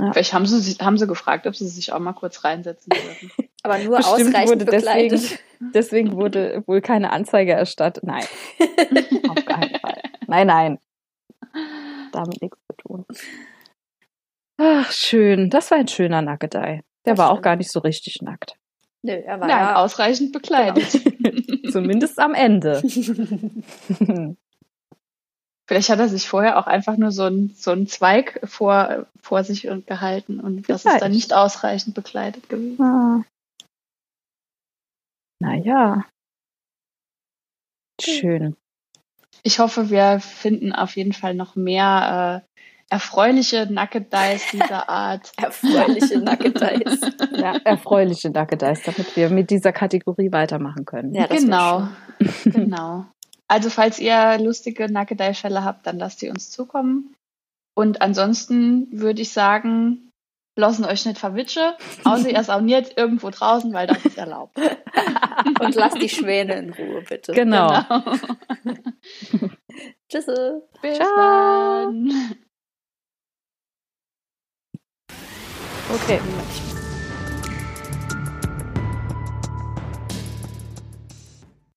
Ja. 0.00 0.10
Vielleicht 0.14 0.32
haben 0.32 0.46
sie, 0.46 0.58
sich- 0.58 0.80
haben 0.80 0.96
sie 0.96 1.06
gefragt, 1.06 1.46
ob 1.46 1.54
sie 1.54 1.68
sich 1.68 1.92
auch 1.92 1.98
mal 1.98 2.14
kurz 2.14 2.44
reinsetzen 2.44 2.88
dürfen. 2.88 3.30
Aber 3.62 3.76
nur 3.78 3.98
Bestimmt 3.98 4.28
ausreichend 4.34 4.48
wurde 4.48 4.64
deswegen, 4.64 5.10
bekleidet. 5.10 5.38
deswegen 5.74 6.12
wurde 6.12 6.62
wohl 6.66 6.80
keine 6.80 7.12
Anzeige 7.12 7.52
erstattet. 7.52 8.04
Nein, 8.04 8.24
auf 9.28 9.44
keinen 9.44 9.78
Fall. 9.80 10.00
Nein, 10.26 10.46
nein. 10.46 10.78
Damit 12.12 12.40
nichts 12.40 12.56
zu 12.66 12.76
tun. 12.78 13.04
Ach, 14.56 14.90
schön. 14.90 15.50
Das 15.50 15.70
war 15.70 15.76
ein 15.76 15.88
schöner 15.88 16.22
Nackedei. 16.22 16.80
Der 17.04 17.12
Das 17.14 17.18
war 17.18 17.28
auch 17.28 17.34
stimmt. 17.34 17.44
gar 17.44 17.56
nicht 17.56 17.70
so 17.70 17.80
richtig 17.80 18.22
nackt. 18.22 18.54
Nö, 19.02 19.12
er 19.12 19.40
war 19.40 19.46
Nein, 19.46 19.58
ja 19.58 19.76
ausreichend 19.76 20.32
bekleidet. 20.32 20.98
Zumindest 21.70 22.18
am 22.18 22.32
Ende. 22.34 22.80
Vielleicht 25.70 25.88
hat 25.88 26.00
er 26.00 26.08
sich 26.08 26.28
vorher 26.28 26.58
auch 26.58 26.66
einfach 26.66 26.96
nur 26.96 27.12
so 27.12 27.22
einen 27.22 27.50
so 27.54 27.70
einen 27.70 27.86
Zweig 27.86 28.40
vor, 28.42 29.06
vor 29.22 29.44
sich 29.44 29.68
und 29.68 29.86
gehalten 29.86 30.40
und 30.40 30.68
das 30.68 30.78
ist 30.78 30.82
Vielleicht. 30.82 31.02
dann 31.04 31.12
nicht 31.12 31.32
ausreichend 31.32 31.94
bekleidet 31.94 32.48
gewesen. 32.48 32.82
ah. 32.82 33.24
Naja. 35.40 36.06
Schön. 38.00 38.56
Ich 39.44 39.60
hoffe, 39.60 39.90
wir 39.90 40.18
finden 40.18 40.72
auf 40.72 40.96
jeden 40.96 41.12
Fall 41.12 41.34
noch 41.36 41.54
mehr 41.54 42.42
äh, 42.50 42.62
erfreuliche 42.92 43.72
Naked 43.72 44.12
Dice 44.12 44.50
dieser 44.50 44.88
Art. 44.88 45.30
erfreuliche 45.36 46.18
Nackedeis. 46.18 47.00
Ja, 47.36 47.54
erfreuliche 47.62 48.30
Nackedeis, 48.30 48.82
damit 48.82 49.14
wir 49.14 49.30
mit 49.30 49.50
dieser 49.50 49.70
Kategorie 49.72 50.32
weitermachen 50.32 50.84
können. 50.84 51.14
Ja, 51.14 51.28
genau, 51.28 51.86
genau. 52.42 53.06
Also 53.50 53.68
falls 53.68 53.98
ihr 53.98 54.38
lustige 54.38 54.90
Nackedei-Fälle 54.92 55.64
habt, 55.64 55.84
dann 55.84 55.98
lasst 55.98 56.22
die 56.22 56.28
uns 56.28 56.52
zukommen. 56.52 57.16
Und 57.74 58.00
ansonsten 58.00 58.86
würde 58.92 59.22
ich 59.22 59.32
sagen, 59.32 60.12
blossen 60.54 60.84
euch 60.84 61.04
nicht 61.04 61.18
verwitsche, 61.18 61.76
außer 62.04 62.30
ihr 62.30 62.44
sauniert 62.44 62.96
irgendwo 62.96 63.28
draußen, 63.28 63.72
weil 63.72 63.88
das 63.88 64.04
ist 64.04 64.18
erlaubt. 64.18 64.56
Und 65.60 65.74
lasst 65.74 66.00
die 66.00 66.08
Schwäne 66.08 66.58
in 66.58 66.72
Ruhe, 66.72 67.02
bitte. 67.02 67.32
Genau. 67.32 67.72
Tschüss. 70.08 70.26
Bis 70.80 70.96
Ciao. 70.98 71.16
dann. 71.16 72.36
Okay. 75.92 76.20
Ich 76.54 76.79